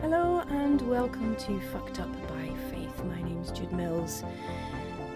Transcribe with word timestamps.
Hello 0.00 0.42
and 0.48 0.82
welcome 0.90 1.36
to 1.36 1.60
Fucked 1.70 2.00
Up 2.00 2.12
by 2.28 2.50
Faith. 2.72 3.04
My 3.04 3.22
name's 3.22 3.52
Jude 3.52 3.70
Mills. 3.70 4.24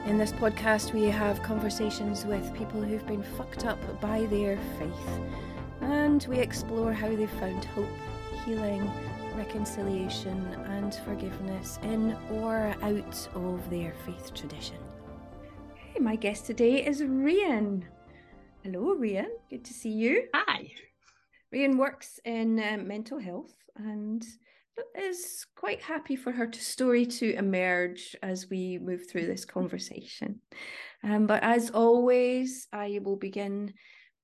In 0.06 0.18
this 0.18 0.30
podcast, 0.30 0.92
we 0.92 1.06
have 1.06 1.42
conversations 1.42 2.24
with 2.24 2.54
people 2.54 2.80
who've 2.80 3.04
been 3.08 3.24
fucked 3.24 3.66
up 3.66 3.80
by 4.00 4.26
their 4.26 4.56
faith, 4.78 5.20
and 5.80 6.24
we 6.28 6.38
explore 6.38 6.92
how 6.92 7.08
they've 7.08 7.28
found 7.28 7.64
hope, 7.64 7.88
healing, 8.44 8.88
reconciliation, 9.34 10.46
and 10.68 10.94
forgiveness 10.94 11.80
in 11.82 12.16
or 12.30 12.72
out 12.82 13.28
of 13.34 13.68
their 13.68 13.94
faith 14.06 14.32
tradition. 14.32 14.78
Hey, 15.74 15.98
my 15.98 16.14
guest 16.14 16.46
today 16.46 16.86
is 16.86 17.02
Rhian. 17.02 17.82
Hello, 18.62 18.94
Rhian. 18.94 19.30
Good 19.48 19.64
to 19.64 19.72
see 19.72 19.88
you. 19.88 20.24
Hi. 20.34 20.70
Rhian 21.54 21.78
works 21.78 22.20
in 22.26 22.62
um, 22.62 22.86
mental 22.86 23.18
health 23.18 23.54
and 23.74 24.22
is 24.94 25.46
quite 25.56 25.80
happy 25.80 26.14
for 26.14 26.30
her 26.30 26.46
to 26.46 26.60
story 26.60 27.06
to 27.06 27.34
emerge 27.36 28.14
as 28.22 28.50
we 28.50 28.78
move 28.78 29.08
through 29.08 29.24
this 29.24 29.46
conversation. 29.46 30.42
Um, 31.02 31.26
but 31.26 31.42
as 31.42 31.70
always, 31.70 32.68
I 32.70 33.00
will 33.02 33.16
begin 33.16 33.72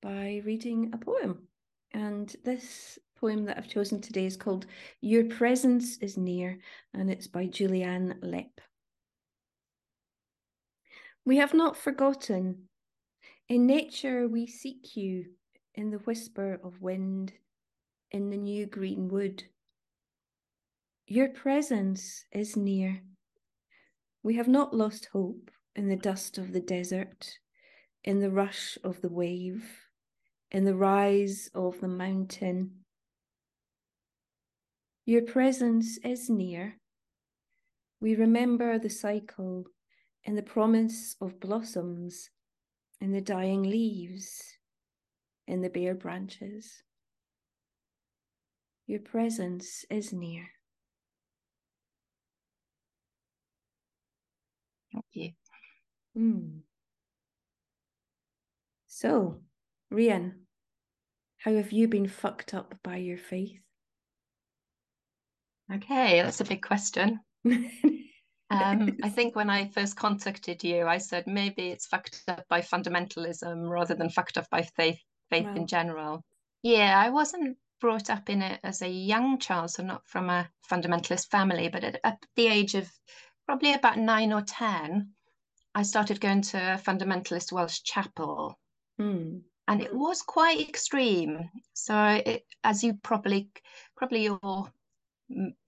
by 0.02 0.42
reading 0.44 0.90
a 0.92 0.98
poem. 0.98 1.48
And 1.94 2.34
this 2.44 2.98
poem 3.18 3.46
that 3.46 3.56
I've 3.56 3.68
chosen 3.68 4.02
today 4.02 4.26
is 4.26 4.36
called 4.36 4.66
Your 5.00 5.24
Presence 5.24 5.96
is 6.02 6.18
Near, 6.18 6.58
and 6.92 7.10
it's 7.10 7.26
by 7.26 7.46
Julianne 7.46 8.20
Lepp. 8.22 8.58
We 11.24 11.38
have 11.38 11.54
not 11.54 11.74
forgotten. 11.74 12.68
In 13.48 13.66
nature, 13.66 14.26
we 14.28 14.46
seek 14.46 14.96
you 14.96 15.26
in 15.74 15.90
the 15.90 15.98
whisper 15.98 16.58
of 16.62 16.82
wind, 16.82 17.32
in 18.10 18.30
the 18.30 18.36
new 18.36 18.66
green 18.66 19.08
wood 19.08 19.44
your 21.08 21.28
presence 21.28 22.24
is 22.32 22.56
near. 22.56 23.00
We 24.24 24.34
have 24.34 24.48
not 24.48 24.74
lost 24.74 25.08
hope 25.12 25.52
in 25.76 25.88
the 25.88 25.94
dust 25.94 26.36
of 26.36 26.52
the 26.52 26.60
desert, 26.60 27.38
in 28.02 28.18
the 28.18 28.30
rush 28.30 28.76
of 28.82 29.00
the 29.02 29.08
wave, 29.08 29.64
in 30.50 30.64
the 30.64 30.74
rise 30.74 31.48
of 31.54 31.80
the 31.80 31.86
mountain. 31.86 32.72
Your 35.04 35.22
presence 35.22 35.96
is 35.98 36.28
near. 36.28 36.76
We 38.00 38.16
remember 38.16 38.76
the 38.76 38.90
cycle 38.90 39.66
in 40.24 40.34
the 40.34 40.42
promise 40.42 41.14
of 41.20 41.38
blossoms, 41.38 42.30
in 43.00 43.12
the 43.12 43.20
dying 43.20 43.62
leaves, 43.62 44.42
in 45.46 45.60
the 45.60 45.70
bare 45.70 45.94
branches. 45.94 46.82
Your 48.86 49.00
presence 49.00 49.84
is 49.90 50.12
near. 50.12 50.46
Thank 54.92 55.04
you. 55.12 55.30
Mm. 56.16 56.60
So, 58.86 59.42
Rhian, 59.92 60.32
how 61.38 61.54
have 61.54 61.72
you 61.72 61.88
been 61.88 62.08
fucked 62.08 62.54
up 62.54 62.74
by 62.82 62.96
your 62.96 63.18
faith? 63.18 63.60
Okay, 65.72 66.22
that's 66.22 66.40
a 66.40 66.44
big 66.44 66.62
question. 66.62 67.20
Um, 68.50 68.96
I 69.02 69.08
think 69.10 69.34
when 69.36 69.50
I 69.50 69.68
first 69.68 69.96
contacted 69.96 70.62
you, 70.64 70.86
I 70.86 70.98
said 70.98 71.26
maybe 71.26 71.68
it's 71.68 71.86
fucked 71.86 72.22
up 72.28 72.44
by 72.48 72.60
fundamentalism 72.60 73.68
rather 73.68 73.94
than 73.94 74.10
fucked 74.10 74.38
up 74.38 74.48
by 74.50 74.62
faith, 74.62 75.00
faith 75.30 75.46
Wow. 75.46 75.54
in 75.56 75.66
general. 75.66 76.24
Yeah, 76.62 76.98
I 76.98 77.10
wasn't 77.10 77.58
brought 77.80 78.08
up 78.10 78.30
in 78.30 78.42
it 78.42 78.60
as 78.64 78.82
a 78.82 78.88
young 78.88 79.38
child, 79.38 79.70
so 79.70 79.82
not 79.82 80.06
from 80.06 80.30
a 80.30 80.48
fundamentalist 80.70 81.28
family, 81.30 81.68
but 81.68 81.84
at, 81.84 82.00
at 82.04 82.18
the 82.36 82.48
age 82.48 82.74
of 82.74 82.90
probably 83.46 83.74
about 83.74 83.98
nine 83.98 84.32
or 84.32 84.42
ten, 84.42 85.10
I 85.74 85.82
started 85.82 86.20
going 86.20 86.42
to 86.42 86.56
a 86.74 86.78
fundamentalist 86.78 87.52
Welsh 87.52 87.82
chapel. 87.82 88.58
Mm. 89.00 89.42
and 89.68 89.82
it 89.82 89.94
was 89.94 90.22
quite 90.22 90.66
extreme. 90.66 91.50
So, 91.74 92.22
it, 92.24 92.44
as 92.64 92.82
you 92.82 92.94
probably 93.02 93.50
probably 93.96 94.22
your 94.24 94.72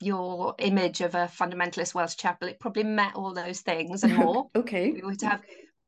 your 0.00 0.54
image 0.58 1.00
of 1.00 1.14
a 1.14 1.28
fundamentalist 1.28 1.94
Welsh 1.94 2.16
chapel, 2.16 2.48
it 2.48 2.60
probably 2.60 2.84
met 2.84 3.14
all 3.16 3.34
those 3.34 3.60
things 3.60 4.04
and 4.04 4.14
more. 4.16 4.48
okay. 4.54 4.92
we 4.92 5.02
would 5.02 5.22
have 5.22 5.42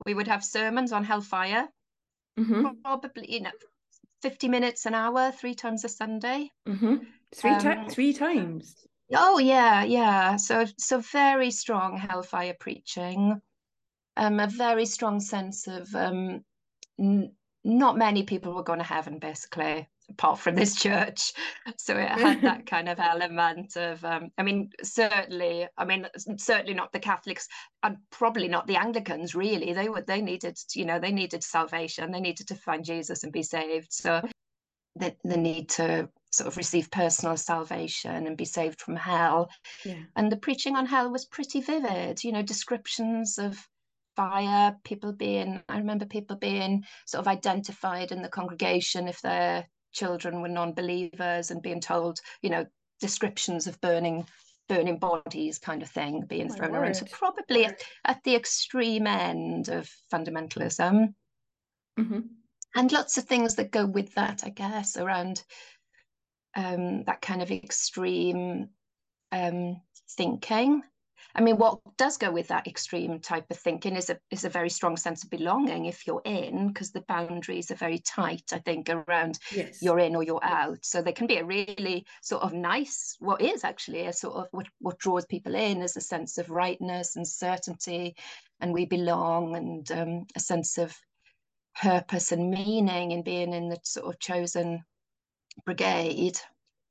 we 0.06 0.14
would 0.14 0.28
have 0.28 0.44
sermons 0.44 0.92
on 0.92 1.04
hellfire, 1.04 1.68
Mm-hmm. 2.38 2.80
probably 2.82 3.32
you 3.32 3.40
know, 3.40 3.50
fifty 4.22 4.48
minutes 4.48 4.86
an 4.86 4.94
hour, 4.94 5.30
three 5.32 5.54
times 5.54 5.84
a 5.84 5.88
Sunday. 5.88 6.50
Mm-hmm. 6.66 6.96
Three, 7.34 7.50
Um, 7.50 7.88
three 7.88 8.12
times. 8.12 8.74
Oh 9.14 9.38
yeah, 9.38 9.82
yeah. 9.84 10.36
So 10.36 10.64
so 10.78 11.00
very 11.00 11.50
strong 11.50 11.96
hellfire 11.98 12.56
preaching. 12.58 13.40
Um, 14.16 14.40
a 14.40 14.46
very 14.46 14.86
strong 14.86 15.20
sense 15.20 15.66
of 15.68 15.94
um, 15.94 16.44
n- 16.98 17.32
not 17.64 17.96
many 17.96 18.22
people 18.24 18.54
were 18.54 18.62
going 18.64 18.78
to 18.80 18.84
heaven, 18.84 19.18
basically, 19.18 19.88
apart 20.10 20.38
from 20.38 20.54
this 20.54 20.74
church. 20.74 21.32
So 21.76 21.96
it 21.96 22.08
had 22.08 22.42
that 22.42 22.66
kind 22.66 22.88
of 22.88 22.98
element 22.98 23.76
of, 23.76 24.04
um, 24.04 24.30
I 24.38 24.42
mean, 24.42 24.70
certainly, 24.82 25.66
I 25.76 25.84
mean, 25.84 26.06
certainly 26.36 26.74
not 26.74 26.92
the 26.92 26.98
Catholics, 26.98 27.48
and 27.82 27.96
probably 28.10 28.48
not 28.48 28.66
the 28.66 28.76
Anglicans. 28.76 29.34
Really, 29.34 29.72
they 29.72 29.88
were 29.88 30.02
they 30.02 30.20
needed, 30.20 30.58
you 30.74 30.84
know, 30.84 30.98
they 30.98 31.12
needed 31.12 31.42
salvation. 31.42 32.10
They 32.10 32.20
needed 32.20 32.48
to 32.48 32.54
find 32.54 32.84
Jesus 32.84 33.24
and 33.24 33.32
be 33.32 33.42
saved. 33.42 33.92
So 33.92 34.22
the 34.96 35.14
the 35.24 35.36
need 35.36 35.68
to 35.70 36.08
sort 36.32 36.46
of 36.46 36.56
receive 36.56 36.90
personal 36.90 37.36
salvation 37.36 38.26
and 38.26 38.36
be 38.36 38.44
saved 38.44 38.80
from 38.80 38.96
hell. 38.96 39.50
Yeah. 39.84 40.02
And 40.16 40.30
the 40.30 40.36
preaching 40.36 40.76
on 40.76 40.86
hell 40.86 41.10
was 41.10 41.24
pretty 41.24 41.60
vivid. 41.60 42.22
You 42.22 42.32
know, 42.32 42.42
descriptions 42.42 43.38
of 43.38 43.66
fire, 44.16 44.76
people 44.84 45.12
being, 45.12 45.62
I 45.68 45.78
remember 45.78 46.04
people 46.04 46.36
being 46.36 46.84
sort 47.06 47.20
of 47.20 47.28
identified 47.28 48.12
in 48.12 48.22
the 48.22 48.28
congregation 48.28 49.08
if 49.08 49.20
their 49.22 49.66
children 49.92 50.40
were 50.40 50.48
non-believers 50.48 51.50
and 51.50 51.62
being 51.62 51.80
told, 51.80 52.20
you 52.42 52.50
know, 52.50 52.66
descriptions 53.00 53.66
of 53.66 53.80
burning 53.80 54.26
burning 54.68 54.98
bodies 54.98 55.58
kind 55.58 55.82
of 55.82 55.90
thing 55.90 56.24
being 56.28 56.48
My 56.48 56.54
thrown 56.54 56.76
around. 56.76 56.94
So 56.94 57.06
probably 57.10 57.64
at, 57.64 57.82
at 58.04 58.22
the 58.22 58.36
extreme 58.36 59.06
end 59.06 59.68
of 59.68 59.90
fundamentalism. 60.12 61.12
Mm-hmm. 61.98 62.20
And 62.76 62.92
lots 62.92 63.18
of 63.18 63.24
things 63.24 63.56
that 63.56 63.72
go 63.72 63.84
with 63.84 64.14
that, 64.14 64.42
I 64.44 64.50
guess, 64.50 64.96
around 64.96 65.42
um, 66.56 67.02
that 67.04 67.20
kind 67.20 67.42
of 67.42 67.50
extreme 67.50 68.68
um, 69.32 69.80
thinking. 70.16 70.82
I 71.34 71.40
mean, 71.40 71.56
what 71.56 71.78
does 71.96 72.16
go 72.16 72.30
with 72.30 72.48
that 72.48 72.66
extreme 72.66 73.20
type 73.20 73.46
of 73.50 73.58
thinking 73.58 73.96
is 73.96 74.10
a 74.10 74.18
is 74.30 74.44
a 74.44 74.48
very 74.48 74.70
strong 74.70 74.96
sense 74.96 75.22
of 75.24 75.30
belonging 75.30 75.86
if 75.86 76.06
you're 76.06 76.22
in, 76.24 76.68
because 76.68 76.90
the 76.90 77.02
boundaries 77.02 77.70
are 77.70 77.76
very 77.76 77.98
tight, 77.98 78.52
I 78.52 78.58
think, 78.58 78.88
around 78.90 79.38
Yes. 79.54 79.82
you're 79.82 79.98
in 79.98 80.16
or 80.16 80.22
you're 80.22 80.44
out. 80.44 80.84
So 80.84 81.02
there 81.02 81.12
can 81.12 81.26
be 81.26 81.38
a 81.38 81.44
really 81.44 82.06
sort 82.22 82.42
of 82.42 82.52
nice, 82.52 83.16
what 83.20 83.40
is 83.40 83.64
actually 83.64 84.06
a 84.06 84.12
sort 84.12 84.36
of 84.36 84.46
what, 84.50 84.66
what 84.80 84.98
draws 84.98 85.26
people 85.26 85.54
in 85.54 85.82
is 85.82 85.96
a 85.96 86.00
sense 86.00 86.38
of 86.38 86.50
rightness 86.50 87.16
and 87.16 87.26
certainty, 87.26 88.16
and 88.60 88.72
we 88.72 88.86
belong, 88.86 89.56
and 89.56 89.90
um, 89.92 90.26
a 90.36 90.40
sense 90.40 90.78
of 90.78 90.96
purpose 91.76 92.32
and 92.32 92.50
meaning 92.50 93.12
in 93.12 93.22
being 93.22 93.52
in 93.52 93.68
the 93.68 93.78
sort 93.84 94.06
of 94.06 94.18
chosen 94.18 94.82
brigade 95.64 96.38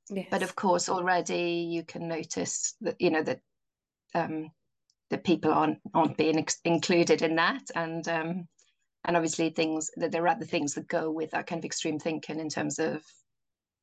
yes. 0.08 0.26
but 0.30 0.42
of 0.42 0.56
course 0.56 0.88
already 0.88 1.68
you 1.70 1.84
can 1.84 2.08
notice 2.08 2.74
that 2.80 2.96
you 2.98 3.10
know 3.10 3.22
that 3.22 3.40
um 4.14 4.50
that 5.10 5.24
people 5.24 5.52
aren't 5.52 5.78
aren't 5.94 6.16
being 6.16 6.38
ex- 6.38 6.60
included 6.64 7.22
in 7.22 7.36
that. 7.36 7.70
And 7.74 8.06
um 8.08 8.48
and 9.04 9.16
obviously 9.16 9.50
things 9.50 9.90
that 9.96 10.12
there 10.12 10.22
are 10.24 10.28
other 10.28 10.44
things 10.44 10.74
that 10.74 10.86
go 10.88 11.10
with 11.10 11.30
that 11.32 11.46
kind 11.46 11.58
of 11.58 11.64
extreme 11.64 11.98
thinking 11.98 12.38
in 12.38 12.48
terms 12.48 12.78
of 12.78 13.02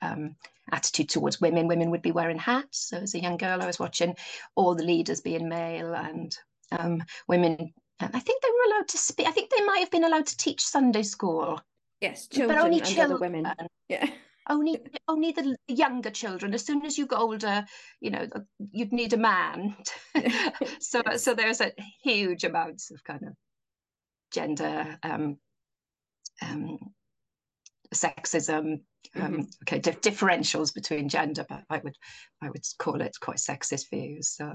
um 0.01 0.35
attitude 0.71 1.09
towards 1.09 1.41
women. 1.41 1.68
Women 1.68 1.91
would 1.91 2.01
be 2.01 2.12
wearing 2.12 2.38
hats. 2.38 2.89
So 2.89 2.97
as 2.97 3.15
a 3.15 3.21
young 3.21 3.38
girl 3.38 3.62
i 3.62 3.68
was 3.68 3.79
watching 3.79 4.15
all 4.56 4.75
the 4.75 4.83
leaders 4.83 5.21
being 5.21 5.50
male 5.50 5.94
and 5.94 6.38
um 6.71 7.01
women 7.27 7.74
i 8.00 8.19
think 8.19 8.44
they 8.44 8.50
were 8.50 8.74
allowed 8.74 8.88
to 8.89 8.97
speak 8.97 9.27
i 9.27 9.31
think 9.31 9.50
they 9.50 9.63
might 9.65 9.79
have 9.79 9.91
been 9.91 10.03
allowed 10.03 10.27
to 10.27 10.38
teach 10.38 10.62
sunday 10.62 11.03
school. 11.03 11.59
Yes, 12.01 12.27
but 12.31 12.59
only 12.59 12.79
children 12.79 13.19
women. 13.19 13.51
Yeah. 13.89 14.07
Only 14.49 14.79
only 15.07 15.31
the 15.31 15.55
younger 15.67 16.09
children. 16.09 16.53
As 16.53 16.65
soon 16.65 16.85
as 16.85 16.97
you 16.97 17.05
got 17.05 17.21
older 17.21 17.65
you 17.99 18.11
know 18.11 18.27
you'd 18.71 18.94
need 18.94 19.13
a 19.13 19.17
man 19.17 19.75
so 20.79 21.01
so 21.15 21.33
there's 21.33 21.61
a 21.61 21.71
huge 22.03 22.44
amounts 22.44 22.91
of 22.91 23.03
kind 23.03 23.23
of 23.23 23.33
gender 24.31 24.97
um 25.03 25.38
um 26.41 26.77
sexism 27.94 28.81
um 29.15 29.47
okay 29.63 29.79
dif- 29.79 30.01
differentials 30.01 30.73
between 30.73 31.07
gender 31.07 31.45
but 31.47 31.63
i 31.69 31.79
would 31.83 31.95
i 32.41 32.50
would 32.50 32.63
call 32.77 33.01
it 33.01 33.15
quite 33.21 33.38
sexist 33.38 33.89
views. 33.89 34.29
So 34.29 34.53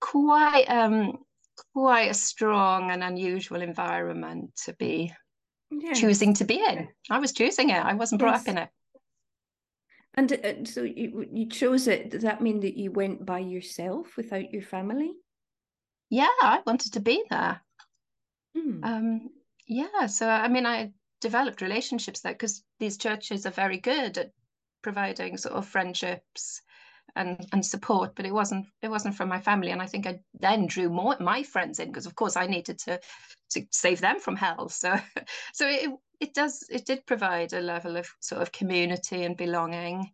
quite 0.00 0.66
um 0.68 1.18
quite 1.74 2.10
a 2.10 2.14
strong 2.14 2.90
and 2.90 3.02
unusual 3.02 3.62
environment 3.62 4.50
to 4.64 4.72
be 4.74 5.12
choosing 5.94 6.34
to 6.34 6.44
be 6.44 6.56
in. 6.56 6.88
I 7.10 7.18
was 7.18 7.32
choosing 7.32 7.70
it. 7.70 7.84
I 7.84 7.94
wasn't 7.94 8.20
brought 8.20 8.32
yes. 8.32 8.40
up 8.42 8.48
in 8.48 8.58
it. 8.58 8.68
And 10.14 10.32
uh, 10.32 10.64
so 10.64 10.82
you, 10.82 11.26
you 11.32 11.48
chose 11.48 11.86
it. 11.86 12.10
Does 12.10 12.22
that 12.22 12.40
mean 12.40 12.60
that 12.60 12.76
you 12.76 12.90
went 12.90 13.24
by 13.24 13.38
yourself 13.38 14.16
without 14.16 14.52
your 14.52 14.62
family? 14.62 15.12
Yeah, 16.10 16.28
I 16.42 16.60
wanted 16.66 16.94
to 16.94 17.00
be 17.00 17.22
there. 17.30 17.60
Hmm. 18.56 18.82
Um, 18.82 19.28
yeah, 19.66 20.06
so 20.06 20.28
I 20.28 20.48
mean, 20.48 20.66
I 20.66 20.92
developed 21.20 21.60
relationships 21.60 22.20
there 22.20 22.32
because 22.32 22.64
these 22.80 22.96
churches 22.96 23.46
are 23.46 23.50
very 23.50 23.78
good 23.78 24.18
at 24.18 24.32
providing 24.82 25.36
sort 25.36 25.54
of 25.54 25.66
friendships 25.66 26.62
and 27.18 27.46
and 27.52 27.64
support 27.64 28.14
but 28.16 28.24
it 28.24 28.32
wasn't 28.32 28.66
it 28.82 28.88
wasn't 28.88 29.14
from 29.14 29.28
my 29.28 29.40
family. 29.40 29.70
And 29.70 29.82
i 29.82 29.86
think 29.86 30.06
i 30.06 30.20
then 30.40 30.66
drew 30.66 30.88
more 30.88 31.16
my 31.20 31.42
friends 31.42 31.78
in 31.80 31.88
because 31.88 32.06
of 32.06 32.14
course 32.14 32.36
i 32.36 32.46
needed 32.46 32.78
to 32.80 33.00
to 33.50 33.66
save 33.70 34.00
them 34.00 34.20
from 34.20 34.36
hell. 34.36 34.68
So 34.82 34.96
so 35.52 35.66
it 35.68 35.90
it 36.20 36.34
does 36.34 36.66
it 36.70 36.86
did 36.86 37.06
provide 37.06 37.52
a 37.52 37.60
level 37.60 37.96
of 37.96 38.08
sort 38.20 38.42
of 38.42 38.52
community 38.52 39.24
and 39.24 39.36
belonging. 39.36 40.10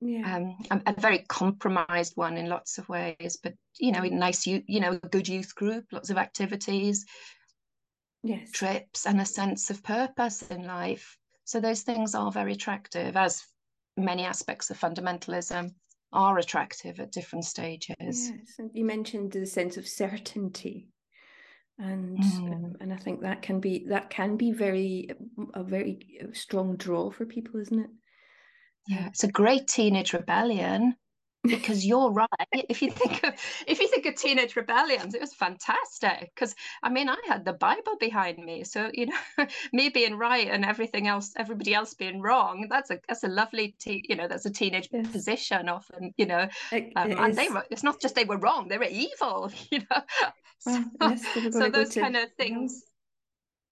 Yeah. 0.00 0.36
Um 0.36 0.56
I'm 0.70 0.82
a 0.86 1.00
very 1.00 1.20
compromised 1.28 2.16
one 2.16 2.36
in 2.36 2.48
lots 2.48 2.78
of 2.78 2.88
ways 2.88 3.38
but 3.42 3.54
you 3.80 3.92
know 3.92 4.02
a 4.02 4.10
nice 4.10 4.46
you 4.46 4.62
you 4.66 4.80
know 4.80 4.98
good 4.98 5.28
youth 5.28 5.54
group 5.54 5.84
lots 5.92 6.10
of 6.10 6.18
activities. 6.18 7.06
Yes. 8.22 8.50
Trips 8.52 9.06
and 9.06 9.20
a 9.20 9.26
sense 9.26 9.70
of 9.70 9.82
purpose 9.82 10.42
in 10.50 10.66
life. 10.66 11.18
So 11.44 11.60
those 11.60 11.82
things 11.82 12.14
are 12.14 12.32
very 12.32 12.52
attractive 12.52 13.16
as 13.16 13.44
many 13.96 14.24
aspects 14.24 14.70
of 14.70 14.78
fundamentalism 14.78 15.72
are 16.12 16.38
attractive 16.38 17.00
at 17.00 17.12
different 17.12 17.44
stages 17.44 18.30
yes 18.30 18.54
and 18.58 18.70
you 18.72 18.84
mentioned 18.84 19.32
the 19.32 19.46
sense 19.46 19.76
of 19.76 19.86
certainty 19.86 20.88
and 21.78 22.18
mm. 22.18 22.74
and 22.80 22.92
I 22.92 22.96
think 22.96 23.22
that 23.22 23.42
can 23.42 23.60
be 23.60 23.84
that 23.88 24.10
can 24.10 24.36
be 24.36 24.52
very 24.52 25.10
a 25.54 25.62
very 25.62 25.98
strong 26.32 26.76
draw 26.76 27.10
for 27.10 27.24
people, 27.24 27.60
isn't 27.60 27.80
it? 27.80 27.90
Yeah, 28.86 29.06
it's 29.08 29.24
a 29.24 29.32
great 29.32 29.66
teenage 29.66 30.12
rebellion 30.12 30.94
because 31.44 31.84
you're 31.84 32.10
right. 32.10 32.28
If 32.52 32.82
you 32.82 32.90
think 32.90 33.22
of 33.22 33.34
if 33.66 33.80
you 33.80 33.88
think 33.88 34.06
of 34.06 34.14
teenage 34.16 34.56
rebellions, 34.56 35.14
it 35.14 35.20
was 35.20 35.34
fantastic 35.34 36.32
because 36.34 36.54
I 36.82 36.88
mean 36.88 37.08
I 37.08 37.18
had 37.26 37.44
the 37.44 37.52
Bible 37.52 37.96
behind 38.00 38.38
me, 38.38 38.64
so 38.64 38.90
you 38.92 39.06
know 39.06 39.46
me 39.72 39.90
being 39.90 40.16
right 40.16 40.48
and 40.48 40.64
everything 40.64 41.06
else, 41.06 41.32
everybody 41.36 41.74
else 41.74 41.94
being 41.94 42.20
wrong. 42.20 42.66
That's 42.70 42.90
a 42.90 42.98
that's 43.08 43.24
a 43.24 43.28
lovely 43.28 43.74
te- 43.78 44.04
you 44.08 44.16
know 44.16 44.28
that's 44.28 44.46
a 44.46 44.50
teenage 44.50 44.88
yes. 44.90 45.06
position 45.08 45.68
often 45.68 46.12
you 46.16 46.26
know, 46.26 46.48
it, 46.72 46.92
um, 46.96 47.10
it 47.10 47.18
and 47.18 47.36
they 47.36 47.48
were 47.48 47.64
it's 47.70 47.82
not 47.82 48.00
just 48.00 48.14
they 48.14 48.24
were 48.24 48.38
wrong, 48.38 48.68
they 48.68 48.78
were 48.78 48.84
evil. 48.84 49.50
You 49.70 49.80
know, 49.80 50.02
well, 50.66 50.84
so, 50.84 50.84
yes, 51.00 51.52
so 51.52 51.68
those 51.70 51.94
kind 51.94 52.16
of 52.16 52.32
things. 52.38 52.84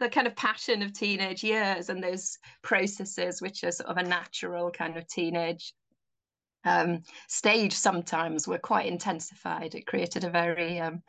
The 0.00 0.08
kind 0.08 0.26
of 0.26 0.34
passion 0.34 0.82
of 0.82 0.92
teenage 0.92 1.44
years 1.44 1.88
and 1.88 2.02
those 2.02 2.36
processes, 2.62 3.40
which 3.40 3.62
are 3.62 3.70
sort 3.70 3.88
of 3.88 3.98
a 3.98 4.02
natural 4.02 4.72
kind 4.72 4.96
of 4.96 5.06
teenage 5.06 5.74
um, 6.64 7.02
stage 7.28 7.72
sometimes 7.72 8.46
were 8.46 8.58
quite 8.58 8.86
intensified. 8.86 9.74
It 9.74 9.86
created 9.86 10.24
a 10.24 10.30
very 10.30 10.80
um, 10.80 11.02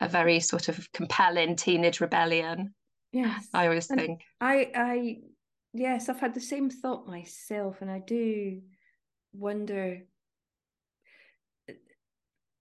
a 0.00 0.08
very 0.08 0.40
sort 0.40 0.68
of 0.68 0.90
compelling 0.92 1.56
teenage 1.56 2.00
rebellion. 2.00 2.74
Yes, 3.12 3.48
I 3.54 3.66
always 3.66 3.90
and 3.90 4.00
think. 4.00 4.20
I 4.40 4.70
I 4.74 5.18
yes, 5.72 6.08
I've 6.08 6.20
had 6.20 6.34
the 6.34 6.40
same 6.40 6.70
thought 6.70 7.06
myself, 7.06 7.78
and 7.80 7.90
I 7.90 8.00
do 8.00 8.60
wonder. 9.32 10.02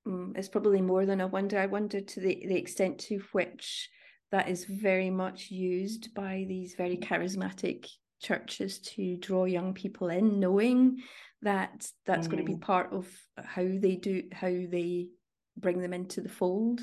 Mm, 0.08 0.38
it's 0.38 0.48
probably 0.48 0.82
more 0.82 1.06
than 1.06 1.22
I 1.22 1.26
wonder. 1.26 1.60
I 1.60 1.66
wonder 1.66 2.02
to 2.02 2.20
the, 2.20 2.46
the 2.48 2.56
extent 2.56 3.00
to 3.00 3.22
which 3.34 3.90
that 4.32 4.50
is 4.50 4.66
very 4.66 5.10
much 5.10 5.52
used 5.52 6.14
by 6.14 6.46
these 6.48 6.76
very 6.76 6.98
charismatic 6.98 7.88
churches 8.20 8.80
to 8.80 9.18
draw 9.18 9.46
young 9.46 9.74
people 9.74 10.10
in, 10.10 10.40
knowing 10.40 11.02
that 11.42 11.88
that's 12.06 12.28
mm. 12.28 12.32
going 12.32 12.46
to 12.46 12.52
be 12.52 12.58
part 12.58 12.92
of 12.94 13.08
how 13.38 13.64
they 13.64 13.96
do 13.96 14.24
how 14.32 14.48
they 14.48 15.08
bring 15.56 15.82
them 15.82 15.94
into 15.94 16.22
the 16.22 16.30
fold. 16.30 16.82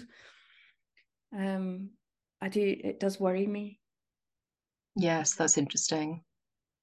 Um 1.37 1.91
i 2.41 2.49
do 2.49 2.61
it 2.61 3.01
does 3.01 3.19
worry 3.19 3.47
me. 3.47 3.81
Yes 4.97 5.35
that's 5.35 5.59
interesting. 5.59 6.23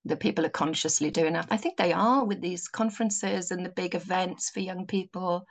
That 0.05 0.19
people 0.19 0.45
are 0.45 0.49
consciously 0.49 1.11
doing 1.11 1.33
that. 1.33 1.47
I 1.51 1.57
think 1.57 1.77
they 1.77 1.93
are 1.93 2.25
with 2.25 2.41
these 2.41 2.67
conferences 2.67 3.51
and 3.51 3.65
the 3.65 3.69
big 3.69 3.95
events 3.95 4.49
for 4.49 4.59
young 4.59 4.87
people 4.87 5.45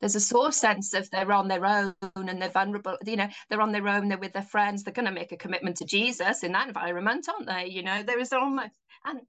there's 0.00 0.14
a 0.14 0.20
sort 0.20 0.48
of 0.48 0.54
sense 0.54 0.94
of 0.94 1.08
they're 1.10 1.32
on 1.32 1.48
their 1.48 1.64
own 1.64 1.94
and 2.14 2.40
they're 2.40 2.48
vulnerable 2.50 2.96
you 3.04 3.16
know 3.16 3.28
they're 3.48 3.60
on 3.60 3.72
their 3.72 3.88
own 3.88 4.08
they're 4.08 4.18
with 4.18 4.32
their 4.32 4.42
friends 4.42 4.82
they're 4.82 4.92
going 4.92 5.06
to 5.06 5.12
make 5.12 5.32
a 5.32 5.36
commitment 5.36 5.76
to 5.76 5.84
jesus 5.84 6.42
in 6.42 6.52
that 6.52 6.68
environment 6.68 7.26
aren't 7.28 7.46
they 7.46 7.66
you 7.66 7.82
know 7.82 8.02
there 8.02 8.18
is 8.18 8.32
almost 8.32 8.74
and 9.04 9.20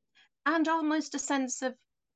and 0.46 0.68
almost 0.68 1.16
a 1.16 1.20
sense 1.20 1.62
of 1.62 1.74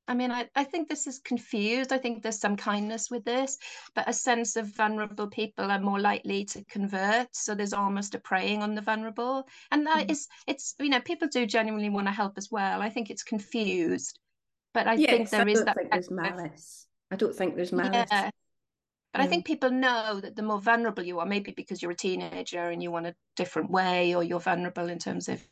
I 0.07 0.13
mean, 0.13 0.31
I, 0.31 0.49
I 0.55 0.65
think 0.65 0.89
this 0.89 1.07
is 1.07 1.19
confused. 1.19 1.93
I 1.93 1.97
think 1.97 2.21
there's 2.21 2.39
some 2.39 2.57
kindness 2.57 3.09
with 3.09 3.23
this, 3.23 3.57
but 3.95 4.09
a 4.09 4.13
sense 4.13 4.57
of 4.57 4.75
vulnerable 4.75 5.27
people 5.27 5.71
are 5.71 5.79
more 5.79 5.99
likely 5.99 6.43
to 6.45 6.65
convert. 6.65 7.27
So 7.33 7.55
there's 7.55 7.71
almost 7.71 8.15
a 8.15 8.19
preying 8.19 8.61
on 8.61 8.75
the 8.75 8.81
vulnerable. 8.81 9.47
And 9.71 9.85
that 9.87 10.07
mm. 10.07 10.11
is, 10.11 10.27
it's, 10.47 10.75
you 10.79 10.89
know, 10.89 10.99
people 10.99 11.29
do 11.31 11.45
genuinely 11.45 11.89
want 11.89 12.07
to 12.07 12.11
help 12.11 12.33
as 12.37 12.49
well. 12.51 12.81
I 12.81 12.89
think 12.89 13.09
it's 13.09 13.23
confused. 13.23 14.19
But 14.73 14.87
I 14.87 14.95
yes, 14.95 15.11
think 15.11 15.29
there 15.29 15.47
I 15.47 15.51
is 15.51 15.63
that. 15.63 15.77
Think 15.77 15.91
there's 15.91 16.11
malice. 16.11 16.87
I 17.11 17.15
don't 17.15 17.35
think 17.35 17.55
there's 17.55 17.71
malice. 17.71 18.09
Yeah. 18.11 18.31
But 19.13 19.21
I 19.21 19.27
think 19.27 19.45
people 19.45 19.69
know 19.69 20.21
that 20.21 20.37
the 20.37 20.41
more 20.41 20.61
vulnerable 20.61 21.03
you 21.03 21.19
are, 21.19 21.25
maybe 21.25 21.51
because 21.51 21.81
you're 21.81 21.91
a 21.91 21.95
teenager 21.95 22.69
and 22.69 22.81
you 22.81 22.91
want 22.91 23.07
a 23.07 23.15
different 23.35 23.69
way, 23.69 24.15
or 24.15 24.23
you're 24.23 24.39
vulnerable 24.39 24.89
in 24.89 24.99
terms 24.99 25.27
of 25.27 25.45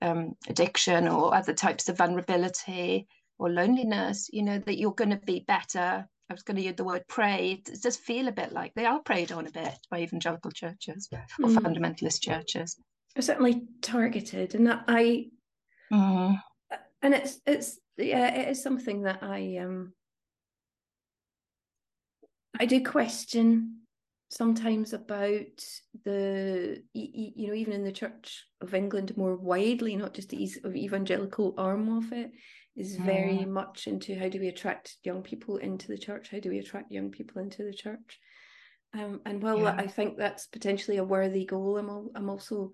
um, 0.00 0.34
addiction 0.48 1.08
or 1.08 1.34
other 1.34 1.54
types 1.54 1.88
of 1.88 1.98
vulnerability 1.98 3.08
or 3.38 3.50
loneliness, 3.50 4.28
you 4.32 4.42
know, 4.42 4.58
that 4.60 4.78
you're 4.78 4.92
going 4.92 5.10
to 5.10 5.16
be 5.16 5.40
better. 5.40 6.06
I 6.30 6.32
was 6.32 6.42
going 6.42 6.56
to 6.56 6.62
use 6.62 6.76
the 6.76 6.84
word 6.84 7.04
pray. 7.08 7.62
It 7.66 7.82
does 7.82 7.96
feel 7.96 8.28
a 8.28 8.32
bit 8.32 8.52
like 8.52 8.72
they 8.74 8.86
are 8.86 9.00
preyed 9.00 9.32
on 9.32 9.46
a 9.46 9.50
bit 9.50 9.78
by 9.90 10.00
evangelical 10.00 10.52
churches 10.52 11.08
or 11.12 11.48
mm. 11.48 11.56
fundamentalist 11.56 12.20
churches. 12.20 12.76
They're 13.14 13.22
certainly 13.22 13.62
targeted, 13.82 14.54
and 14.54 14.66
that 14.66 14.84
I, 14.88 15.26
mm. 15.92 16.40
and 17.02 17.14
it's 17.14 17.40
it's 17.46 17.78
yeah, 17.96 18.34
it 18.34 18.48
is 18.48 18.62
something 18.62 19.02
that 19.02 19.18
I 19.22 19.58
um 19.58 19.92
I 22.58 22.66
do 22.66 22.82
question 22.82 23.80
sometimes 24.30 24.92
about 24.92 25.64
the 26.04 26.82
you 26.92 27.48
know 27.48 27.54
even 27.54 27.72
in 27.72 27.84
the 27.84 27.92
Church 27.92 28.44
of 28.60 28.74
England 28.74 29.16
more 29.16 29.36
widely, 29.36 29.96
not 29.96 30.14
just 30.14 30.30
the 30.30 30.48
evangelical 30.64 31.54
arm 31.58 31.96
of 31.96 32.12
it, 32.12 32.32
is 32.76 32.96
very 32.96 33.38
mm. 33.38 33.48
much 33.48 33.86
into 33.86 34.18
how 34.18 34.28
do 34.28 34.40
we 34.40 34.48
attract 34.48 34.96
young 35.04 35.22
people 35.22 35.58
into 35.58 35.88
the 35.88 35.98
church? 35.98 36.28
How 36.30 36.40
do 36.40 36.50
we 36.50 36.58
attract 36.58 36.90
young 36.90 37.10
people 37.10 37.40
into 37.40 37.62
the 37.62 37.72
church? 37.72 38.18
Um, 38.92 39.20
and 39.26 39.42
while 39.42 39.60
yeah. 39.60 39.74
I 39.76 39.86
think 39.86 40.16
that's 40.16 40.46
potentially 40.46 40.98
a 40.98 41.04
worthy 41.04 41.44
goal, 41.44 41.78
I'm 41.78 42.10
I'm 42.14 42.30
also 42.30 42.72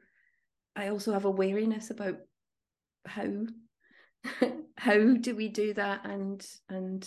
I 0.77 0.89
also 0.89 1.13
have 1.13 1.25
a 1.25 1.31
wariness 1.31 1.91
about 1.91 2.17
how 3.07 3.47
how 4.77 5.15
do 5.15 5.35
we 5.35 5.49
do 5.49 5.75
that 5.75 6.07
and 6.07 6.47
and 6.69 7.07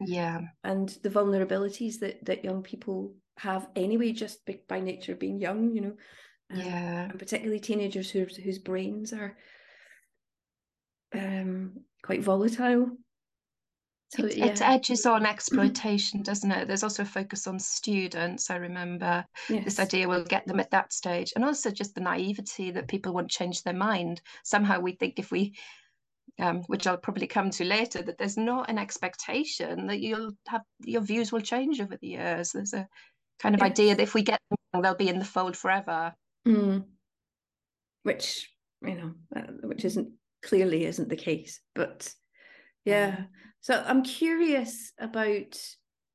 yeah 0.00 0.40
and 0.64 0.98
the 1.02 1.10
vulnerabilities 1.10 1.98
that 2.00 2.24
that 2.24 2.44
young 2.44 2.62
people 2.62 3.14
have 3.38 3.68
anyway 3.76 4.12
just 4.12 4.44
by, 4.46 4.58
by 4.68 4.80
nature 4.80 5.12
of 5.12 5.18
being 5.18 5.38
young 5.38 5.74
you 5.74 5.80
know 5.80 5.94
um, 6.52 6.58
yeah 6.58 7.10
and 7.10 7.18
particularly 7.18 7.60
teenagers 7.60 8.10
whose 8.10 8.36
whose 8.36 8.58
brains 8.58 9.12
are 9.12 9.36
um 11.14 11.72
quite 12.02 12.22
volatile. 12.22 12.90
So, 14.08 14.24
it, 14.24 14.36
yeah. 14.36 14.46
it, 14.46 14.60
edges 14.60 15.06
on 15.06 15.24
exploitation, 15.26 16.22
doesn't 16.22 16.50
it? 16.50 16.66
There's 16.66 16.82
also 16.82 17.02
a 17.02 17.06
focus 17.06 17.46
on 17.46 17.58
students. 17.58 18.50
I 18.50 18.56
remember 18.56 19.24
yes. 19.48 19.64
this 19.64 19.78
idea 19.78 20.08
will 20.08 20.24
get 20.24 20.46
them 20.46 20.60
at 20.60 20.70
that 20.72 20.92
stage, 20.92 21.32
and 21.36 21.44
also 21.44 21.70
just 21.70 21.94
the 21.94 22.00
naivety 22.00 22.72
that 22.72 22.88
people 22.88 23.12
won't 23.12 23.30
change 23.30 23.62
their 23.62 23.74
mind. 23.74 24.20
Somehow 24.42 24.80
we 24.80 24.92
think 24.92 25.18
if 25.18 25.30
we, 25.30 25.54
um, 26.38 26.62
which 26.66 26.86
I'll 26.86 26.96
probably 26.96 27.26
come 27.26 27.50
to 27.50 27.64
later, 27.64 28.02
that 28.02 28.18
there's 28.18 28.36
not 28.36 28.70
an 28.70 28.78
expectation 28.78 29.86
that 29.86 30.00
you'll 30.00 30.32
have 30.48 30.62
your 30.84 31.02
views 31.02 31.32
will 31.32 31.40
change 31.40 31.80
over 31.80 31.96
the 32.00 32.08
years. 32.08 32.50
There's 32.52 32.72
a 32.72 32.86
kind 33.40 33.54
of 33.54 33.60
yes. 33.60 33.70
idea 33.70 33.94
that 33.94 34.02
if 34.02 34.14
we 34.14 34.22
get 34.22 34.40
them, 34.50 34.82
they'll 34.82 34.94
be 34.94 35.08
in 35.08 35.18
the 35.18 35.24
fold 35.24 35.56
forever. 35.56 36.12
Mm. 36.46 36.84
Which 38.02 38.48
you 38.82 38.94
know, 38.94 39.12
uh, 39.36 39.52
which 39.62 39.84
isn't 39.84 40.10
clearly 40.42 40.84
isn't 40.86 41.08
the 41.08 41.16
case. 41.16 41.60
But 41.74 42.12
yeah, 42.84 43.24
so 43.60 43.82
I'm 43.86 44.02
curious 44.02 44.92
about. 44.98 45.60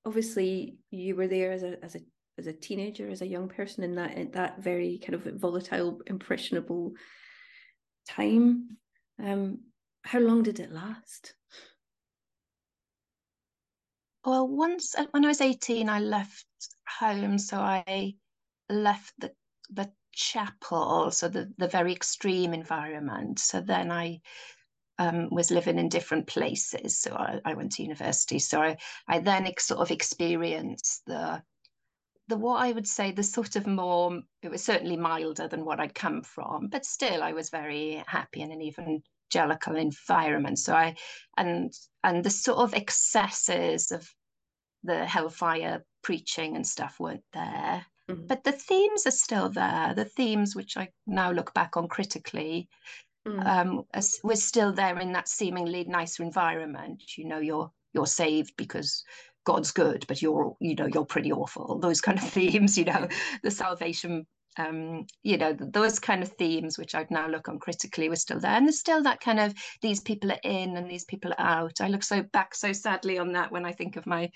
Obviously, 0.07 0.77
you 0.91 1.15
were 1.15 1.27
there 1.27 1.51
as 1.51 1.63
a 1.63 1.84
as 1.84 1.95
a 1.95 2.00
as 2.38 2.48
a 2.48 2.53
teenager, 2.53 3.10
as 3.10 3.22
a 3.22 3.27
young 3.27 3.48
person 3.48 3.84
in 3.84 3.95
that 3.95 4.17
in 4.17 4.31
that 4.31 4.62
very 4.62 5.00
kind 5.00 5.15
of 5.15 5.24
volatile, 5.39 6.01
impressionable 6.07 6.93
time. 8.07 8.77
Um, 9.24 9.60
how 10.05 10.19
long 10.19 10.43
did 10.43 10.59
it 10.59 10.71
last? 10.71 11.33
Well, 14.24 14.47
once 14.47 14.95
uh, 14.95 15.05
when 15.12 15.25
I 15.25 15.29
was 15.29 15.41
18, 15.41 15.89
I 15.89 16.00
left 16.00 16.45
home. 17.00 17.38
So 17.38 17.57
I 17.57 18.13
left 18.69 19.13
the 19.19 19.31
the 19.71 19.91
chapel, 20.13 21.12
so 21.12 21.27
the 21.27 21.51
the 21.57 21.67
very 21.67 21.91
extreme 21.91 22.53
environment. 22.53 23.39
So 23.39 23.62
then 23.62 23.91
I 23.91 24.21
um, 25.00 25.29
was 25.31 25.51
living 25.51 25.79
in 25.79 25.89
different 25.89 26.27
places. 26.27 27.00
So 27.00 27.13
I, 27.13 27.41
I 27.43 27.53
went 27.53 27.74
to 27.74 27.83
university. 27.83 28.39
So 28.39 28.62
I, 28.62 28.77
I 29.07 29.19
then 29.19 29.45
ex- 29.45 29.67
sort 29.67 29.81
of 29.81 29.91
experienced 29.91 31.03
the 31.05 31.41
the 32.27 32.38
what 32.38 32.62
I 32.62 32.71
would 32.71 32.88
say 32.88 33.12
the 33.12 33.24
sort 33.24 33.55
of 33.55 33.67
more 33.67 34.21
it 34.41 34.50
was 34.50 34.63
certainly 34.63 34.97
milder 34.97 35.47
than 35.47 35.65
what 35.65 35.79
I'd 35.79 35.95
come 35.95 36.21
from, 36.21 36.67
but 36.67 36.85
still 36.85 37.21
I 37.21 37.33
was 37.33 37.50
very 37.50 38.03
happy 38.07 38.41
in 38.41 38.51
an 38.51 38.62
evangelical 39.34 39.75
environment. 39.75 40.60
So 40.60 40.74
I 40.74 40.96
and 41.38 41.74
and 42.03 42.24
the 42.24 42.29
sort 42.29 42.60
of 42.60 42.74
excesses 42.74 43.91
of 43.91 44.08
the 44.84 45.05
hellfire 45.05 45.84
preaching 46.03 46.55
and 46.55 46.65
stuff 46.65 47.00
weren't 47.00 47.24
there. 47.34 47.86
Mm-hmm. 48.10 48.27
But 48.27 48.44
the 48.44 48.51
themes 48.51 49.08
are 49.08 49.12
still 49.12 49.50
there. 49.50 49.94
The 49.96 50.05
themes 50.05 50.55
which 50.55 50.77
I 50.77 50.89
now 51.08 51.32
look 51.32 51.53
back 51.53 51.75
on 51.75 51.88
critically 51.88 52.70
mm. 53.27 53.46
um, 53.46 53.86
we're 54.24 54.36
still 54.36 54.72
there 54.72 55.00
in 55.00 55.12
that 55.13 55.27
seemingly 55.27 55.84
nicer 55.86 56.24
environment. 56.24 57.03
You 57.17 57.27
know, 57.27 57.39
you're 57.39 57.72
you're 57.94 58.08
saved 58.08 58.53
because 58.58 59.03
God's 59.46 59.72
good, 59.72 60.05
but 60.08 60.22
you're 60.22 60.55
you 60.60 60.75
know 60.75 60.88
you're 60.88 61.05
pretty 61.05 61.32
awful. 61.32 61.79
Those 61.79 62.01
kind 62.01 62.17
of 62.17 62.24
themes, 62.29 62.77
you 62.77 62.86
know, 62.86 63.08
the 63.44 63.51
salvation 63.51 64.25
um, 64.57 65.05
you 65.24 65.38
know, 65.38 65.53
those 65.53 66.00
kind 66.00 66.24
of 66.24 66.29
themes, 66.29 66.77
which 66.77 66.95
I'd 66.95 67.12
now 67.12 67.27
look 67.27 67.50
on 67.50 67.59
critically, 67.59 68.09
were 68.09 68.15
still 68.15 68.39
there. 68.39 68.51
And 68.51 68.65
there's 68.65 68.79
still 68.79 69.03
that 69.03 69.19
kind 69.19 69.39
of 69.39 69.53
these 69.81 70.00
people 70.00 70.31
are 70.31 70.39
in 70.43 70.77
and 70.77 70.89
these 70.89 71.05
people 71.05 71.31
are 71.38 71.45
out. 71.63 71.81
I 71.81 71.88
look 71.88 72.03
so 72.03 72.24
back 72.24 72.55
so 72.55 72.71
sadly 72.71 73.17
on 73.17 73.33
that 73.33 73.51
when 73.51 73.65
I 73.65 73.71
think 73.71 73.95
of 73.95 74.07
my 74.07 74.31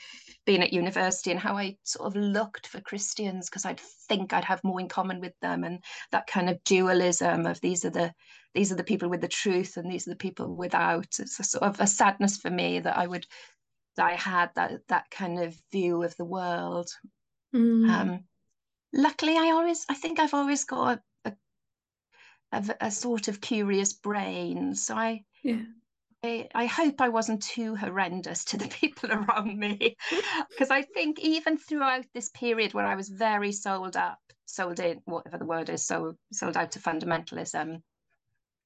being 0.45 0.61
at 0.61 0.73
university 0.73 1.31
and 1.31 1.39
how 1.39 1.57
I 1.57 1.77
sort 1.83 2.07
of 2.07 2.21
looked 2.21 2.67
for 2.67 2.81
Christians 2.81 3.49
because 3.49 3.65
I'd 3.65 3.79
think 3.79 4.33
I'd 4.33 4.45
have 4.45 4.63
more 4.63 4.79
in 4.79 4.89
common 4.89 5.19
with 5.19 5.33
them 5.41 5.63
and 5.63 5.83
that 6.11 6.27
kind 6.27 6.49
of 6.49 6.63
dualism 6.63 7.45
of 7.45 7.61
these 7.61 7.85
are 7.85 7.89
the 7.89 8.13
these 8.53 8.71
are 8.71 8.75
the 8.75 8.83
people 8.83 9.09
with 9.09 9.21
the 9.21 9.27
truth 9.27 9.77
and 9.77 9.89
these 9.89 10.07
are 10.07 10.11
the 10.11 10.15
people 10.17 10.55
without. 10.55 11.07
It's 11.19 11.39
a 11.39 11.43
sort 11.43 11.63
of 11.63 11.79
a 11.79 11.87
sadness 11.87 12.37
for 12.37 12.49
me 12.49 12.79
that 12.79 12.97
I 12.97 13.07
would 13.07 13.25
that 13.95 14.05
I 14.05 14.15
had 14.15 14.49
that 14.55 14.81
that 14.87 15.09
kind 15.11 15.39
of 15.39 15.55
view 15.71 16.03
of 16.03 16.15
the 16.17 16.25
world. 16.25 16.89
Mm. 17.55 17.89
Um, 17.89 18.23
luckily 18.93 19.37
i 19.37 19.51
always 19.51 19.85
i 19.89 19.93
think 19.93 20.19
i've 20.19 20.33
always 20.33 20.63
got 20.65 20.99
a, 21.25 21.33
a, 22.51 22.75
a 22.81 22.91
sort 22.91 23.27
of 23.27 23.41
curious 23.41 23.93
brain. 23.93 24.75
So 24.75 24.95
i 24.95 25.23
yeah. 25.43 25.63
I, 26.21 26.49
I 26.53 26.65
hope 26.65 26.99
I 26.99 27.07
wasn't 27.09 27.41
too 27.41 27.75
horrendous 27.75 28.43
to 28.45 28.57
the 28.57 28.67
people 28.81 29.11
around 29.11 29.57
me. 29.57 29.95
Because 30.49 30.69
I 30.69 30.81
think 30.81 31.19
even 31.19 31.57
throughout 31.57 32.05
this 32.13 32.29
period 32.29 32.73
where 32.73 32.85
I 32.85 32.95
was 32.95 33.07
very 33.09 33.53
sold 33.53 33.95
up, 33.95 34.19
sold 34.45 34.79
in, 34.79 35.01
whatever 35.05 35.37
the 35.37 35.45
word 35.45 35.69
is, 35.69 35.85
so 35.85 36.15
sold 36.33 36.57
out 36.57 36.73
to 36.73 36.79
fundamentalism, 36.79 37.81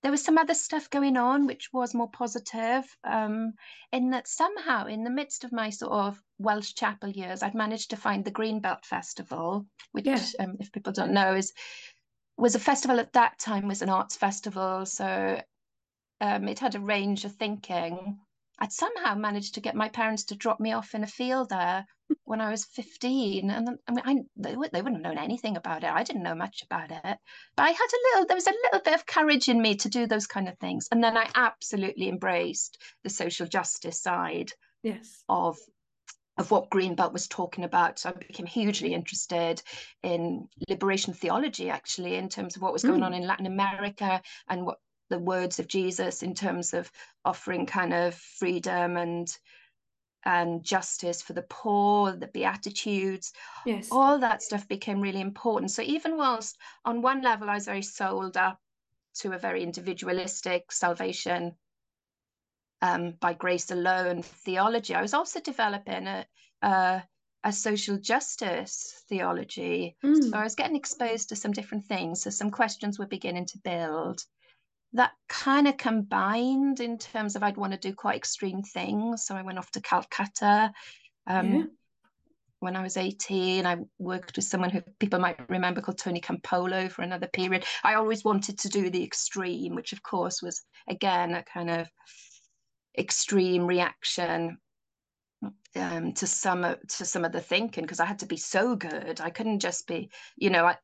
there 0.03 0.11
was 0.11 0.23
some 0.23 0.37
other 0.37 0.53
stuff 0.53 0.89
going 0.89 1.17
on 1.17 1.47
which 1.47 1.71
was 1.71 1.95
more 1.95 2.09
positive 2.09 2.85
um, 3.05 3.53
in 3.91 4.11
that 4.11 4.27
somehow 4.27 4.85
in 4.85 5.03
the 5.03 5.09
midst 5.09 5.43
of 5.43 5.51
my 5.51 5.69
sort 5.69 5.93
of 5.93 6.21
welsh 6.37 6.73
chapel 6.73 7.09
years 7.09 7.41
i'd 7.41 7.55
managed 7.55 7.89
to 7.89 7.97
find 7.97 8.23
the 8.23 8.31
greenbelt 8.31 8.85
festival 8.85 9.65
which 9.93 10.05
yeah. 10.05 10.19
um, 10.39 10.57
if 10.59 10.71
people 10.71 10.93
don't 10.93 11.13
know 11.13 11.33
is 11.33 11.53
was 12.37 12.55
a 12.55 12.59
festival 12.59 12.99
at 12.99 13.13
that 13.13 13.39
time 13.39 13.67
was 13.67 13.81
an 13.81 13.89
arts 13.89 14.15
festival 14.15 14.85
so 14.85 15.41
um, 16.21 16.47
it 16.47 16.59
had 16.59 16.75
a 16.75 16.79
range 16.79 17.25
of 17.25 17.33
thinking 17.33 18.17
I'd 18.63 18.71
somehow 18.71 19.13
managed 19.15 19.55
to 19.55 19.61
get 19.61 19.75
my 19.75 19.89
parents 19.89 20.23
to 20.25 20.37
drop 20.37 20.61
me 20.61 20.71
off 20.71 20.95
in 20.95 21.03
a 21.03 21.07
field 21.07 21.49
there 21.49 21.85
when 22.23 22.39
I 22.39 22.49
was 22.49 22.63
15. 22.63 23.49
And 23.51 23.77
I 23.89 23.91
mean, 23.91 24.03
I, 24.05 24.15
they, 24.37 24.55
they 24.71 24.81
wouldn't 24.81 25.03
have 25.05 25.13
known 25.13 25.21
anything 25.21 25.57
about 25.57 25.83
it. 25.83 25.91
I 25.91 26.03
didn't 26.03 26.23
know 26.23 26.33
much 26.33 26.63
about 26.63 26.89
it. 26.89 27.17
But 27.57 27.63
I 27.63 27.71
had 27.71 27.89
a 27.93 28.03
little, 28.05 28.25
there 28.25 28.37
was 28.37 28.47
a 28.47 28.53
little 28.63 28.79
bit 28.79 28.93
of 28.93 29.05
courage 29.05 29.49
in 29.49 29.61
me 29.61 29.75
to 29.75 29.89
do 29.89 30.07
those 30.07 30.27
kind 30.27 30.47
of 30.47 30.57
things. 30.59 30.87
And 30.93 31.03
then 31.03 31.17
I 31.17 31.29
absolutely 31.35 32.07
embraced 32.07 32.81
the 33.03 33.09
social 33.09 33.47
justice 33.47 34.01
side 34.01 34.53
yes. 34.81 35.25
of 35.27 35.57
of 36.37 36.49
what 36.49 36.69
Greenbelt 36.69 37.13
was 37.13 37.27
talking 37.27 37.63
about. 37.63 37.99
So 37.99 38.09
I 38.09 38.13
became 38.13 38.47
hugely 38.47 38.93
interested 38.93 39.61
in 40.01 40.47
liberation 40.67 41.13
theology, 41.13 41.69
actually, 41.69 42.15
in 42.15 42.27
terms 42.27 42.55
of 42.55 42.63
what 42.63 42.73
was 42.73 42.81
going 42.81 43.01
mm. 43.01 43.05
on 43.05 43.13
in 43.13 43.27
Latin 43.27 43.45
America 43.45 44.19
and 44.49 44.65
what 44.65 44.79
the 45.13 45.19
words 45.19 45.59
of 45.59 45.67
Jesus 45.67 46.23
in 46.23 46.33
terms 46.33 46.73
of 46.73 46.91
offering 47.23 47.67
kind 47.67 47.93
of 47.93 48.15
freedom 48.15 48.97
and 48.97 49.37
and 50.25 50.63
justice 50.63 51.21
for 51.21 51.33
the 51.33 51.43
poor, 51.43 52.13
the 52.13 52.27
Beatitudes, 52.27 53.31
yes. 53.65 53.89
all 53.91 54.17
that 54.19 54.41
stuff 54.41 54.67
became 54.67 55.01
really 55.01 55.21
important. 55.21 55.69
So 55.69 55.83
even 55.83 56.17
whilst 56.17 56.57
on 56.83 57.03
one 57.03 57.21
level 57.21 57.47
I 57.47 57.55
was 57.55 57.65
very 57.65 57.83
sold 57.83 58.37
up 58.37 58.57
to 59.19 59.33
a 59.33 59.37
very 59.37 59.61
individualistic 59.61 60.71
salvation 60.71 61.53
um, 62.81 63.11
by 63.19 63.33
grace 63.33 63.69
alone 63.69 64.23
theology, 64.23 64.95
I 64.95 65.01
was 65.01 65.13
also 65.13 65.41
developing 65.41 66.07
a, 66.07 66.25
a, 66.61 67.03
a 67.43 67.51
social 67.51 67.97
justice 67.97 69.03
theology. 69.09 69.97
Mm. 70.03 70.31
So 70.31 70.37
I 70.37 70.43
was 70.43 70.55
getting 70.55 70.77
exposed 70.77 71.29
to 71.29 71.35
some 71.35 71.51
different 71.51 71.85
things. 71.85 72.23
So 72.23 72.29
some 72.29 72.49
questions 72.49 72.97
were 72.97 73.05
beginning 73.05 73.45
to 73.47 73.59
build 73.59 74.23
that 74.93 75.11
kind 75.27 75.67
of 75.67 75.77
combined 75.77 76.79
in 76.79 76.97
terms 76.97 77.35
of 77.35 77.43
I'd 77.43 77.57
want 77.57 77.73
to 77.73 77.79
do 77.79 77.93
quite 77.93 78.15
extreme 78.15 78.61
things. 78.61 79.25
So 79.25 79.35
I 79.35 79.41
went 79.41 79.57
off 79.57 79.71
to 79.71 79.81
Calcutta. 79.81 80.71
Um, 81.27 81.53
yeah. 81.53 81.63
When 82.59 82.75
I 82.77 82.81
was 82.81 82.95
18, 82.95 83.65
I 83.65 83.77
worked 83.99 84.37
with 84.37 84.45
someone 84.45 84.69
who 84.69 84.81
people 84.99 85.19
might 85.19 85.37
remember 85.49 85.81
called 85.81 85.97
Tony 85.97 86.21
Campolo 86.21 86.89
for 86.89 87.01
another 87.01 87.27
period. 87.27 87.65
I 87.83 87.95
always 87.95 88.23
wanted 88.23 88.57
to 88.59 88.69
do 88.69 88.89
the 88.89 89.03
extreme, 89.03 89.75
which 89.75 89.91
of 89.91 90.01
course 90.01 90.41
was 90.41 90.61
again 90.87 91.33
a 91.33 91.43
kind 91.43 91.69
of 91.69 91.89
extreme 92.97 93.65
reaction 93.65 94.59
um, 95.75 96.13
to 96.13 96.27
some 96.27 96.61
to 96.61 97.05
some 97.05 97.25
of 97.25 97.31
the 97.31 97.41
thinking 97.41 97.83
because 97.83 97.99
I 97.99 98.05
had 98.05 98.19
to 98.19 98.25
be 98.25 98.37
so 98.37 98.75
good. 98.75 99.19
I 99.21 99.29
couldn't 99.29 99.59
just 99.59 99.87
be, 99.87 100.09
you 100.37 100.49
know, 100.49 100.65
I, 100.65 100.77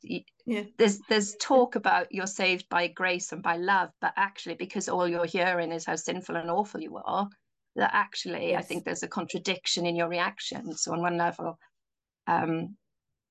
yeah. 0.45 0.63
there's 0.77 0.99
there's 1.09 1.35
talk 1.35 1.75
about 1.75 2.11
you're 2.11 2.27
saved 2.27 2.67
by 2.69 2.87
grace 2.87 3.31
and 3.31 3.43
by 3.43 3.57
love, 3.57 3.89
but 4.01 4.13
actually 4.17 4.55
because 4.55 4.89
all 4.89 5.07
you're 5.07 5.25
hearing 5.25 5.71
is 5.71 5.85
how 5.85 5.95
sinful 5.95 6.35
and 6.35 6.49
awful 6.49 6.81
you 6.81 6.97
are, 6.97 7.29
that 7.75 7.91
actually 7.93 8.49
yes. 8.49 8.59
I 8.59 8.65
think 8.65 8.83
there's 8.83 9.03
a 9.03 9.07
contradiction 9.07 9.85
in 9.85 9.95
your 9.95 10.09
reaction. 10.09 10.75
So 10.75 10.93
on 10.93 11.01
one 11.01 11.17
level, 11.17 11.59
um, 12.27 12.75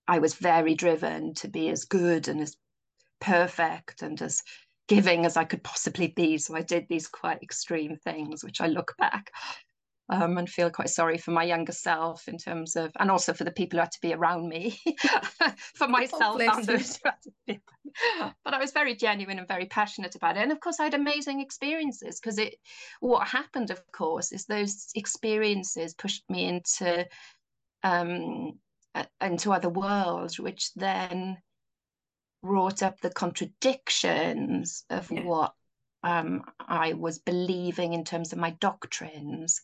I 0.06 0.20
was 0.20 0.34
very 0.34 0.74
driven 0.74 1.34
to 1.34 1.48
be 1.48 1.70
as 1.70 1.84
good 1.84 2.28
and 2.28 2.40
as 2.40 2.56
perfect 3.20 4.02
and 4.02 4.20
as 4.22 4.42
giving 4.86 5.26
as 5.26 5.36
I 5.36 5.44
could 5.44 5.62
possibly 5.62 6.08
be. 6.08 6.38
So 6.38 6.56
I 6.56 6.62
did 6.62 6.86
these 6.88 7.08
quite 7.08 7.42
extreme 7.42 7.96
things, 7.96 8.42
which 8.42 8.60
I 8.60 8.68
look 8.68 8.94
back 8.98 9.30
um, 10.10 10.38
and 10.38 10.48
feel 10.48 10.70
quite 10.70 10.88
sorry 10.88 11.18
for 11.18 11.32
my 11.32 11.44
younger 11.44 11.72
self 11.72 12.28
in 12.28 12.38
terms 12.38 12.76
of, 12.76 12.92
and 12.98 13.10
also 13.10 13.34
for 13.34 13.44
the 13.44 13.50
people 13.50 13.76
who 13.78 13.82
had 13.82 13.92
to 13.92 14.00
be 14.00 14.14
around 14.14 14.48
me, 14.48 14.80
for 15.74 15.84
oh, 15.84 15.88
myself 15.88 16.40
and 16.40 16.64
those 16.64 16.96
who 16.96 17.02
had 17.10 17.22
to 17.22 17.30
be. 17.46 17.60
But 18.44 18.54
I 18.54 18.58
was 18.58 18.72
very 18.72 18.94
genuine 18.94 19.38
and 19.38 19.48
very 19.48 19.66
passionate 19.66 20.14
about 20.14 20.36
it. 20.36 20.40
And 20.40 20.52
of 20.52 20.60
course, 20.60 20.80
I 20.80 20.84
had 20.84 20.94
amazing 20.94 21.40
experiences 21.40 22.20
because 22.20 22.38
it, 22.38 22.54
what 23.00 23.28
happened, 23.28 23.70
of 23.70 23.80
course, 23.92 24.32
is 24.32 24.46
those 24.46 24.88
experiences 24.94 25.94
pushed 25.94 26.24
me 26.30 26.48
into, 26.48 27.06
um, 27.82 28.58
into 29.20 29.52
other 29.52 29.68
worlds, 29.68 30.40
which 30.40 30.72
then 30.74 31.36
brought 32.42 32.82
up 32.82 33.00
the 33.00 33.10
contradictions 33.10 34.84
of 34.88 35.10
yeah. 35.10 35.24
what 35.24 35.52
um, 36.02 36.44
I 36.60 36.94
was 36.94 37.18
believing 37.18 37.92
in 37.92 38.04
terms 38.04 38.32
of 38.32 38.38
my 38.38 38.50
doctrines 38.50 39.60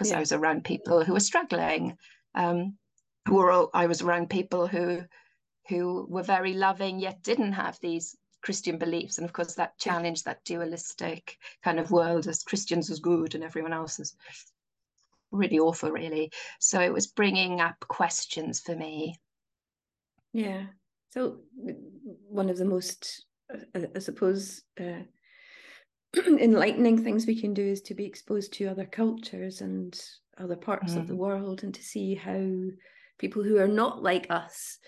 because 0.00 0.12
yeah. 0.12 0.16
I 0.16 0.20
was 0.20 0.32
around 0.32 0.64
people 0.64 1.04
who 1.04 1.12
were 1.12 1.20
struggling. 1.20 1.98
Um, 2.34 2.78
who 3.28 3.34
were 3.34 3.50
all, 3.50 3.68
I 3.74 3.86
was 3.86 4.00
around 4.00 4.30
people 4.30 4.66
who 4.66 5.02
who 5.68 6.06
were 6.08 6.22
very 6.22 6.54
loving 6.54 6.98
yet 6.98 7.22
didn't 7.22 7.52
have 7.52 7.78
these 7.80 8.16
Christian 8.42 8.78
beliefs, 8.78 9.18
and 9.18 9.26
of 9.26 9.34
course 9.34 9.56
that 9.56 9.76
challenged 9.76 10.24
that 10.24 10.42
dualistic 10.46 11.36
kind 11.62 11.78
of 11.78 11.90
world 11.90 12.26
as 12.28 12.42
Christians 12.42 12.88
was 12.88 12.98
good 12.98 13.34
and 13.34 13.44
everyone 13.44 13.74
else 13.74 14.00
is 14.00 14.16
really 15.32 15.58
awful, 15.58 15.90
really. 15.90 16.32
So 16.60 16.80
it 16.80 16.94
was 16.94 17.06
bringing 17.06 17.60
up 17.60 17.78
questions 17.80 18.60
for 18.60 18.74
me. 18.74 19.20
Yeah. 20.32 20.62
So 21.10 21.40
one 22.26 22.48
of 22.48 22.56
the 22.56 22.64
most, 22.64 23.26
I 23.74 23.98
suppose, 23.98 24.62
uh, 24.80 25.02
enlightening 26.26 27.02
things 27.02 27.26
we 27.26 27.40
can 27.40 27.54
do 27.54 27.64
is 27.64 27.80
to 27.82 27.94
be 27.94 28.04
exposed 28.04 28.52
to 28.54 28.66
other 28.66 28.84
cultures 28.84 29.60
and 29.60 30.00
other 30.38 30.56
parts 30.56 30.94
mm. 30.94 30.98
of 30.98 31.06
the 31.06 31.14
mm. 31.14 31.18
world 31.18 31.62
and 31.62 31.74
to 31.74 31.82
see 31.82 32.14
how 32.14 32.48
people 33.18 33.42
who 33.42 33.58
are 33.58 33.68
not 33.68 34.02
like 34.02 34.26
us 34.30 34.78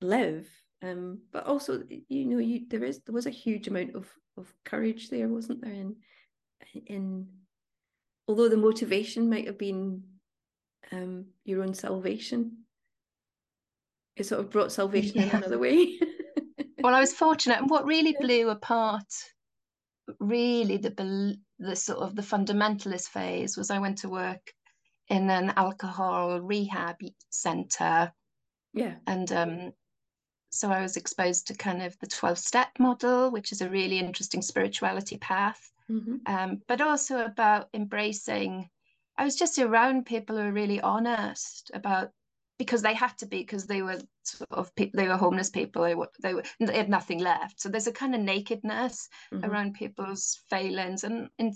live 0.00 0.48
um, 0.82 1.18
but 1.32 1.44
also 1.46 1.82
you 2.08 2.24
know 2.24 2.38
you 2.38 2.60
there 2.68 2.84
is 2.84 3.00
there 3.00 3.14
was 3.14 3.26
a 3.26 3.30
huge 3.30 3.66
amount 3.66 3.94
of 3.96 4.08
of 4.36 4.52
courage 4.64 5.08
there 5.08 5.28
wasn't 5.28 5.60
there 5.60 5.72
in 5.72 5.96
in 6.86 7.26
although 8.28 8.48
the 8.48 8.56
motivation 8.56 9.28
might 9.28 9.46
have 9.46 9.58
been 9.58 10.02
um, 10.92 11.24
your 11.44 11.62
own 11.62 11.74
salvation 11.74 12.58
it 14.14 14.26
sort 14.26 14.40
of 14.40 14.50
brought 14.50 14.70
salvation 14.70 15.16
yeah. 15.16 15.24
in 15.24 15.30
another 15.30 15.58
way 15.58 15.98
well, 16.80 16.94
I 16.94 17.00
was 17.00 17.12
fortunate, 17.12 17.58
and 17.58 17.70
what 17.70 17.84
really 17.84 18.16
blew 18.20 18.50
apart, 18.50 19.12
really 20.20 20.76
the 20.76 21.38
the 21.58 21.76
sort 21.76 21.98
of 21.98 22.14
the 22.14 22.22
fundamentalist 22.22 23.08
phase 23.08 23.56
was 23.56 23.70
I 23.70 23.78
went 23.78 23.98
to 23.98 24.08
work 24.08 24.52
in 25.08 25.30
an 25.30 25.52
alcohol 25.56 26.40
rehab 26.40 26.96
center. 27.30 28.12
Yeah, 28.74 28.94
and 29.06 29.32
um, 29.32 29.72
so 30.50 30.70
I 30.70 30.82
was 30.82 30.96
exposed 30.96 31.46
to 31.48 31.54
kind 31.54 31.82
of 31.82 31.98
the 31.98 32.06
12 32.06 32.38
step 32.38 32.68
model, 32.78 33.30
which 33.30 33.52
is 33.52 33.60
a 33.60 33.68
really 33.68 33.98
interesting 33.98 34.42
spirituality 34.42 35.18
path, 35.18 35.70
mm-hmm. 35.90 36.16
um, 36.26 36.62
but 36.68 36.80
also 36.80 37.24
about 37.24 37.68
embracing. 37.74 38.68
I 39.16 39.24
was 39.24 39.36
just 39.36 39.58
around 39.58 40.06
people 40.06 40.36
who 40.36 40.42
are 40.42 40.52
really 40.52 40.80
honest 40.80 41.70
about 41.74 42.12
because 42.58 42.82
they 42.82 42.94
had 42.94 43.16
to 43.18 43.26
be 43.26 43.38
because 43.38 43.66
they 43.66 43.82
were 43.82 44.00
sort 44.24 44.50
of 44.50 44.70
they 44.76 45.08
were 45.08 45.16
homeless 45.16 45.50
people 45.50 45.82
they 45.82 45.94
were 45.94 46.10
they 46.22 46.34
were 46.34 46.42
they 46.60 46.76
had 46.76 46.88
nothing 46.88 47.20
left. 47.20 47.60
So 47.60 47.68
there's 47.68 47.86
a 47.86 47.92
kind 47.92 48.14
of 48.14 48.20
nakedness 48.20 49.08
mm-hmm. 49.32 49.44
around 49.44 49.74
people's 49.74 50.40
failings 50.50 51.04
and, 51.04 51.28
and 51.38 51.54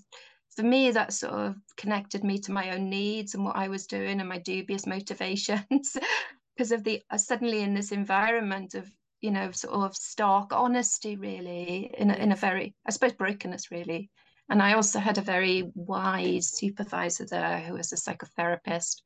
for 0.54 0.62
me 0.62 0.90
that 0.90 1.12
sort 1.12 1.32
of 1.32 1.56
connected 1.76 2.24
me 2.24 2.38
to 2.38 2.52
my 2.52 2.72
own 2.72 2.90
needs 2.90 3.34
and 3.34 3.44
what 3.44 3.56
i 3.56 3.68
was 3.68 3.86
doing 3.86 4.20
and 4.20 4.28
my 4.28 4.38
dubious 4.38 4.86
motivations 4.86 5.96
because 6.56 6.72
of 6.72 6.84
the 6.84 7.02
uh, 7.10 7.16
suddenly 7.16 7.60
in 7.60 7.74
this 7.74 7.92
environment 7.92 8.74
of 8.74 8.86
you 9.20 9.30
know 9.30 9.50
sort 9.50 9.74
of 9.74 9.96
stark 9.96 10.52
honesty 10.52 11.16
really 11.16 11.94
in 11.96 12.10
a, 12.10 12.14
in 12.14 12.32
a 12.32 12.36
very 12.36 12.74
i 12.86 12.90
suppose 12.90 13.12
brokenness 13.12 13.70
really. 13.70 14.10
And 14.48 14.60
i 14.60 14.74
also 14.74 14.98
had 14.98 15.18
a 15.18 15.22
very 15.22 15.70
wise 15.74 16.50
supervisor 16.52 17.24
there 17.24 17.60
who 17.60 17.74
was 17.74 17.92
a 17.92 17.96
psychotherapist 17.96 18.96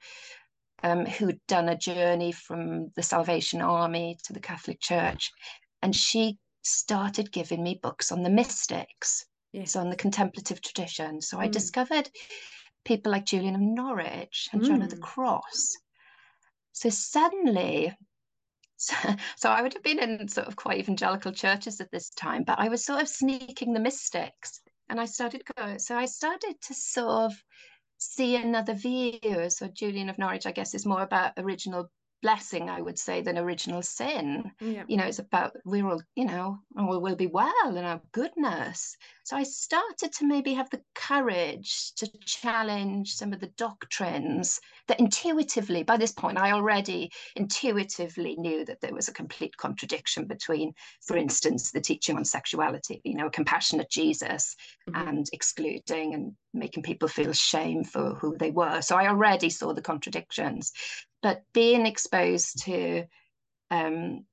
um, 0.82 1.06
who'd 1.06 1.40
done 1.48 1.68
a 1.68 1.76
journey 1.76 2.32
from 2.32 2.90
the 2.96 3.02
salvation 3.02 3.60
army 3.60 4.16
to 4.24 4.32
the 4.32 4.40
catholic 4.40 4.80
church 4.80 5.30
and 5.82 5.94
she 5.94 6.38
started 6.62 7.32
giving 7.32 7.62
me 7.62 7.78
books 7.82 8.10
on 8.10 8.22
the 8.22 8.30
mystics 8.30 9.24
yes. 9.52 9.72
so 9.72 9.80
on 9.80 9.90
the 9.90 9.96
contemplative 9.96 10.60
tradition 10.60 11.20
so 11.20 11.36
mm. 11.36 11.40
i 11.40 11.48
discovered 11.48 12.10
people 12.84 13.12
like 13.12 13.24
julian 13.24 13.54
of 13.54 13.60
norwich 13.60 14.48
and 14.52 14.62
mm. 14.62 14.66
john 14.66 14.82
of 14.82 14.90
the 14.90 14.96
mm. 14.96 15.02
cross 15.02 15.76
so 16.76 16.90
suddenly, 16.90 17.96
so, 18.76 18.94
so 19.36 19.48
I 19.48 19.62
would 19.62 19.72
have 19.72 19.82
been 19.82 19.98
in 19.98 20.28
sort 20.28 20.46
of 20.46 20.56
quite 20.56 20.78
evangelical 20.78 21.32
churches 21.32 21.80
at 21.80 21.90
this 21.90 22.10
time, 22.10 22.44
but 22.44 22.58
I 22.58 22.68
was 22.68 22.84
sort 22.84 23.00
of 23.00 23.08
sneaking 23.08 23.72
the 23.72 23.80
mystics. 23.80 24.60
And 24.90 25.00
I 25.00 25.06
started 25.06 25.42
going, 25.56 25.78
so 25.78 25.96
I 25.96 26.04
started 26.04 26.54
to 26.60 26.74
sort 26.74 27.32
of 27.32 27.32
see 27.98 28.36
another 28.36 28.74
view. 28.74 29.48
So 29.50 29.68
Julian 29.68 30.08
of 30.08 30.18
Norwich, 30.18 30.46
I 30.46 30.52
guess, 30.52 30.74
is 30.74 30.86
more 30.86 31.02
about 31.02 31.32
original 31.38 31.90
blessing, 32.22 32.68
I 32.70 32.80
would 32.80 32.98
say, 32.98 33.22
than 33.22 33.38
original 33.38 33.82
sin. 33.82 34.50
Yeah. 34.60 34.84
You 34.88 34.96
know, 34.96 35.04
it's 35.04 35.18
about 35.18 35.52
we're 35.64 35.88
all, 35.88 36.02
you 36.14 36.24
know, 36.24 36.58
oh, 36.78 36.98
we'll 36.98 37.16
be 37.16 37.26
well 37.26 37.76
and 37.76 37.86
our 37.86 38.00
goodness. 38.12 38.96
So 39.24 39.36
I 39.36 39.42
started 39.42 40.12
to 40.12 40.26
maybe 40.26 40.54
have 40.54 40.70
the 40.70 40.80
courage 40.94 41.92
to 41.96 42.08
challenge 42.24 43.14
some 43.14 43.32
of 43.32 43.40
the 43.40 43.52
doctrines 43.58 44.60
that 44.88 45.00
intuitively, 45.00 45.82
by 45.82 45.96
this 45.96 46.12
point, 46.12 46.38
I 46.38 46.52
already 46.52 47.10
intuitively 47.34 48.36
knew 48.36 48.64
that 48.64 48.80
there 48.80 48.94
was 48.94 49.08
a 49.08 49.12
complete 49.12 49.56
contradiction 49.56 50.26
between, 50.26 50.72
for 51.02 51.16
instance, 51.16 51.72
the 51.72 51.80
teaching 51.80 52.16
on 52.16 52.24
sexuality, 52.24 53.00
you 53.04 53.14
know, 53.14 53.26
a 53.26 53.30
compassionate 53.30 53.90
Jesus 53.90 54.54
mm-hmm. 54.88 55.08
and 55.08 55.26
excluding 55.32 56.14
and 56.14 56.32
making 56.54 56.82
people 56.82 57.08
feel 57.08 57.32
shame 57.32 57.84
for 57.84 58.14
who 58.14 58.36
they 58.38 58.50
were. 58.50 58.80
So 58.80 58.96
I 58.96 59.08
already 59.08 59.50
saw 59.50 59.74
the 59.74 59.82
contradictions 59.82 60.72
but 61.26 61.42
being 61.52 61.86
exposed 61.86 62.62
to 62.62 63.02
um, 63.72 64.24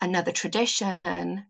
another 0.00 0.32
tradition 0.32 1.44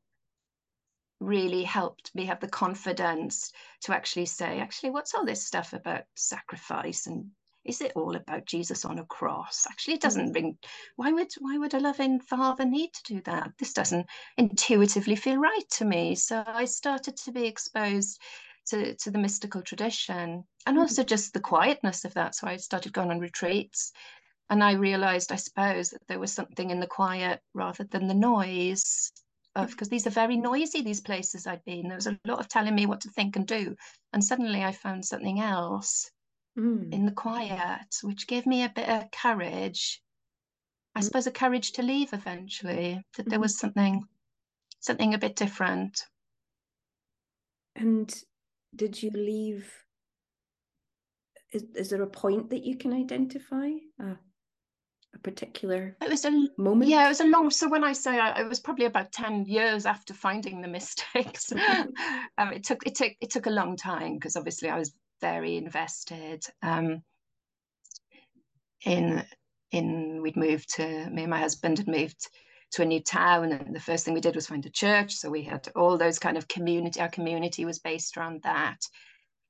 really 1.21 1.63
helped 1.63 2.13
me 2.13 2.25
have 2.25 2.41
the 2.41 2.49
confidence 2.49 3.53
to 3.83 3.95
actually 3.95 4.27
say, 4.27 4.59
actually, 4.59 4.91
what's 4.91 5.15
all 5.15 5.25
this 5.25 5.47
stuff 5.47 5.75
about 5.75 6.03
sacrifice 6.17 7.07
and 7.07 7.27
is 7.65 7.81
it 7.83 7.93
all 7.95 8.17
about 8.17 8.47
Jesus 8.47 8.85
on 8.85 8.99
a 8.99 9.05
cross? 9.05 9.65
Actually, 9.71 9.95
it 9.95 10.01
doesn't 10.01 10.33
mm. 10.33 10.35
ring. 10.35 10.59
Why 10.97 11.13
would 11.13 11.33
why 11.39 11.57
would 11.57 11.75
a 11.75 11.79
loving 11.79 12.19
father 12.19 12.65
need 12.65 12.93
to 12.95 13.15
do 13.15 13.21
that? 13.27 13.53
This 13.61 13.75
doesn't 13.75 14.07
intuitively 14.37 15.15
feel 15.15 15.37
right 15.37 15.71
to 15.75 15.85
me. 15.85 16.17
So 16.17 16.43
I 16.45 16.65
started 16.65 17.17
to 17.19 17.31
be 17.31 17.47
exposed 17.47 18.21
to, 18.71 18.97
to 18.97 19.13
the 19.13 19.21
mystical 19.21 19.63
tradition 19.63 20.43
and 20.67 20.77
mm. 20.77 20.81
also 20.81 21.05
just 21.05 21.33
the 21.33 21.39
quietness 21.39 22.05
of 22.05 22.15
that. 22.15 22.35
So 22.35 22.49
I 22.49 22.57
started 22.57 22.93
going 22.93 23.13
on 23.13 23.21
retreats 23.21 23.93
and 24.51 24.63
I 24.63 24.73
realized, 24.73 25.33
I 25.33 25.37
suppose, 25.37 25.91
that 25.91 26.07
there 26.07 26.19
was 26.19 26.33
something 26.33 26.71
in 26.71 26.81
the 26.81 26.87
quiet 26.87 27.41
rather 27.55 27.85
than 27.85 28.09
the 28.09 28.15
noise 28.15 29.13
of 29.57 29.71
because 29.71 29.89
these 29.89 30.07
are 30.07 30.11
very 30.11 30.37
noisy 30.37 30.83
these 30.83 31.01
places 31.01 31.47
I'd 31.47 31.65
been. 31.65 31.89
There 31.89 31.97
was 31.97 32.07
a 32.07 32.19
lot 32.27 32.41
of 32.41 32.49
telling 32.49 32.75
me 32.75 32.87
what 32.87 33.01
to 33.03 33.11
think 33.11 33.37
and 33.37 33.47
do, 33.47 33.77
and 34.13 34.23
suddenly 34.23 34.63
I 34.63 34.73
found 34.73 35.05
something 35.05 35.41
else 35.41 36.11
mm. 36.59 36.93
in 36.93 37.07
the 37.07 37.13
quiet, 37.13 37.87
which 38.03 38.27
gave 38.27 38.47
me 38.47 38.65
a 38.65 38.73
bit 38.75 38.89
of 38.89 39.11
courage. 39.11 40.03
I 40.95 41.01
mm. 41.01 41.05
suppose 41.05 41.27
a 41.27 41.33
courage 41.33 41.73
to 41.73 41.83
leave 41.83 42.13
eventually. 42.13 43.03
That 43.17 43.25
there 43.25 43.37
mm-hmm. 43.37 43.43
was 43.43 43.59
something, 43.59 44.05
something 44.81 45.15
a 45.15 45.19
bit 45.19 45.37
different. 45.37 46.05
And 47.77 48.13
did 48.75 49.03
you 49.03 49.11
leave? 49.11 49.73
Is, 51.53 51.65
is 51.75 51.91
there 51.91 52.03
a 52.03 52.09
point 52.09 52.51
that 52.51 52.65
you 52.65 52.77
can 52.77 52.93
identify? 52.93 53.71
Uh, 54.03 54.15
a 55.15 55.19
particular 55.19 55.97
it 56.03 56.11
was 56.11 56.25
a 56.25 56.49
moment? 56.57 56.91
yeah 56.91 57.07
it 57.07 57.09
was 57.09 57.21
a 57.21 57.27
long 57.27 57.51
so 57.51 57.69
when 57.69 57.85
i 57.85 57.93
say 57.93 58.19
I, 58.19 58.41
it 58.41 58.49
was 58.49 58.61
probably 58.61 58.87
about 58.87 59.13
10 59.13 59.47
years 59.47 59.87
after 59.87 60.15
finding 60.15 60.61
the 60.61 60.69
mistakes. 60.69 61.53
Um, 62.37 62.53
it 62.53 62.65
took 62.65 62.85
it 62.85 62.97
took 62.97 63.13
it 63.21 63.31
took 63.31 63.47
a 63.47 63.51
long 63.51 63.77
time 63.77 64.15
because 64.15 64.35
obviously 64.35 64.69
i 64.69 64.79
was 64.79 64.93
very 65.21 65.57
invested 65.57 66.45
um, 66.63 67.03
in 68.85 69.25
in 69.71 70.21
we'd 70.23 70.37
moved 70.37 70.75
to 70.77 71.09
me 71.11 71.23
and 71.23 71.31
my 71.31 71.39
husband 71.39 71.79
had 71.79 71.89
moved 71.89 72.29
to 72.75 72.83
a 72.83 72.87
new 72.87 73.01
town 73.01 73.53
and 73.53 73.75
the 73.75 73.81
first 73.81 74.05
thing 74.05 74.15
we 74.15 74.21
did 74.21 74.35
was 74.35 74.47
find 74.47 74.67
a 74.67 74.71
church. 74.71 75.15
So 75.15 75.31
we 75.31 75.43
had 75.43 75.69
all 75.77 75.97
those 75.97 76.19
kind 76.19 76.37
of 76.37 76.49
community 76.49 77.01
our 77.01 77.09
community 77.09 77.65
was 77.65 77.79
based 77.79 78.17
around 78.17 78.43
that. 78.43 78.79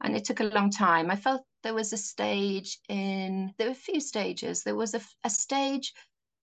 And 0.03 0.14
it 0.14 0.24
took 0.24 0.40
a 0.40 0.44
long 0.44 0.70
time. 0.70 1.11
I 1.11 1.16
felt 1.16 1.42
there 1.64 1.74
was 1.74 1.92
a 1.92 1.96
stage 1.96 2.79
in 2.88 3.53
there 3.59 3.68
were 3.68 3.72
a 3.72 3.88
few 3.90 4.00
stages. 4.00 4.62
There 4.62 4.77
was 4.77 4.94
a, 4.94 5.00
a 5.24 5.31
stage 5.31 5.92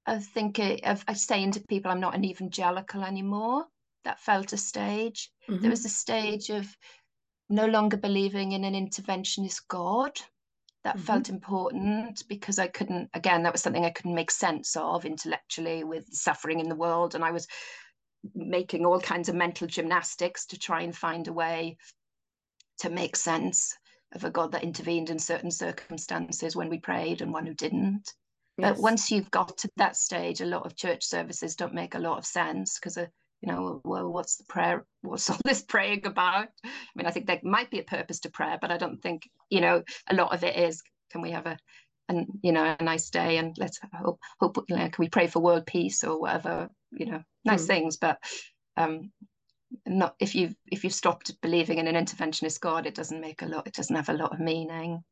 of 0.08 0.26
thinking 0.26 0.84
of, 0.84 1.06
of, 1.08 1.18
saying 1.18 1.52
to 1.52 1.62
people, 1.62 1.92
"I'm 1.92 2.02
not 2.02 2.16
an 2.16 2.26
evangelical 2.26 3.04
anymore." 3.04 3.66
That 4.04 4.20
felt 4.20 4.52
a 4.52 4.58
stage. 4.58 5.32
Mm-hmm. 5.48 5.62
There 5.62 5.70
was 5.70 5.86
a 5.86 5.90
stage 5.90 6.50
of 6.50 6.68
no 7.50 7.68
longer 7.68 7.98
believing 7.98 8.52
in 8.52 8.66
an 8.66 8.74
interventionist 8.74 9.68
God. 9.68 10.20
That 10.84 10.96
mm-hmm. 10.96 11.06
felt 11.06 11.30
important 11.30 12.28
because 12.28 12.58
I 12.58 12.68
couldn't. 12.68 13.10
Again, 13.14 13.44
that 13.44 13.54
was 13.54 13.62
something 13.62 13.86
I 13.86 13.92
couldn't 13.92 14.16
make 14.16 14.32
sense 14.32 14.76
of 14.76 15.06
intellectually 15.06 15.84
with 15.84 16.12
suffering 16.12 16.60
in 16.60 16.68
the 16.68 16.76
world, 16.76 17.14
and 17.14 17.24
I 17.24 17.32
was 17.32 17.48
making 18.34 18.86
all 18.86 19.00
kinds 19.00 19.30
of 19.30 19.36
mental 19.36 19.68
gymnastics 19.68 20.48
to 20.48 20.58
try 20.58 20.82
and 20.82 20.96
find 20.96 21.28
a 21.28 21.34
way 21.34 21.78
to 22.80 22.90
make 22.90 23.16
sense 23.16 23.78
of 24.14 24.24
a 24.24 24.30
God 24.30 24.52
that 24.52 24.64
intervened 24.64 25.10
in 25.10 25.20
certain 25.20 25.52
circumstances 25.52 26.56
when 26.56 26.70
we 26.70 26.80
prayed 26.80 27.22
and 27.22 27.32
one 27.32 27.46
who 27.46 27.54
didn't. 27.54 28.14
Yes. 28.58 28.76
But 28.76 28.82
once 28.82 29.12
you've 29.12 29.32
got 29.32 29.58
to 29.60 29.70
that 29.78 29.96
stage, 29.96 30.42
a 30.42 30.46
lot 30.46 30.66
of 30.66 30.76
church 30.76 31.04
services 31.04 31.56
don't 31.56 31.74
make 31.74 31.96
a 31.96 32.00
lot 32.00 32.18
of 32.18 32.26
sense 32.26 32.78
because, 32.78 32.98
uh, 32.98 33.08
you 33.42 33.52
know, 33.52 33.82
well, 33.84 34.12
what's 34.12 34.38
the 34.38 34.44
prayer? 34.44 34.86
What's 35.02 35.30
all 35.30 35.38
this 35.46 35.62
praying 35.62 36.06
about? 36.06 36.50
I 36.64 36.70
mean, 36.96 37.08
I 37.08 37.12
think 37.12 37.28
there 37.28 37.40
might 37.44 37.72
be 37.72 37.80
a 37.80 37.84
purpose 37.84 38.20
to 38.22 38.32
prayer, 38.32 38.58
but 38.60 38.72
I 38.72 38.78
don't 38.78 39.02
think, 39.02 39.30
you 39.50 39.62
know, 39.62 39.84
a 40.10 40.16
lot 40.16 40.34
of 40.34 40.44
it 40.44 40.56
is 40.56 40.82
can 41.12 41.22
we 41.22 41.32
have 41.32 41.46
a, 41.46 41.58
and 42.10 42.28
you 42.44 42.52
know, 42.52 42.76
a 42.78 42.84
nice 42.84 43.10
day 43.10 43.38
and 43.38 43.56
let's 43.58 43.80
hope, 43.94 44.20
hope 44.40 44.66
you 44.68 44.76
know, 44.76 44.90
can 44.90 45.04
we 45.04 45.10
pray 45.10 45.28
for 45.28 45.40
world 45.40 45.66
peace 45.66 46.04
or 46.04 46.20
whatever, 46.20 46.70
you 46.92 47.06
know, 47.06 47.24
nice 47.46 47.64
mm. 47.64 47.68
things. 47.68 47.98
But 47.98 48.18
um, 48.76 49.12
not 49.86 50.16
if 50.20 50.36
you 50.36 50.54
if 50.72 50.84
you've 50.84 50.94
stopped 50.94 51.40
believing 51.42 51.78
in 51.78 51.88
an 51.88 51.96
interventionist 51.96 52.60
god 52.60 52.86
it 52.86 52.96
doesn't 52.96 53.22
make 53.22 53.42
a 53.42 53.46
lot 53.46 53.68
it 53.68 53.74
doesn't 53.74 53.96
have 53.96 54.10
a 54.10 54.14
lot 54.14 54.34
of 54.34 54.40
meaning. 54.40 55.04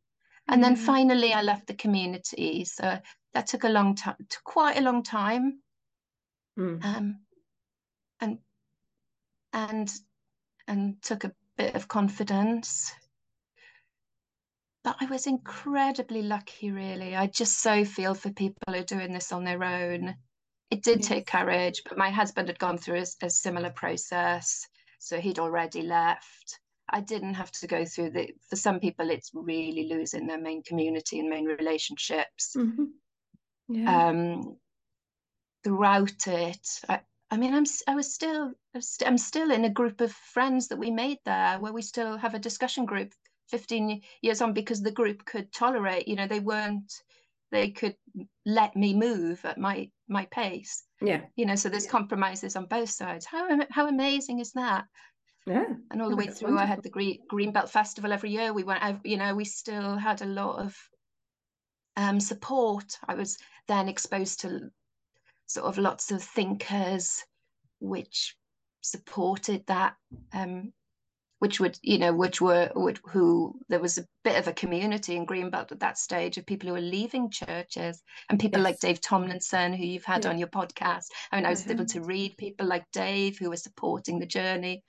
And 0.48 0.63
then 0.63 0.76
mm. 0.76 0.80
finally 0.80 1.34
i 1.34 1.41
left 1.41 1.67
the 1.67 1.74
community. 1.74 2.65
So 2.65 3.00
that 3.34 3.48
took 3.48 3.63
a 3.63 3.69
long 3.69 3.95
time 3.95 4.15
took 4.30 4.43
quite 4.43 4.78
a 4.78 4.82
long 4.82 5.04
time. 5.04 5.62
Mm. 6.58 6.84
um, 6.84 7.19
and 8.19 8.38
and 9.54 9.93
and 10.67 11.02
took 11.02 11.24
a 11.24 11.32
bit 11.58 11.76
of 11.76 11.88
confidence. 11.88 12.91
But 14.84 14.98
i 15.00 15.06
was 15.06 15.28
incredibly 15.28 16.22
lucky 16.22 16.72
really. 16.72 17.15
I 17.15 17.28
just 17.28 17.60
so 17.60 17.86
feel 17.86 18.13
for 18.15 18.32
people 18.32 18.62
who 18.67 18.76
are 18.76 18.84
doing 18.84 19.13
this 19.13 19.32
on 19.32 19.43
their 19.43 19.63
own 19.63 20.15
it 20.72 20.84
did 20.84 21.00
yes. 21.00 21.08
take 21.08 21.28
courage, 21.28 21.82
but 21.88 21.98
my 21.98 22.10
husband 22.10 22.48
had 22.48 22.60
gone 22.60 22.78
through 22.78 23.00
a, 23.00 23.26
a, 23.26 23.30
similar 23.30 23.72
process. 23.72 24.68
So 25.00 25.20
he'd 25.20 25.40
already 25.40 25.82
left. 25.82 26.60
I 26.90 27.02
didn't 27.02 27.36
have 27.36 27.52
to 27.54 27.68
go 27.68 27.86
through 27.86 28.12
the, 28.12 28.30
for 28.50 28.56
some 28.56 28.80
people, 28.80 29.10
it's 29.10 29.32
really 29.34 29.88
losing 29.88 30.28
their 30.28 30.40
main 30.40 30.64
community 30.64 31.20
and 31.20 31.30
main 31.30 31.46
relationships. 31.46 32.56
Mm-hmm. 32.56 32.86
Yeah. 33.70 34.08
Um, 34.08 34.58
throughout 35.64 36.28
it, 36.28 36.68
I, 36.88 37.02
I 37.32 37.38
mean, 37.38 37.54
I'm 37.54 37.66
I 37.88 37.94
was 37.94 38.12
still 38.12 38.54
I'm 39.06 39.18
still 39.18 39.52
in 39.52 39.66
a 39.66 39.70
group 39.70 40.02
of 40.02 40.12
friends 40.12 40.68
that 40.70 40.80
we 40.80 40.90
made 40.90 41.20
there, 41.26 41.60
where 41.60 41.74
we 41.74 41.84
still 41.84 42.18
have 42.18 42.34
a 42.34 42.40
discussion 42.40 42.86
group 42.86 43.14
15 43.50 44.02
years 44.22 44.42
on 44.42 44.54
because 44.54 44.82
the 44.82 44.92
group 44.92 45.26
could 45.26 45.52
tolerate. 45.54 46.08
You 46.08 46.16
know, 46.16 46.28
they 46.28 46.40
weren't 46.40 46.92
they 47.52 47.72
could 47.72 47.96
let 48.46 48.76
me 48.76 48.94
move 48.94 49.44
at 49.46 49.58
my 49.58 49.90
my 50.08 50.26
pace. 50.32 50.84
Yeah. 51.02 51.22
You 51.36 51.46
know, 51.46 51.56
so 51.56 51.70
there's 51.70 51.88
compromises 51.88 52.56
on 52.56 52.66
both 52.66 52.90
sides. 52.90 53.26
How 53.26 53.60
how 53.70 53.88
amazing 53.88 54.40
is 54.40 54.52
that? 54.54 54.86
Yeah. 55.46 55.66
And 55.92 56.02
all 56.02 56.10
the 56.10 56.16
way 56.16 56.28
through, 56.28 56.50
wonderful. 56.50 56.64
I 56.64 56.66
had 56.66 56.84
the 56.84 56.90
Green 56.90 57.20
Greenbelt 57.32 57.70
Festival 57.70 58.12
every 58.12 58.30
year. 58.30 58.54
We 58.54 58.64
went, 58.64 59.06
you 59.06 59.18
know, 59.18 59.34
we 59.34 59.46
still 59.46 59.98
had 59.98 60.22
a 60.22 60.26
lot 60.26 60.60
of 60.60 60.78
um, 61.98 62.20
support. 62.20 62.98
I 63.08 63.16
was 63.16 63.38
then 63.68 63.90
exposed 63.90 64.42
to 64.42 64.70
sort 65.48 65.66
of 65.66 65.78
lots 65.78 66.12
of 66.12 66.22
thinkers 66.22 67.24
which 67.80 68.36
supported 68.82 69.66
that 69.68 69.96
um, 70.34 70.72
which 71.39 71.60
would 71.60 71.78
you 71.82 71.97
know 71.97 72.13
which 72.13 72.39
were 72.39 72.71
would, 72.75 72.99
who 73.06 73.58
there 73.69 73.80
was 73.80 73.97
a 73.97 74.06
bit 74.23 74.38
of 74.38 74.47
a 74.47 74.54
community 74.54 75.15
in 75.15 75.25
greenbelt 75.25 75.71
at 75.71 75.80
that 75.80 75.97
stage 75.97 76.38
of 76.38 76.45
people 76.45 76.67
who 76.67 76.75
were 76.75 76.82
leaving 76.82 77.30
churches 77.30 78.02
and 78.30 78.39
people 78.39 78.60
yes. 78.60 78.65
like 78.65 78.80
dave 78.80 79.02
tomlinson 79.02 79.73
who 79.73 79.86
you've 79.86 80.06
had 80.06 80.23
yeah. 80.23 80.30
on 80.30 80.38
your 80.38 80.47
podcast 80.47 81.06
i 81.32 81.36
mean 81.36 81.45
i 81.45 81.49
was 81.49 81.67
able 81.67 81.86
to 81.86 82.02
read 82.02 82.38
people 82.38 82.67
like 82.67 82.86
dave 82.91 83.38
who 83.38 83.49
were 83.49 83.58
supporting 83.58 84.19
the 84.19 84.25
journey 84.25 84.84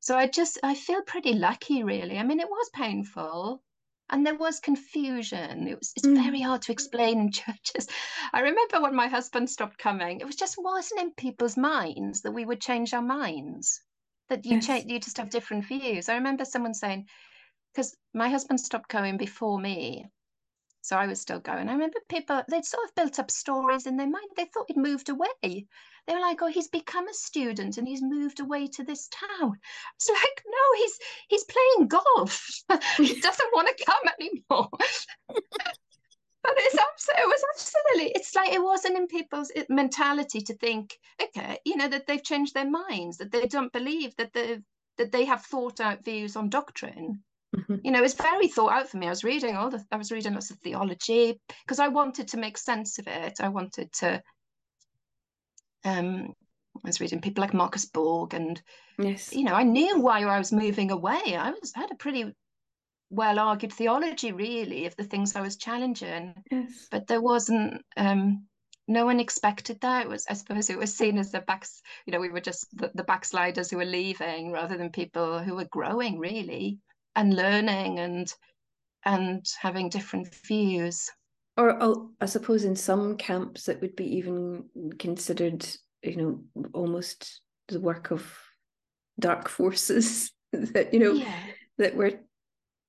so 0.00 0.16
i 0.16 0.26
just 0.26 0.58
i 0.62 0.74
feel 0.74 1.02
pretty 1.02 1.34
lucky 1.34 1.84
really 1.84 2.18
i 2.18 2.22
mean 2.22 2.40
it 2.40 2.50
was 2.50 2.70
painful 2.74 3.62
and 4.10 4.26
there 4.26 4.34
was 4.34 4.60
confusion. 4.60 5.66
It 5.66 5.78
was 5.78 5.92
it's 5.96 6.06
mm. 6.06 6.22
very 6.22 6.42
hard 6.42 6.60
to 6.62 6.72
explain 6.72 7.18
in 7.18 7.32
churches. 7.40 7.88
I 8.32 8.40
remember 8.40 8.80
when 8.80 8.94
my 8.94 9.08
husband 9.08 9.48
stopped 9.48 9.78
coming, 9.78 10.20
it 10.20 10.26
was 10.26 10.36
just 10.36 10.56
wasn't 10.58 11.00
in 11.00 11.12
people's 11.12 11.56
minds 11.56 12.20
that 12.20 12.32
we 12.32 12.44
would 12.44 12.60
change 12.60 12.92
our 12.92 13.02
minds, 13.02 13.80
that 14.32 14.46
you 14.46 14.54
yes. 14.54 14.66
change, 14.66 14.90
you 14.90 14.98
just 14.98 15.18
have 15.18 15.28
different 15.28 15.66
views. 15.66 16.08
I 16.08 16.14
remember 16.14 16.46
someone 16.46 16.72
saying, 16.72 17.06
because 17.72 17.94
my 18.14 18.30
husband 18.30 18.60
stopped 18.60 18.88
going 18.88 19.18
before 19.18 19.60
me, 19.60 20.06
so 20.80 20.96
I 20.96 21.06
was 21.06 21.20
still 21.20 21.38
going. 21.38 21.68
I 21.68 21.72
remember 21.72 21.98
people, 22.08 22.42
they'd 22.48 22.64
sort 22.64 22.84
of 22.84 22.94
built 22.94 23.18
up 23.18 23.30
stories 23.30 23.86
in 23.86 23.98
their 23.98 24.08
mind. 24.08 24.26
They 24.36 24.46
thought 24.46 24.64
he'd 24.68 24.78
moved 24.78 25.10
away. 25.10 25.28
They 26.06 26.14
were 26.14 26.20
like, 26.20 26.40
oh, 26.40 26.48
he's 26.48 26.68
become 26.68 27.06
a 27.08 27.14
student 27.14 27.76
and 27.76 27.86
he's 27.86 28.02
moved 28.02 28.40
away 28.40 28.68
to 28.68 28.84
this 28.84 29.08
town. 29.08 29.58
It's 29.96 30.08
like, 30.08 30.42
no, 30.46 30.78
he's 30.78 30.98
he's 31.28 31.44
playing 31.44 31.88
golf. 31.88 32.46
he 32.96 33.20
doesn't 33.20 33.52
want 33.52 33.68
to 33.68 33.84
come 33.84 34.12
anymore. 34.18 34.68
but 36.42 36.52
it's 36.56 36.78
absolutely, 36.78 37.22
it 37.22 37.28
was 37.28 37.44
absolutely, 37.54 38.12
it's 38.14 38.34
like 38.34 38.52
it 38.52 38.62
wasn't 38.62 38.96
in 38.96 39.06
people's 39.06 39.52
mentality 39.68 40.40
to 40.40 40.54
think, 40.54 40.98
okay, 41.22 41.58
you 41.64 41.76
know, 41.76 41.88
that 41.88 42.06
they've 42.06 42.22
changed 42.22 42.54
their 42.54 42.68
minds, 42.68 43.18
that 43.18 43.30
they 43.30 43.46
don't 43.46 43.72
believe 43.72 44.14
that 44.16 44.32
they 44.32 44.58
that 44.98 45.12
they 45.12 45.24
have 45.24 45.42
thought 45.42 45.80
out 45.80 46.04
views 46.04 46.36
on 46.36 46.50
doctrine. 46.50 47.22
Mm-hmm. 47.56 47.76
You 47.82 47.90
know, 47.92 48.02
it's 48.02 48.14
very 48.14 48.48
thought 48.48 48.72
out 48.72 48.88
for 48.88 48.96
me. 48.96 49.06
I 49.06 49.10
was 49.10 49.24
reading 49.24 49.56
all 49.56 49.70
the, 49.70 49.84
I 49.90 49.96
was 49.96 50.12
reading 50.12 50.34
lots 50.34 50.50
of 50.50 50.58
theology 50.58 51.40
because 51.64 51.78
I 51.78 51.88
wanted 51.88 52.28
to 52.28 52.38
make 52.38 52.58
sense 52.58 52.98
of 52.98 53.06
it. 53.06 53.40
I 53.40 53.48
wanted 53.48 53.92
to, 53.94 54.22
um, 55.84 56.34
I 56.76 56.88
was 56.88 57.00
reading 57.00 57.20
people 57.20 57.42
like 57.42 57.54
Marcus 57.54 57.84
Borg, 57.84 58.34
and 58.34 58.60
yes, 58.98 59.32
you 59.32 59.44
know, 59.44 59.54
I 59.54 59.62
knew 59.62 60.00
why 60.00 60.22
I 60.22 60.38
was 60.38 60.52
moving 60.52 60.90
away. 60.90 61.36
I 61.36 61.50
was 61.50 61.72
I 61.76 61.80
had 61.80 61.92
a 61.92 61.96
pretty 61.96 62.32
well 63.12 63.38
argued 63.38 63.72
theology, 63.72 64.32
really, 64.32 64.86
of 64.86 64.96
the 64.96 65.04
things 65.04 65.36
I 65.36 65.40
was 65.40 65.56
challenging. 65.56 66.34
Yes, 66.50 66.88
but 66.90 67.06
there 67.06 67.22
wasn't. 67.22 67.82
Um, 67.96 68.46
no 68.88 69.06
one 69.06 69.20
expected 69.20 69.80
that. 69.80 70.06
It 70.06 70.08
was, 70.08 70.26
I 70.28 70.32
suppose, 70.32 70.68
it 70.68 70.78
was 70.78 70.94
seen 70.94 71.18
as 71.18 71.30
the 71.30 71.40
backs. 71.40 71.82
You 72.06 72.12
know, 72.12 72.20
we 72.20 72.30
were 72.30 72.40
just 72.40 72.66
the, 72.76 72.90
the 72.94 73.04
backsliders 73.04 73.70
who 73.70 73.76
were 73.76 73.84
leaving, 73.84 74.50
rather 74.50 74.76
than 74.76 74.90
people 74.90 75.38
who 75.38 75.54
were 75.54 75.68
growing, 75.70 76.18
really 76.18 76.78
and 77.14 77.34
learning 77.34 77.98
and 77.98 78.32
and 79.04 79.44
having 79.60 79.88
different 79.88 80.34
views. 80.46 81.10
Or 81.56 81.76
oh, 81.82 82.10
I 82.20 82.26
suppose 82.26 82.64
in 82.64 82.76
some 82.76 83.16
camps 83.16 83.68
it 83.68 83.80
would 83.80 83.96
be 83.96 84.16
even 84.16 84.64
considered, 84.98 85.66
you 86.02 86.16
know, 86.16 86.64
almost 86.72 87.40
the 87.68 87.80
work 87.80 88.10
of 88.10 88.24
dark 89.18 89.48
forces 89.48 90.32
that 90.52 90.92
you 90.92 91.00
know 91.00 91.12
yeah. 91.12 91.34
that 91.78 91.94
were 91.94 92.12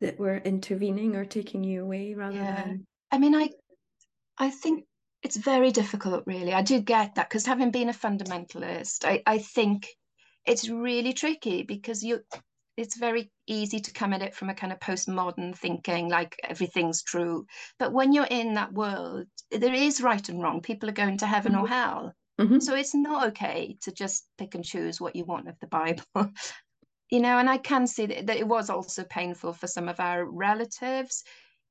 that 0.03 0.19
were 0.19 0.37
intervening 0.37 1.15
or 1.15 1.25
taking 1.25 1.63
you 1.63 1.81
away 1.81 2.13
rather 2.13 2.35
yeah. 2.35 2.63
than. 2.63 2.85
I 3.11 3.17
mean, 3.17 3.33
I 3.33 3.49
I 4.37 4.49
think 4.49 4.85
it's 5.23 5.37
very 5.37 5.71
difficult, 5.71 6.23
really. 6.27 6.53
I 6.53 6.61
do 6.61 6.81
get 6.81 7.15
that 7.15 7.29
because 7.29 7.45
having 7.45 7.71
been 7.71 7.89
a 7.89 7.93
fundamentalist, 7.93 9.05
I 9.05 9.23
I 9.25 9.39
think 9.39 9.87
it's 10.45 10.69
really 10.69 11.13
tricky 11.13 11.63
because 11.63 12.03
you 12.03 12.21
it's 12.75 12.97
very 12.97 13.31
easy 13.47 13.79
to 13.79 13.93
come 13.93 14.13
at 14.13 14.21
it 14.23 14.33
from 14.33 14.49
a 14.49 14.53
kind 14.53 14.73
of 14.73 14.79
postmodern 14.79 15.55
thinking 15.55 16.09
like 16.09 16.39
everything's 16.43 17.03
true 17.03 17.45
but 17.77 17.93
when 17.93 18.11
you're 18.11 18.27
in 18.31 18.55
that 18.55 18.73
world 18.73 19.27
there 19.51 19.73
is 19.73 20.01
right 20.01 20.27
and 20.27 20.41
wrong 20.41 20.59
people 20.59 20.89
are 20.89 20.93
going 20.93 21.17
to 21.17 21.27
heaven 21.27 21.51
mm-hmm. 21.51 21.65
or 21.65 21.67
hell 21.67 22.13
mm-hmm. 22.41 22.59
so 22.59 22.73
it's 22.75 22.95
not 22.95 23.27
okay 23.27 23.77
to 23.79 23.91
just 23.91 24.25
pick 24.39 24.55
and 24.55 24.65
choose 24.65 24.99
what 24.99 25.15
you 25.15 25.23
want 25.23 25.47
of 25.47 25.55
the 25.59 25.67
bible 25.67 26.03
you 27.13 27.19
know 27.19 27.37
and 27.37 27.49
i 27.49 27.57
can 27.57 27.85
see 27.87 28.05
that, 28.05 28.27
that 28.27 28.37
it 28.37 28.47
was 28.47 28.69
also 28.69 29.03
painful 29.03 29.53
for 29.53 29.67
some 29.67 29.87
of 29.87 29.99
our 29.99 30.25
relatives 30.25 31.23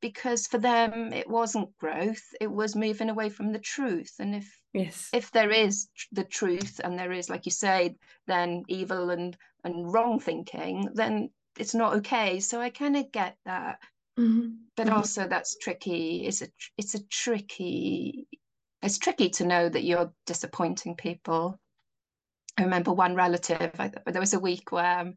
because 0.02 0.46
for 0.48 0.58
them 0.58 1.12
it 1.12 1.30
wasn't 1.30 1.74
growth 1.78 2.22
it 2.40 2.50
was 2.50 2.76
moving 2.76 3.08
away 3.08 3.30
from 3.30 3.52
the 3.52 3.58
truth. 3.58 4.16
And 4.18 4.34
if 4.34 4.60
yes. 4.74 5.08
if 5.14 5.30
there 5.30 5.50
is 5.50 5.88
the 6.10 6.24
truth 6.24 6.80
and 6.84 6.98
there 6.98 7.12
is 7.12 7.30
like 7.30 7.46
you 7.46 7.52
say 7.52 7.96
then 8.26 8.64
evil 8.68 9.08
and 9.10 9.34
and 9.64 9.90
wrong 9.90 10.20
thinking 10.20 10.90
then 10.92 11.30
it's 11.58 11.74
not 11.74 11.94
okay. 11.94 12.40
So 12.40 12.60
i 12.60 12.68
kind 12.68 12.96
of 12.96 13.10
get 13.10 13.36
that. 13.46 13.78
Mm-hmm. 14.20 14.50
but 14.76 14.88
mm-hmm. 14.88 14.96
also 14.96 15.26
that's 15.26 15.56
tricky. 15.56 16.26
It's 16.26 16.42
a 16.42 16.48
it's 16.76 16.94
a 16.94 17.02
tricky 17.04 18.26
it's 18.82 18.98
tricky 18.98 19.30
to 19.30 19.46
know 19.46 19.68
that 19.68 19.84
you're 19.84 20.12
disappointing 20.26 20.96
people 20.96 21.58
i 22.58 22.62
remember 22.62 22.92
one 22.92 23.14
relative 23.14 23.72
I, 23.78 23.90
there 24.06 24.20
was 24.20 24.34
a 24.34 24.40
week 24.40 24.72
where 24.72 25.00
um, 25.00 25.14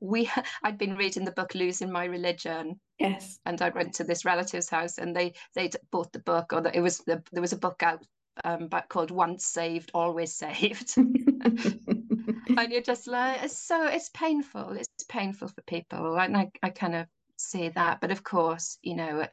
we 0.00 0.30
I'd 0.62 0.78
been 0.78 0.96
reading 0.96 1.24
the 1.24 1.32
book 1.32 1.54
Losing 1.54 1.90
My 1.90 2.04
Religion. 2.04 2.80
Yes. 2.98 3.38
And 3.46 3.60
I 3.62 3.68
went 3.70 3.94
to 3.94 4.04
this 4.04 4.24
relative's 4.24 4.68
house 4.68 4.98
and 4.98 5.14
they 5.14 5.34
they 5.54 5.70
bought 5.90 6.12
the 6.12 6.18
book 6.20 6.52
or 6.52 6.60
the, 6.60 6.76
it 6.76 6.80
was 6.80 6.98
the, 6.98 7.22
there 7.32 7.42
was 7.42 7.52
a 7.52 7.58
book 7.58 7.82
out 7.82 8.04
um 8.44 8.68
but 8.68 8.88
called 8.88 9.10
Once 9.10 9.46
Saved 9.46 9.90
Always 9.94 10.34
Saved. 10.34 10.96
and 10.96 12.72
you're 12.72 12.80
just 12.80 13.06
like 13.06 13.42
it's 13.42 13.58
so 13.58 13.86
it's 13.86 14.10
painful. 14.10 14.72
It's 14.72 15.04
painful 15.08 15.48
for 15.48 15.62
people. 15.62 16.18
And 16.18 16.36
I, 16.36 16.50
I 16.62 16.70
kind 16.70 16.94
of 16.94 17.06
see 17.36 17.68
that. 17.70 18.00
But 18.00 18.10
of 18.10 18.22
course, 18.22 18.78
you 18.82 18.96
know, 18.96 19.26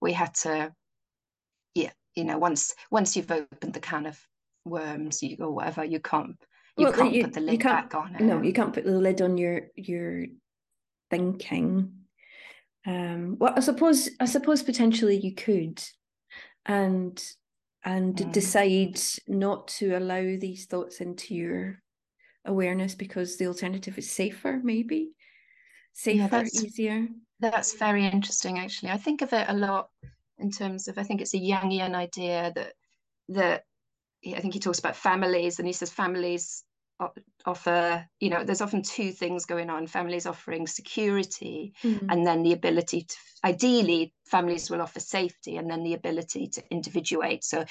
we 0.00 0.12
had 0.12 0.34
to 0.34 0.72
yeah, 1.74 1.92
you 2.14 2.24
know, 2.24 2.38
once 2.38 2.74
once 2.90 3.16
you've 3.16 3.30
opened 3.30 3.72
the 3.72 3.80
can 3.80 4.06
of 4.06 4.20
worms, 4.64 5.22
you 5.22 5.36
go 5.36 5.50
whatever, 5.50 5.84
you 5.84 6.00
can't 6.00 6.36
you 6.76 6.84
well, 6.84 6.92
can't 6.94 7.12
you, 7.12 7.24
put 7.24 7.34
the 7.34 7.40
lid 7.40 7.62
back 7.62 7.94
on 7.94 8.14
it. 8.14 8.22
No, 8.22 8.40
you 8.40 8.52
can't 8.52 8.72
put 8.72 8.84
the 8.84 8.92
lid 8.92 9.20
on 9.20 9.36
your 9.36 9.68
your 9.76 10.26
thinking. 11.10 11.92
Um, 12.86 13.36
well, 13.38 13.52
I 13.54 13.60
suppose 13.60 14.08
I 14.18 14.24
suppose 14.24 14.62
potentially 14.62 15.18
you 15.18 15.34
could, 15.34 15.82
and 16.64 17.22
and 17.84 18.16
mm. 18.16 18.32
decide 18.32 18.98
not 19.28 19.68
to 19.68 19.96
allow 19.96 20.22
these 20.22 20.66
thoughts 20.66 21.00
into 21.00 21.34
your 21.34 21.82
awareness 22.44 22.94
because 22.94 23.36
the 23.36 23.46
alternative 23.46 23.98
is 23.98 24.10
safer, 24.10 24.60
maybe 24.62 25.10
safer, 25.92 26.18
yeah, 26.18 26.28
that's, 26.28 26.64
easier. 26.64 27.06
That's 27.40 27.74
very 27.74 28.06
interesting, 28.06 28.58
actually. 28.58 28.90
I 28.90 28.96
think 28.96 29.22
of 29.22 29.32
it 29.32 29.46
a 29.48 29.54
lot 29.54 29.88
in 30.38 30.50
terms 30.50 30.88
of 30.88 30.98
I 30.98 31.02
think 31.02 31.20
it's 31.20 31.34
a 31.34 31.38
Jungian 31.38 31.94
idea 31.94 32.52
that 32.54 32.72
that 33.28 33.64
I 34.26 34.40
think 34.40 34.54
he 34.54 34.60
talks 34.60 34.78
about 34.78 34.96
families 34.96 35.58
and 35.58 35.66
he 35.66 35.72
says 35.72 35.90
families 35.90 36.64
offer 37.44 38.06
you 38.20 38.30
know 38.30 38.44
there's 38.44 38.60
often 38.60 38.82
two 38.82 39.10
things 39.10 39.46
going 39.46 39.70
on 39.70 39.86
families 39.86 40.26
offering 40.26 40.66
security 40.66 41.74
mm-hmm. 41.82 42.08
and 42.08 42.24
then 42.24 42.42
the 42.42 42.52
ability 42.52 43.02
to 43.02 43.16
ideally 43.44 44.14
families 44.26 44.70
will 44.70 44.80
offer 44.80 45.00
safety 45.00 45.56
and 45.56 45.68
then 45.68 45.82
the 45.82 45.94
ability 45.94 46.46
to 46.46 46.62
individuate 46.70 47.42
so 47.42 47.64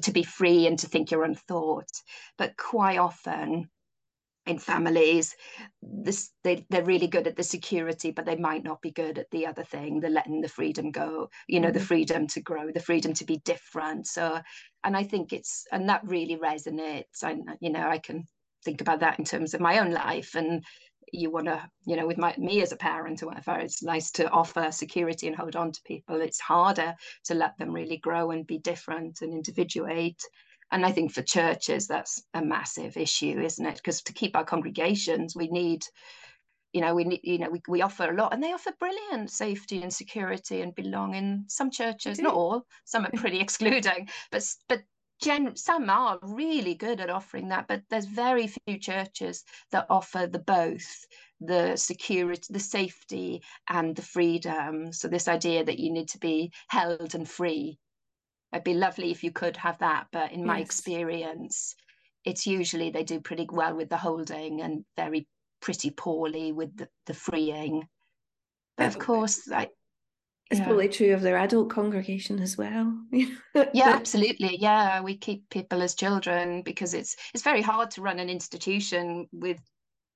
to 0.00 0.10
be 0.10 0.24
free 0.24 0.66
and 0.66 0.80
to 0.80 0.88
think 0.88 1.10
your 1.10 1.24
own 1.24 1.34
thoughts 1.34 2.02
but 2.36 2.56
quite 2.56 2.98
often 2.98 3.68
in 4.46 4.58
families 4.58 5.36
this 5.80 6.30
they, 6.42 6.64
they're 6.68 6.84
really 6.84 7.06
good 7.06 7.26
at 7.26 7.36
the 7.36 7.42
security 7.42 8.10
but 8.10 8.26
they 8.26 8.36
might 8.36 8.64
not 8.64 8.82
be 8.82 8.90
good 8.90 9.18
at 9.18 9.30
the 9.30 9.46
other 9.46 9.62
thing 9.62 10.00
the 10.00 10.08
letting 10.08 10.40
the 10.40 10.48
freedom 10.48 10.90
go 10.90 11.28
you 11.46 11.60
know 11.60 11.68
mm-hmm. 11.68 11.78
the 11.78 11.84
freedom 11.84 12.26
to 12.26 12.40
grow 12.40 12.70
the 12.72 12.80
freedom 12.80 13.12
to 13.12 13.24
be 13.24 13.38
different. 13.44 14.06
So 14.06 14.40
and 14.84 14.96
i 14.96 15.02
think 15.02 15.32
it's 15.32 15.64
and 15.70 15.88
that 15.88 16.02
really 16.04 16.36
resonates. 16.36 17.22
I 17.22 17.36
you 17.60 17.70
know 17.70 17.86
i 17.86 17.98
can 17.98 18.24
think 18.64 18.80
about 18.80 19.00
that 19.00 19.18
in 19.18 19.24
terms 19.24 19.54
of 19.54 19.60
my 19.60 19.78
own 19.78 19.92
life 19.92 20.34
and 20.34 20.64
you 21.12 21.30
want 21.30 21.46
to 21.46 21.62
you 21.86 21.96
know 21.96 22.06
with 22.06 22.18
my 22.18 22.34
me 22.38 22.62
as 22.62 22.72
a 22.72 22.76
parent 22.76 23.22
or 23.22 23.26
whatever 23.26 23.58
it's 23.58 23.82
nice 23.82 24.10
to 24.12 24.30
offer 24.30 24.72
security 24.72 25.26
and 25.26 25.36
hold 25.36 25.56
on 25.56 25.70
to 25.70 25.80
people. 25.84 26.20
It's 26.20 26.40
harder 26.40 26.94
to 27.24 27.34
let 27.34 27.56
them 27.58 27.72
really 27.72 27.98
grow 27.98 28.30
and 28.30 28.46
be 28.46 28.58
different 28.58 29.20
and 29.20 29.32
individuate 29.32 30.20
and 30.72 30.84
I 30.84 30.90
think 30.90 31.12
for 31.12 31.22
churches 31.22 31.86
that's 31.86 32.22
a 32.34 32.42
massive 32.42 32.96
issue, 32.96 33.40
isn't 33.40 33.64
it? 33.64 33.76
Because 33.76 34.02
to 34.02 34.12
keep 34.12 34.34
our 34.34 34.44
congregations, 34.44 35.36
we 35.36 35.48
need 35.48 35.84
you 36.72 36.80
know 36.80 36.94
we 36.94 37.04
need 37.04 37.20
you 37.22 37.38
know 37.38 37.50
we, 37.50 37.60
we 37.68 37.82
offer 37.82 38.10
a 38.10 38.16
lot 38.16 38.32
and 38.32 38.42
they 38.42 38.54
offer 38.54 38.72
brilliant 38.80 39.30
safety 39.30 39.82
and 39.82 39.92
security 39.92 40.62
and 40.62 40.74
belonging. 40.74 41.44
Some 41.48 41.70
churches 41.70 42.18
not 42.18 42.34
all 42.34 42.66
some 42.84 43.04
are 43.04 43.10
pretty 43.14 43.40
excluding 43.40 44.08
but 44.30 44.44
but 44.68 44.82
gen, 45.22 45.54
some 45.56 45.88
are 45.88 46.18
really 46.22 46.74
good 46.74 47.00
at 47.00 47.10
offering 47.10 47.48
that. 47.48 47.68
But 47.68 47.82
there's 47.88 48.06
very 48.06 48.48
few 48.48 48.78
churches 48.78 49.44
that 49.70 49.86
offer 49.88 50.26
the 50.26 50.40
both 50.40 51.06
the 51.40 51.76
security 51.76 52.42
the 52.50 52.60
safety 52.60 53.42
and 53.68 53.94
the 53.96 54.02
freedom. 54.02 54.92
So 54.92 55.08
this 55.08 55.28
idea 55.28 55.64
that 55.64 55.78
you 55.78 55.92
need 55.92 56.08
to 56.08 56.18
be 56.18 56.52
held 56.68 57.14
and 57.14 57.28
free 57.28 57.78
it'd 58.52 58.64
be 58.64 58.74
lovely 58.74 59.10
if 59.10 59.24
you 59.24 59.30
could 59.30 59.56
have 59.56 59.78
that 59.78 60.06
but 60.12 60.32
in 60.32 60.44
my 60.44 60.58
yes. 60.58 60.66
experience 60.66 61.74
it's 62.24 62.46
usually 62.46 62.90
they 62.90 63.04
do 63.04 63.20
pretty 63.20 63.46
well 63.50 63.74
with 63.74 63.88
the 63.88 63.96
holding 63.96 64.60
and 64.60 64.84
very 64.96 65.26
pretty 65.60 65.90
poorly 65.90 66.52
with 66.52 66.76
the, 66.76 66.88
the 67.06 67.14
freeing. 67.14 67.86
But 68.76 68.88
of 68.88 68.98
course, 68.98 69.46
like 69.48 69.70
it's 70.50 70.60
yeah. 70.60 70.66
probably 70.66 70.88
true 70.88 71.14
of 71.14 71.22
their 71.22 71.38
adult 71.38 71.70
congregation 71.70 72.40
as 72.40 72.56
well. 72.58 72.94
yeah, 73.12 73.88
absolutely. 73.88 74.58
Yeah, 74.60 75.00
we 75.00 75.16
keep 75.16 75.48
people 75.50 75.82
as 75.82 75.94
children 75.94 76.62
because 76.62 76.94
it's 76.94 77.16
it's 77.34 77.42
very 77.42 77.62
hard 77.62 77.90
to 77.92 78.02
run 78.02 78.18
an 78.18 78.28
institution 78.28 79.26
with 79.32 79.58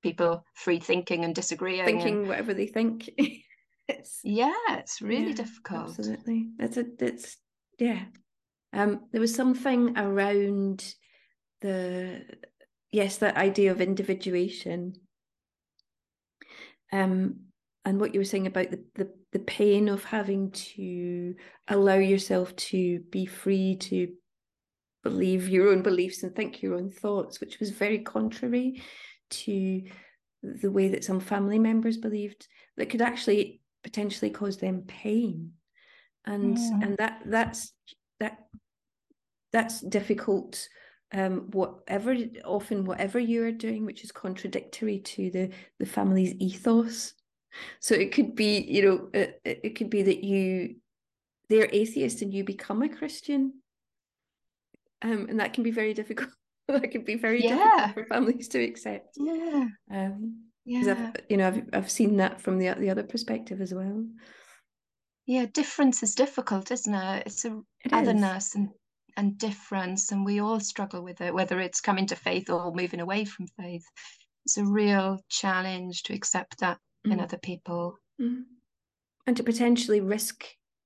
people 0.03 0.45
free 0.55 0.81
thinking 0.81 1.25
and 1.25 1.35
disagreeing, 1.35 1.85
thinking 1.85 2.19
and... 2.19 2.29
whatever 2.29 2.55
they 2.55 2.67
think. 2.67 3.11
it's 3.89 4.21
yeah, 4.25 4.53
it's 4.71 5.01
really 5.03 5.29
yeah, 5.29 5.35
difficult. 5.35 5.91
Absolutely, 5.91 6.49
it's 6.59 6.77
a 6.77 6.87
it's 7.01 7.37
yeah. 7.79 8.03
Um, 8.73 9.07
there 9.13 9.21
was 9.21 9.35
something 9.35 9.97
around 9.97 10.95
the 11.61 12.25
yes, 12.93 13.19
that 13.19 13.37
idea 13.37 13.71
of 13.71 13.81
individuation 13.81 14.95
um, 16.93 17.41
and 17.85 18.01
what 18.01 18.15
you 18.15 18.21
were 18.21 18.25
saying 18.25 18.47
about 18.47 18.71
the, 18.71 18.85
the 18.95 19.11
the 19.33 19.39
pain 19.41 19.89
of 19.89 20.05
having 20.05 20.51
to 20.51 21.35
allow 21.69 21.97
yourself 21.97 22.55
to 22.57 23.01
be 23.11 23.27
free 23.27 23.77
to 23.77 24.13
believe 25.03 25.49
your 25.49 25.69
own 25.69 25.83
beliefs 25.83 26.23
and 26.23 26.35
think 26.35 26.63
your 26.63 26.75
own 26.75 26.91
thoughts, 26.91 27.41
which 27.41 27.61
was 27.61 27.71
very 27.71 27.99
contrary 27.99 28.83
to 29.31 29.83
the 30.43 30.71
way 30.71 30.89
that 30.89 31.05
some 31.05 31.21
family 31.21 31.59
members 31.59 31.97
believed 31.97 32.47
that 32.77 32.91
could 32.91 33.03
actually 33.03 33.61
potentially 33.83 34.31
cause 34.31 34.57
them 34.59 34.83
pain 34.87 35.53
and 36.25 36.59
yeah. 36.59 36.79
and 36.83 36.97
that 36.99 37.23
that's 37.27 37.69
that 37.69 37.73
that's 39.57 39.81
difficult 39.81 40.69
um, 41.15 41.51
whatever 41.53 42.15
often 42.45 42.85
whatever 42.85 43.19
you 43.19 43.43
are 43.45 43.53
doing 43.53 43.87
which 43.87 44.05
is 44.05 44.13
contradictory 44.13 44.99
to 44.99 45.31
the 45.31 45.51
the 45.79 45.87
family's 45.87 46.35
ethos. 46.35 47.15
So 47.81 47.95
it 47.95 48.13
could 48.13 48.35
be 48.35 48.61
you 48.61 48.83
know 48.83 49.09
it, 49.15 49.41
it 49.45 49.77
could 49.77 49.89
be 49.89 50.03
that 50.03 50.23
you 50.23 50.77
they're 51.49 51.71
atheist 51.73 52.21
and 52.21 52.35
you 52.35 52.45
become 52.45 52.83
a 52.83 52.89
christian. 52.95 53.55
Um, 55.01 55.27
and 55.31 55.41
that 55.41 55.55
can 55.55 55.63
be 55.63 55.71
very 55.71 55.95
difficult 55.95 56.31
that 56.69 56.91
can 56.91 57.05
be 57.05 57.15
very 57.15 57.43
yeah. 57.43 57.57
difficult 57.57 57.95
for 57.95 58.15
families 58.15 58.49
to 58.49 58.63
accept. 58.63 59.17
Yeah. 59.17 59.69
Um 59.91 60.43
yeah 60.67 61.13
I've, 61.15 61.25
you 61.31 61.39
know 61.39 61.47
I've, 61.47 61.63
I've 61.73 61.91
seen 61.91 62.19
that 62.19 62.43
from 62.43 62.59
the 62.59 62.75
the 62.75 62.91
other 62.91 63.05
perspective 63.05 63.63
as 63.63 63.73
well. 63.73 64.05
Yeah 65.25 65.47
difference 65.47 66.03
is 66.03 66.15
difficult 66.15 66.71
isn't 66.71 66.95
it? 66.95 67.23
It's 67.25 67.47
a 67.47 67.63
it 67.85 67.93
otherness 67.95 68.49
is. 68.49 68.55
and 68.57 68.69
and 69.17 69.39
difference 69.39 70.13
and 70.13 70.25
we 70.25 70.41
all 70.41 70.61
struggle 70.61 71.03
with 71.03 71.21
it 71.21 71.35
whether 71.35 71.61
it's 71.61 71.81
coming 71.81 72.07
to 72.07 72.17
faith 72.17 72.51
or 72.51 72.73
moving 72.73 73.01
away 73.01 73.25
from 73.25 73.47
faith 73.59 73.85
it's 74.45 74.59
a 74.59 74.65
real 74.65 75.19
challenge 75.29 76.03
to 76.03 76.15
accept 76.15 76.59
that 76.59 76.79
mm. 77.07 77.13
in 77.13 77.21
other 77.21 77.39
people 77.39 77.97
mm. 78.21 78.43
and 79.27 79.37
to 79.37 79.43
potentially 79.43 80.01
risk 80.01 80.45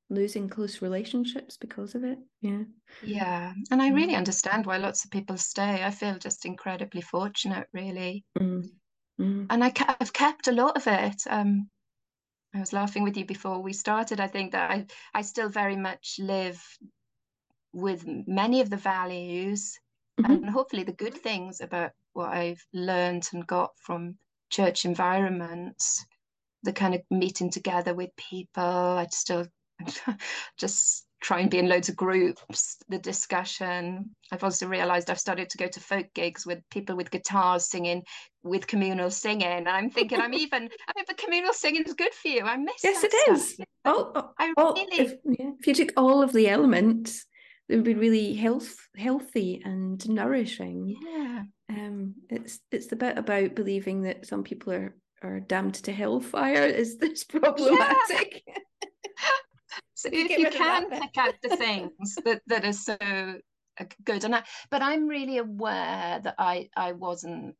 losing 0.08 0.48
close 0.48 0.82
relationships 0.82 1.56
because 1.56 1.94
of 1.94 2.04
it 2.04 2.18
yeah 2.40 2.62
yeah 3.02 3.52
and 3.70 3.80
i 3.80 3.90
really 3.90 4.14
mm. 4.14 4.18
understand 4.18 4.66
why 4.66 4.76
lots 4.76 5.04
of 5.04 5.10
people 5.10 5.36
stay 5.36 5.84
i 5.84 5.90
feel 5.90 6.18
just 6.18 6.44
incredibly 6.44 7.00
fortunate 7.00 7.66
really 7.72 8.24
mm. 8.38 8.64
Mm. 9.20 9.46
and 9.50 9.62
I, 9.62 9.70
have 10.00 10.12
kept 10.12 10.48
a 10.48 10.52
lot 10.52 10.76
of 10.76 10.86
it 10.86 11.22
um, 11.28 11.68
I 12.54 12.58
was 12.58 12.72
laughing 12.72 13.04
with 13.04 13.16
you 13.16 13.24
before 13.24 13.60
we 13.60 13.72
started. 13.72 14.18
I 14.18 14.26
think 14.26 14.52
that 14.52 14.70
I, 14.70 14.86
I 15.14 15.22
still 15.22 15.48
very 15.48 15.76
much 15.76 16.16
live 16.18 16.60
with 17.72 18.04
many 18.26 18.60
of 18.60 18.70
the 18.70 18.76
values 18.76 19.78
mm-hmm. 20.20 20.32
and 20.32 20.50
hopefully 20.50 20.82
the 20.82 20.92
good 20.92 21.14
things 21.14 21.60
about 21.60 21.92
what 22.12 22.30
I've 22.30 22.64
learned 22.72 23.28
and 23.32 23.46
got 23.46 23.70
from 23.78 24.16
church 24.50 24.84
environments, 24.84 26.04
the 26.62 26.72
kind 26.72 26.94
of 26.94 27.02
meeting 27.10 27.50
together 27.50 27.94
with 27.94 28.10
people. 28.16 28.62
I 28.62 29.06
still 29.10 29.46
just 30.58 31.06
try 31.22 31.40
and 31.40 31.50
be 31.50 31.58
in 31.58 31.68
loads 31.68 31.88
of 31.88 31.96
groups, 31.96 32.78
the 32.88 32.98
discussion. 32.98 34.10
I've 34.32 34.42
also 34.42 34.66
realized 34.66 35.10
I've 35.10 35.20
started 35.20 35.50
to 35.50 35.58
go 35.58 35.68
to 35.68 35.80
folk 35.80 36.06
gigs 36.14 36.46
with 36.46 36.58
people 36.70 36.96
with 36.96 37.10
guitars 37.10 37.66
singing 37.66 38.02
with 38.42 38.66
communal 38.66 39.10
singing. 39.10 39.46
And 39.46 39.68
I'm 39.68 39.90
thinking 39.90 40.20
I'm 40.20 40.34
even 40.34 40.62
I 40.88 40.92
mean 40.96 41.04
but 41.06 41.18
communal 41.18 41.52
singing 41.52 41.84
is 41.84 41.94
good 41.94 42.14
for 42.14 42.28
you. 42.28 42.42
I 42.44 42.56
miss 42.56 42.82
Yes 42.82 43.04
it 43.04 43.12
stuff. 43.12 43.36
is. 43.36 43.60
Oh, 43.84 44.12
oh, 44.14 44.30
I 44.38 44.52
oh, 44.56 44.74
really 44.74 44.98
if, 44.98 45.14
yeah, 45.24 45.50
if 45.58 45.66
you 45.66 45.74
took 45.74 45.92
all 45.96 46.22
of 46.22 46.32
the 46.32 46.48
elements 46.48 47.26
it 47.70 47.76
would 47.76 47.84
be 47.84 47.94
really 47.94 48.34
health 48.34 48.76
healthy 48.96 49.62
and 49.64 50.06
nourishing. 50.08 50.96
Yeah. 51.00 51.42
Um, 51.68 52.14
it's 52.28 52.58
it's 52.72 52.88
the 52.88 52.96
bit 52.96 53.16
about 53.16 53.54
believing 53.54 54.02
that 54.02 54.26
some 54.26 54.42
people 54.42 54.72
are 54.72 54.96
are 55.22 55.40
damned 55.40 55.74
to 55.74 55.92
hellfire 55.92 56.64
is 56.64 56.98
this 56.98 57.24
problematic. 57.28 58.42
Yeah. 58.46 58.54
so 59.94 60.08
if 60.12 60.30
you 60.36 60.50
can 60.50 60.90
pick 60.90 61.16
out 61.16 61.34
the 61.42 61.56
things 61.56 62.16
that 62.24 62.42
that 62.48 62.64
are 62.64 62.72
so 62.72 62.96
uh, 63.00 63.84
good, 64.04 64.24
and 64.24 64.34
I, 64.34 64.42
but 64.70 64.82
I'm 64.82 65.06
really 65.06 65.38
aware 65.38 66.20
that 66.22 66.34
I 66.38 66.68
I 66.76 66.92
wasn't. 66.92 67.56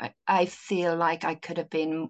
I, 0.00 0.12
I 0.26 0.46
feel 0.46 0.96
like 0.96 1.24
I 1.24 1.34
could 1.34 1.58
have 1.58 1.70
been. 1.70 2.08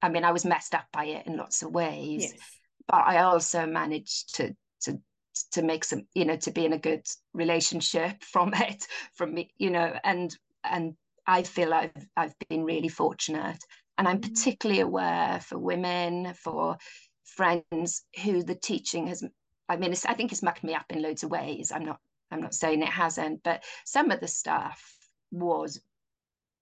I 0.00 0.08
mean, 0.08 0.22
I 0.22 0.30
was 0.30 0.44
messed 0.44 0.74
up 0.74 0.86
by 0.92 1.06
it 1.06 1.26
in 1.26 1.36
lots 1.36 1.62
of 1.62 1.72
ways, 1.72 2.22
yes. 2.22 2.40
but 2.86 2.98
I 2.98 3.24
also 3.24 3.66
managed 3.66 4.36
to 4.36 4.54
to 4.82 5.00
to 5.44 5.62
make 5.62 5.84
some 5.84 6.06
you 6.14 6.24
know 6.24 6.36
to 6.36 6.50
be 6.50 6.64
in 6.64 6.72
a 6.72 6.78
good 6.78 7.06
relationship 7.34 8.22
from 8.32 8.52
it 8.54 8.86
from 9.14 9.34
me 9.34 9.50
you 9.58 9.70
know 9.70 9.94
and 10.04 10.36
and 10.64 10.94
i 11.26 11.42
feel 11.42 11.72
i've 11.72 11.90
i've 12.16 12.34
been 12.48 12.64
really 12.64 12.88
fortunate. 12.88 13.62
And 13.96 14.06
i'm 14.06 14.20
mm-hmm. 14.20 14.32
particularly 14.32 14.80
aware 14.80 15.40
for 15.40 15.58
women 15.58 16.34
for 16.34 16.76
friends 17.24 18.04
who 18.22 18.42
the 18.42 18.54
teaching 18.54 19.08
has 19.08 19.24
i 19.68 19.76
mean 19.76 19.94
i 20.06 20.14
think 20.14 20.32
it's 20.32 20.42
mucked 20.42 20.64
me 20.64 20.74
up 20.74 20.86
in 20.90 21.02
loads 21.02 21.22
of 21.22 21.30
ways. 21.30 21.72
I'm 21.72 21.84
not 21.84 21.98
i'm 22.30 22.40
not 22.40 22.54
saying 22.54 22.82
it 22.82 22.88
hasn't 22.88 23.42
but 23.42 23.64
some 23.84 24.10
of 24.10 24.20
the 24.20 24.28
stuff 24.28 24.82
was 25.30 25.80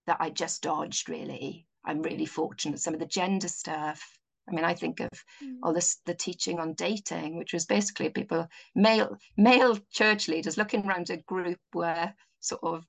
that 0.07 0.19
i 0.21 0.31
just 0.31 0.63
dodged 0.63 1.09
really. 1.09 1.67
I'm 1.87 2.03
really 2.03 2.27
fortunate. 2.27 2.81
Some 2.81 2.95
of 2.95 3.01
the 3.01 3.07
gender 3.07 3.49
stuff 3.49 4.19
I 4.49 4.53
mean, 4.53 4.65
I 4.65 4.75
think 4.75 5.01
of 5.01 5.11
mm. 5.43 5.57
all 5.63 5.73
this 5.73 5.99
the 6.07 6.15
teaching 6.15 6.59
on 6.59 6.75
dating, 6.75 7.37
which 7.37 7.53
was 7.53 7.67
basically 7.67 8.11
people 8.11 8.47
male 8.75 9.17
male 9.37 9.79
church 9.93 10.29
leaders 10.29 10.57
looking 10.57 10.87
around 10.87 11.11
a 11.11 11.17
group 11.19 11.59
where 11.73 12.15
sort 12.41 12.63
of 12.63 12.85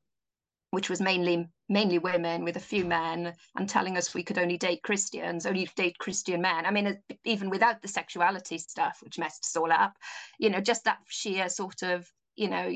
which 0.71 0.89
was 0.89 1.01
mainly 1.01 1.47
mainly 1.69 1.97
women 1.97 2.43
with 2.43 2.55
a 2.57 2.61
few 2.61 2.85
men 2.85 3.33
and 3.55 3.67
telling 3.69 3.97
us 3.97 4.13
we 4.13 4.23
could 4.23 4.37
only 4.37 4.57
date 4.57 4.83
Christians, 4.83 5.45
only 5.45 5.69
date 5.75 5.97
Christian 5.97 6.41
men. 6.41 6.65
I 6.65 6.71
mean, 6.71 6.97
even 7.25 7.49
without 7.49 7.81
the 7.81 7.87
sexuality 7.87 8.57
stuff, 8.57 8.99
which 9.01 9.19
messed 9.19 9.45
us 9.45 9.55
all 9.55 9.71
up, 9.71 9.97
you 10.39 10.49
know, 10.49 10.61
just 10.61 10.85
that 10.85 10.99
sheer 11.07 11.49
sort 11.49 11.83
of, 11.83 12.09
you 12.35 12.49
know, 12.49 12.71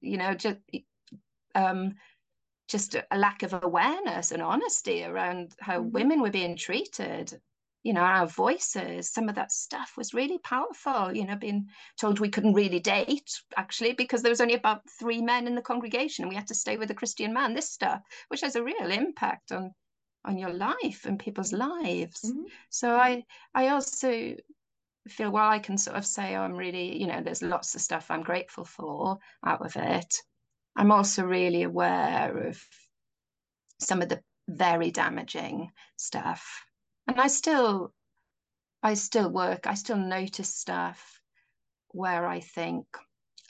you 0.00 0.16
know, 0.16 0.34
just 0.34 0.58
um, 1.54 1.94
just 2.68 2.94
a 2.94 3.18
lack 3.18 3.42
of 3.42 3.52
awareness 3.62 4.30
and 4.32 4.42
honesty 4.42 5.04
around 5.04 5.54
how 5.60 5.80
mm-hmm. 5.80 5.90
women 5.90 6.22
were 6.22 6.30
being 6.30 6.56
treated 6.56 7.40
you 7.82 7.92
know 7.92 8.00
our 8.00 8.26
voices 8.26 9.10
some 9.10 9.28
of 9.28 9.34
that 9.34 9.50
stuff 9.52 9.92
was 9.96 10.14
really 10.14 10.38
powerful 10.38 11.14
you 11.14 11.26
know 11.26 11.36
being 11.36 11.66
told 11.98 12.20
we 12.20 12.28
couldn't 12.28 12.54
really 12.54 12.80
date 12.80 13.30
actually 13.56 13.92
because 13.92 14.22
there 14.22 14.30
was 14.30 14.40
only 14.40 14.54
about 14.54 14.82
three 14.98 15.20
men 15.22 15.46
in 15.46 15.54
the 15.54 15.62
congregation 15.62 16.24
and 16.24 16.28
we 16.28 16.36
had 16.36 16.46
to 16.46 16.54
stay 16.54 16.76
with 16.76 16.90
a 16.90 16.94
christian 16.94 17.32
man 17.32 17.54
this 17.54 17.70
stuff 17.70 18.00
which 18.28 18.42
has 18.42 18.56
a 18.56 18.62
real 18.62 18.90
impact 18.90 19.52
on 19.52 19.72
on 20.26 20.36
your 20.36 20.52
life 20.52 21.06
and 21.06 21.18
people's 21.18 21.52
lives. 21.52 22.20
Mm-hmm. 22.24 22.42
so 22.68 22.94
i 22.94 23.24
i 23.54 23.68
also 23.68 24.34
feel 25.08 25.30
well 25.30 25.48
i 25.48 25.58
can 25.58 25.78
sort 25.78 25.96
of 25.96 26.04
say 26.04 26.36
oh, 26.36 26.42
i'm 26.42 26.54
really 26.54 27.00
you 27.00 27.06
know 27.06 27.22
there's 27.22 27.42
lots 27.42 27.74
of 27.74 27.80
stuff 27.80 28.10
i'm 28.10 28.22
grateful 28.22 28.64
for 28.64 29.18
out 29.44 29.64
of 29.64 29.76
it. 29.76 30.14
I'm 30.76 30.92
also 30.92 31.24
really 31.24 31.62
aware 31.64 32.46
of 32.46 32.62
some 33.80 34.02
of 34.02 34.08
the 34.08 34.22
very 34.48 34.90
damaging 34.90 35.70
stuff 35.96 36.64
and 37.10 37.20
I 37.20 37.26
still 37.26 37.92
I 38.82 38.94
still 38.94 39.28
work, 39.28 39.66
I 39.66 39.74
still 39.74 39.96
notice 39.96 40.54
stuff 40.54 41.20
where 41.88 42.26
I 42.26 42.40
think, 42.40 42.86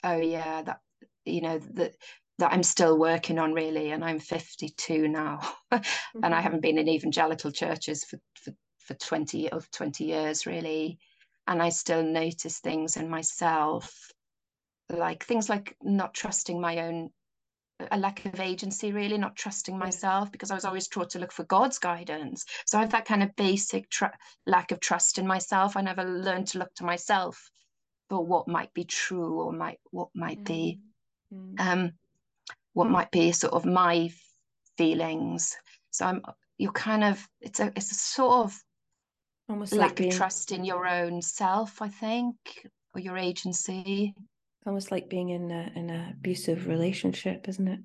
oh 0.03 0.17
yeah, 0.17 0.63
that 0.63 0.79
you 1.25 1.41
know 1.41 1.59
that 1.75 1.93
that 2.39 2.51
I'm 2.51 2.63
still 2.63 2.97
working 2.97 3.37
on 3.37 3.53
really, 3.53 3.91
and 3.91 4.03
I'm 4.03 4.19
52 4.19 5.07
now, 5.07 5.39
mm-hmm. 5.71 5.77
and 6.23 6.25
I 6.25 6.29
mm-hmm. 6.29 6.43
haven't 6.43 6.61
been 6.61 6.79
in 6.79 6.89
evangelical 6.89 7.51
churches 7.51 8.03
for 8.03 8.19
for, 8.33 8.51
for 8.79 8.95
20 8.95 9.51
of 9.51 9.69
20 9.69 10.05
years 10.05 10.47
really, 10.47 10.97
and 11.47 11.61
I 11.61 11.69
still 11.69 12.03
notice 12.03 12.59
things 12.59 12.97
in 12.97 13.09
myself, 13.09 14.11
like 14.89 15.23
things 15.23 15.49
like 15.49 15.77
not 15.83 16.15
trusting 16.15 16.59
my 16.59 16.79
own 16.79 17.11
a 17.91 17.97
lack 17.97 18.25
of 18.25 18.39
agency 18.39 18.91
really 18.91 19.17
not 19.17 19.35
trusting 19.35 19.77
myself 19.77 20.31
because 20.31 20.51
i 20.51 20.55
was 20.55 20.65
always 20.65 20.87
taught 20.87 21.09
to 21.09 21.19
look 21.19 21.31
for 21.31 21.43
god's 21.45 21.79
guidance. 21.79 22.45
So 22.65 22.77
i 22.77 22.81
have 22.81 22.91
that 22.91 23.05
kind 23.05 23.23
of 23.23 23.35
basic 23.35 23.89
tr- 23.89 24.17
lack 24.45 24.71
of 24.71 24.79
trust 24.79 25.17
in 25.17 25.27
myself. 25.27 25.75
I 25.75 25.81
never 25.81 26.03
learned 26.03 26.47
to 26.47 26.59
look 26.59 26.73
to 26.75 26.85
myself 26.85 27.49
for 28.09 28.25
what 28.25 28.47
might 28.47 28.73
be 28.73 28.83
true 28.83 29.41
or 29.41 29.51
might 29.51 29.79
what 29.91 30.09
might 30.13 30.43
be 30.43 30.79
mm. 31.33 31.59
um 31.59 31.91
what 32.73 32.89
might 32.89 33.11
be 33.11 33.31
sort 33.31 33.53
of 33.53 33.65
my 33.65 34.09
feelings. 34.77 35.55
So 35.91 36.05
i'm 36.05 36.21
you're 36.61 36.71
kind 36.71 37.03
of 37.03 37.27
it's 37.41 37.59
a 37.59 37.73
it's 37.75 37.91
a 37.91 37.95
sort 37.95 38.45
of 38.45 38.63
almost 39.49 39.73
lack 39.73 39.89
like 39.89 39.95
being... 39.95 40.11
of 40.11 40.17
trust 40.17 40.51
in 40.51 40.63
your 40.63 40.85
own 40.87 41.21
self 41.21 41.81
i 41.81 41.87
think 41.87 42.35
or 42.93 43.01
your 43.01 43.17
agency 43.17 44.13
almost 44.65 44.91
like 44.91 45.09
being 45.09 45.29
in 45.29 45.51
a, 45.51 45.71
in 45.75 45.89
an 45.89 46.11
abusive 46.11 46.67
relationship, 46.67 47.47
isn't 47.47 47.67
it? 47.67 47.79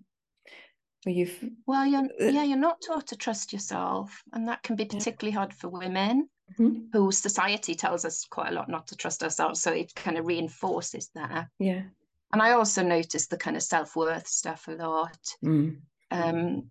Where 1.04 1.14
you've 1.14 1.44
well, 1.66 1.86
you're 1.86 2.04
uh, 2.20 2.26
yeah, 2.26 2.42
you're 2.42 2.58
not 2.58 2.82
taught 2.84 3.08
to 3.08 3.16
trust 3.16 3.52
yourself, 3.52 4.22
and 4.32 4.48
that 4.48 4.62
can 4.62 4.76
be 4.76 4.84
particularly 4.84 5.32
yeah. 5.32 5.38
hard 5.38 5.54
for 5.54 5.68
women. 5.68 6.28
Mm-hmm. 6.58 6.86
Who 6.92 7.10
society 7.10 7.74
tells 7.74 8.04
us 8.04 8.24
quite 8.30 8.52
a 8.52 8.54
lot 8.54 8.68
not 8.68 8.86
to 8.88 8.96
trust 8.96 9.22
ourselves, 9.22 9.60
so 9.60 9.72
it 9.72 9.94
kind 9.94 10.16
of 10.16 10.26
reinforces 10.26 11.10
that. 11.14 11.48
Yeah, 11.58 11.82
and 12.32 12.42
I 12.42 12.52
also 12.52 12.82
noticed 12.82 13.30
the 13.30 13.36
kind 13.36 13.56
of 13.56 13.62
self 13.62 13.96
worth 13.96 14.26
stuff 14.26 14.68
a 14.68 14.72
lot, 14.72 15.18
mm. 15.44 15.76
um, 16.10 16.70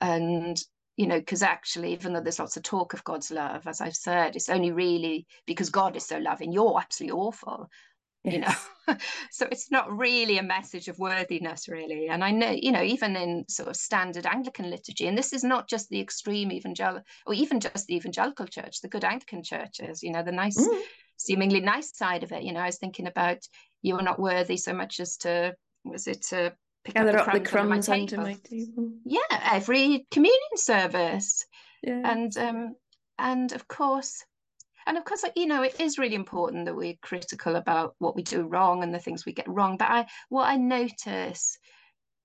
and 0.00 0.62
you 0.96 1.06
know, 1.06 1.18
because 1.18 1.42
actually, 1.42 1.92
even 1.92 2.12
though 2.12 2.20
there's 2.20 2.38
lots 2.38 2.56
of 2.56 2.62
talk 2.62 2.94
of 2.94 3.02
God's 3.04 3.30
love, 3.30 3.66
as 3.66 3.80
I've 3.80 3.96
said, 3.96 4.36
it's 4.36 4.48
only 4.48 4.72
really 4.72 5.26
because 5.46 5.70
God 5.70 5.96
is 5.96 6.06
so 6.06 6.18
loving. 6.18 6.52
You're 6.52 6.78
absolutely 6.78 7.18
awful. 7.18 7.68
You 8.24 8.38
know 8.38 8.54
so 9.30 9.46
it's 9.50 9.70
not 9.70 9.96
really 9.96 10.38
a 10.38 10.42
message 10.42 10.88
of 10.88 10.98
worthiness 10.98 11.68
really. 11.68 12.08
And 12.08 12.24
i 12.24 12.30
know 12.30 12.50
you 12.50 12.72
know 12.72 12.82
even 12.82 13.16
in 13.16 13.44
sort 13.48 13.68
of 13.68 13.76
standard 13.76 14.26
anglican 14.26 14.70
liturgy 14.70 15.06
and 15.06 15.16
this 15.16 15.32
is 15.32 15.44
not 15.44 15.68
just 15.68 15.88
the 15.88 16.00
extreme 16.00 16.50
evangelical 16.50 17.04
or 17.26 17.34
even 17.34 17.60
just 17.60 17.86
the 17.86 17.96
evangelical 17.96 18.46
church 18.46 18.80
the 18.80 18.88
good 18.88 19.04
anglican 19.04 19.42
churches 19.42 20.02
you 20.02 20.10
know 20.10 20.22
the 20.22 20.32
nice 20.32 20.56
mm. 20.56 20.80
seemingly 21.16 21.60
nice 21.60 21.96
side 21.96 22.22
of 22.22 22.32
it. 22.32 22.42
You 22.42 22.52
know 22.52 22.60
i 22.60 22.66
was 22.66 22.78
thinking 22.78 23.06
about 23.06 23.38
you 23.82 23.96
are 23.96 24.02
not 24.02 24.18
worthy 24.18 24.56
so 24.56 24.72
much 24.72 25.00
as 25.00 25.16
to 25.18 25.54
was 25.84 26.06
it 26.06 26.22
to 26.22 26.54
pick 26.84 26.94
Gather 26.94 27.18
up, 27.18 27.32
the 27.32 27.40
crumbs, 27.40 27.86
the 27.86 27.92
crumbs 27.92 28.12
under 28.12 28.16
my 28.18 28.36
table. 28.44 28.92
Yeah 29.04 29.20
every 29.30 30.06
communion 30.10 30.56
service. 30.56 31.44
Yeah. 31.82 32.00
and 32.04 32.36
um 32.38 32.76
and 33.18 33.52
of 33.52 33.68
course 33.68 34.24
and 34.86 34.96
of 34.96 35.04
course 35.04 35.24
you 35.36 35.46
know 35.46 35.62
it 35.62 35.80
is 35.80 35.98
really 35.98 36.14
important 36.14 36.66
that 36.66 36.76
we're 36.76 36.94
critical 37.02 37.56
about 37.56 37.94
what 37.98 38.16
we 38.16 38.22
do 38.22 38.42
wrong 38.46 38.82
and 38.82 38.94
the 38.94 38.98
things 38.98 39.24
we 39.24 39.32
get 39.32 39.48
wrong. 39.48 39.76
But 39.76 39.90
i 39.90 40.06
what 40.28 40.48
i 40.48 40.56
notice 40.56 41.58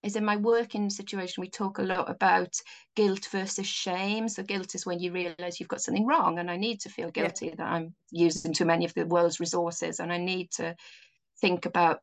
is 0.02 0.16
in 0.16 0.24
my 0.24 0.38
working 0.38 0.90
situation 0.90 1.42
we 1.42 1.50
talk 1.50 1.78
a 1.78 1.84
lot 1.84 2.10
about 2.10 2.56
guilt 2.96 3.28
versus 3.32 3.68
shame. 3.68 4.30
So 4.30 4.44
guilt 4.44 4.74
is 4.76 4.86
when 4.86 5.00
you 5.00 5.12
realize 5.12 5.60
you've 5.60 5.70
got 5.70 5.82
something 5.82 6.06
wrong 6.06 6.40
and 6.40 6.50
i 6.50 6.58
need 6.58 6.80
to 6.82 6.90
feel 6.90 7.12
guilty 7.12 7.48
yeah. 7.48 7.56
that 7.58 7.68
i'm 7.68 7.94
using 8.12 8.54
too 8.54 8.66
many 8.66 8.86
of 8.86 8.94
the 8.94 9.06
world's 9.06 9.40
resources 9.40 10.00
and 10.00 10.12
i 10.12 10.18
need 10.18 10.52
to 10.52 10.76
think 11.42 11.66
about 11.66 12.00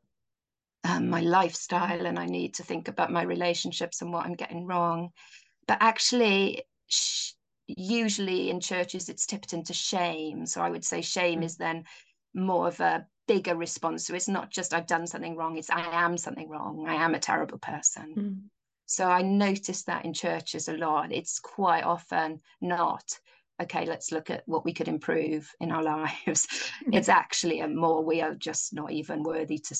um, 0.84 1.08
my 1.08 1.20
lifestyle 1.20 2.06
and 2.06 2.18
i 2.18 2.26
need 2.26 2.54
to 2.54 2.62
think 2.62 2.88
about 2.88 3.10
my 3.10 3.22
relationships 3.22 4.02
and 4.02 4.12
what 4.12 4.24
i'm 4.26 4.34
getting 4.34 4.66
wrong. 4.66 5.10
But 5.66 5.78
actually 5.80 6.62
sh- 6.86 7.32
usually 7.66 8.50
in 8.50 8.60
churches 8.60 9.08
it's 9.08 9.26
tipped 9.26 9.52
into 9.52 9.72
shame. 9.72 10.46
So 10.46 10.60
I 10.60 10.70
would 10.70 10.84
say 10.84 11.00
shame 11.00 11.40
mm. 11.40 11.44
is 11.44 11.56
then 11.56 11.84
more 12.34 12.68
of 12.68 12.80
a 12.80 13.06
bigger 13.26 13.56
response. 13.56 14.06
So 14.06 14.14
it's 14.14 14.28
not 14.28 14.50
just 14.50 14.74
I've 14.74 14.86
done 14.86 15.06
something 15.06 15.36
wrong, 15.36 15.56
it's 15.56 15.70
I 15.70 16.04
am 16.04 16.16
something 16.16 16.48
wrong. 16.48 16.86
I 16.88 16.94
am 16.94 17.14
a 17.14 17.20
terrible 17.20 17.58
person. 17.58 18.14
Mm. 18.16 18.36
So 18.86 19.06
I 19.06 19.22
notice 19.22 19.82
that 19.84 20.04
in 20.04 20.14
churches 20.14 20.68
a 20.68 20.74
lot. 20.74 21.12
It's 21.12 21.40
quite 21.40 21.82
often 21.82 22.40
not, 22.60 23.18
okay, 23.60 23.84
let's 23.84 24.12
look 24.12 24.30
at 24.30 24.44
what 24.46 24.64
we 24.64 24.72
could 24.72 24.86
improve 24.86 25.52
in 25.60 25.72
our 25.72 25.82
lives. 26.26 26.46
it's 26.92 27.08
actually 27.08 27.60
a 27.60 27.68
more 27.68 28.04
we 28.04 28.20
are 28.20 28.34
just 28.34 28.72
not 28.72 28.92
even 28.92 29.24
worthy 29.24 29.58
to 29.58 29.76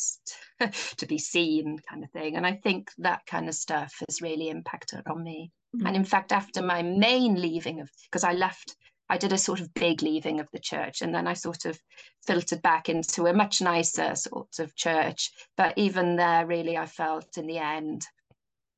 to 0.96 1.06
be 1.06 1.18
seen 1.18 1.78
kind 1.88 2.02
of 2.02 2.10
thing. 2.10 2.36
And 2.36 2.46
I 2.46 2.54
think 2.54 2.90
that 2.98 3.24
kind 3.26 3.48
of 3.48 3.54
stuff 3.54 3.94
has 4.08 4.20
really 4.20 4.48
impacted 4.48 5.02
on 5.06 5.22
me. 5.22 5.52
Mm-hmm. 5.74 5.86
And 5.86 5.96
in 5.96 6.04
fact, 6.04 6.32
after 6.32 6.62
my 6.62 6.82
main 6.82 7.40
leaving 7.40 7.80
of, 7.80 7.90
because 8.04 8.24
I 8.24 8.32
left, 8.32 8.76
I 9.08 9.18
did 9.18 9.32
a 9.32 9.38
sort 9.38 9.60
of 9.60 9.72
big 9.74 10.02
leaving 10.02 10.40
of 10.40 10.48
the 10.52 10.58
church, 10.58 11.02
and 11.02 11.14
then 11.14 11.26
I 11.26 11.34
sort 11.34 11.64
of 11.64 11.78
filtered 12.26 12.62
back 12.62 12.88
into 12.88 13.26
a 13.26 13.34
much 13.34 13.60
nicer 13.60 14.14
sort 14.16 14.58
of 14.58 14.74
church. 14.74 15.30
But 15.56 15.74
even 15.76 16.16
there, 16.16 16.46
really, 16.46 16.76
I 16.76 16.86
felt 16.86 17.38
in 17.38 17.46
the 17.46 17.58
end, 17.58 18.06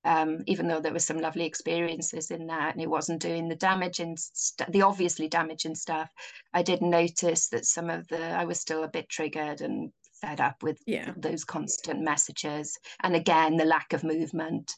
um, 0.05 0.42
even 0.46 0.68
though 0.68 0.81
there 0.81 0.92
were 0.92 0.98
some 0.98 1.20
lovely 1.20 1.44
experiences 1.44 2.31
in 2.31 2.46
that, 2.48 2.74
and 2.74 2.83
it 2.83 2.90
wasn't 2.90 3.22
doing 3.22 3.48
the 3.48 3.57
damaging, 3.57 4.16
st- 4.18 4.70
the 4.70 4.83
obviously 4.83 5.29
damaging 5.29 5.74
stuff, 5.74 6.11
I 6.53 6.62
did 6.62 6.83
notice 6.83 7.48
that 7.48 7.64
some 7.64 7.88
of 7.90 8.07
the, 8.09 8.22
I 8.22 8.44
was 8.44 8.61
still 8.61 8.85
a 8.85 8.88
bit 8.88 9.09
triggered 9.09 9.61
and 9.61 9.92
fed 10.20 10.40
up 10.40 10.62
with 10.62 10.79
yeah. 10.87 11.12
those 11.16 11.44
constant 11.44 12.01
messages, 12.01 12.77
and 13.03 13.16
again 13.16 13.57
the 13.57 13.64
lack 13.64 13.92
of 13.92 14.05
movement 14.05 14.74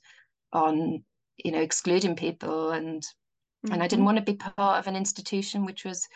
on 0.53 1.03
you 1.45 1.53
know 1.53 1.61
excluding 1.61 2.17
people. 2.17 2.71
And 2.71 3.03
mm-hmm. 3.03 3.73
and 3.73 3.83
I 3.83 3.87
didn't 3.87 4.01
mm-hmm. 4.01 4.07
want 4.07 4.19
to 4.19 4.33
be 4.33 4.37
part 4.37 4.79
of 4.79 4.87
an 4.87 4.97
institution 4.97 5.65
which 5.65 5.85
was 5.85 6.07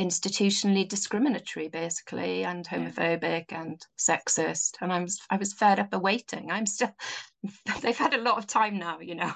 institutionally 0.00 0.88
discriminatory 0.88 1.68
basically 1.68 2.44
and 2.44 2.66
homophobic 2.66 3.46
yeah. 3.50 3.62
and 3.62 3.86
sexist. 3.98 4.76
And 4.80 4.92
I'm 4.92 5.06
I 5.30 5.36
was 5.36 5.52
fed 5.52 5.78
up 5.78 5.92
of 5.92 6.00
waiting. 6.00 6.50
I'm 6.50 6.66
still 6.66 6.94
they've 7.82 7.96
had 7.96 8.14
a 8.14 8.20
lot 8.20 8.38
of 8.38 8.46
time 8.46 8.78
now 8.78 9.00
you 9.00 9.14
know. 9.14 9.32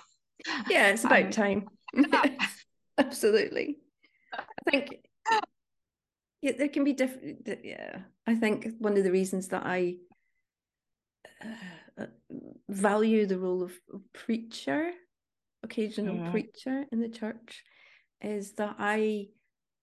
Yeah 0.69 0.89
it's 0.89 1.05
about 1.05 1.25
um, 1.25 1.31
time. 1.31 1.69
absolutely. 2.99 3.79
I 4.35 4.71
think 4.71 4.97
yeah 6.43 6.53
there 6.57 6.69
can 6.69 6.85
be 6.85 6.95
different 6.95 7.49
yeah. 7.63 7.99
I 8.27 8.35
think 8.35 8.69
one 8.79 8.97
of 8.97 9.05
the 9.05 9.13
reasons 9.13 9.49
that 9.49 9.65
I 9.65 9.97
uh, 11.45 12.03
uh 12.03 12.07
value 12.69 13.27
the 13.27 13.39
role 13.39 13.63
of 13.63 13.73
preacher 14.13 14.91
occasional 15.67 16.15
mm. 16.15 16.31
preacher 16.31 16.85
in 16.91 17.01
the 17.01 17.09
church 17.09 17.63
is 18.23 18.53
that 18.55 18.77
I 18.79 19.27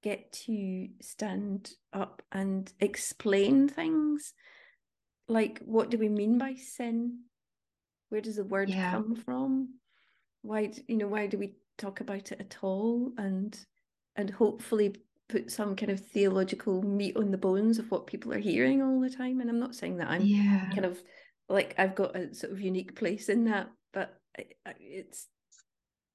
get 0.02 0.32
to 0.34 0.88
stand 1.02 1.72
up 1.94 2.22
and 2.32 2.72
explain 2.80 3.70
things 3.70 4.34
like 5.28 5.60
what 5.66 5.90
do 5.90 5.98
we 5.98 6.10
mean 6.10 6.38
by 6.38 6.56
sin 6.56 7.20
where 8.10 8.22
does 8.22 8.36
the 8.36 8.44
word 8.44 8.70
yeah. 8.70 8.92
come 8.92 9.16
from 9.16 9.70
why 10.42 10.72
you 10.88 10.98
know 10.98 11.08
why 11.08 11.26
do 11.26 11.38
we 11.38 11.54
talk 11.78 12.02
about 12.02 12.32
it 12.32 12.40
at 12.40 12.58
all 12.62 13.12
and 13.18 13.58
and 14.18 14.30
hopefully 14.30 14.94
put 15.30 15.50
some 15.50 15.76
kind 15.76 15.92
of 15.92 16.00
theological 16.00 16.84
meat 16.84 17.16
on 17.16 17.32
the 17.32 17.38
bones 17.38 17.80
of 17.80 17.90
what 17.90 18.06
people 18.06 18.34
are 18.34 18.40
hearing 18.40 18.82
all 18.82 19.00
the 19.00 19.10
time 19.10 19.40
and 19.40 19.50
i'm 19.50 19.60
not 19.60 19.74
saying 19.74 19.98
that 19.98 20.10
i'm 20.10 20.22
yeah. 20.22 20.70
kind 20.72 20.86
of 20.86 21.02
like 21.48 21.74
i've 21.78 21.96
got 21.96 22.16
a 22.16 22.36
sort 22.36 22.52
of 22.52 22.60
unique 22.60 22.94
place 22.96 23.30
in 23.30 23.46
that 23.46 23.70
but 23.94 24.20
it's 24.80 25.28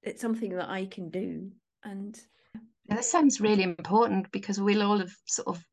it's 0.02 0.20
something 0.20 0.56
that 0.56 0.68
I 0.68 0.86
can 0.86 1.10
do. 1.10 1.50
And 1.84 2.18
yeah, 2.54 2.96
that 2.96 3.04
sounds 3.04 3.40
really 3.40 3.62
important 3.62 4.30
because 4.32 4.60
we'll 4.60 4.82
all 4.82 4.98
have 4.98 5.14
sort 5.26 5.48
of 5.48 5.64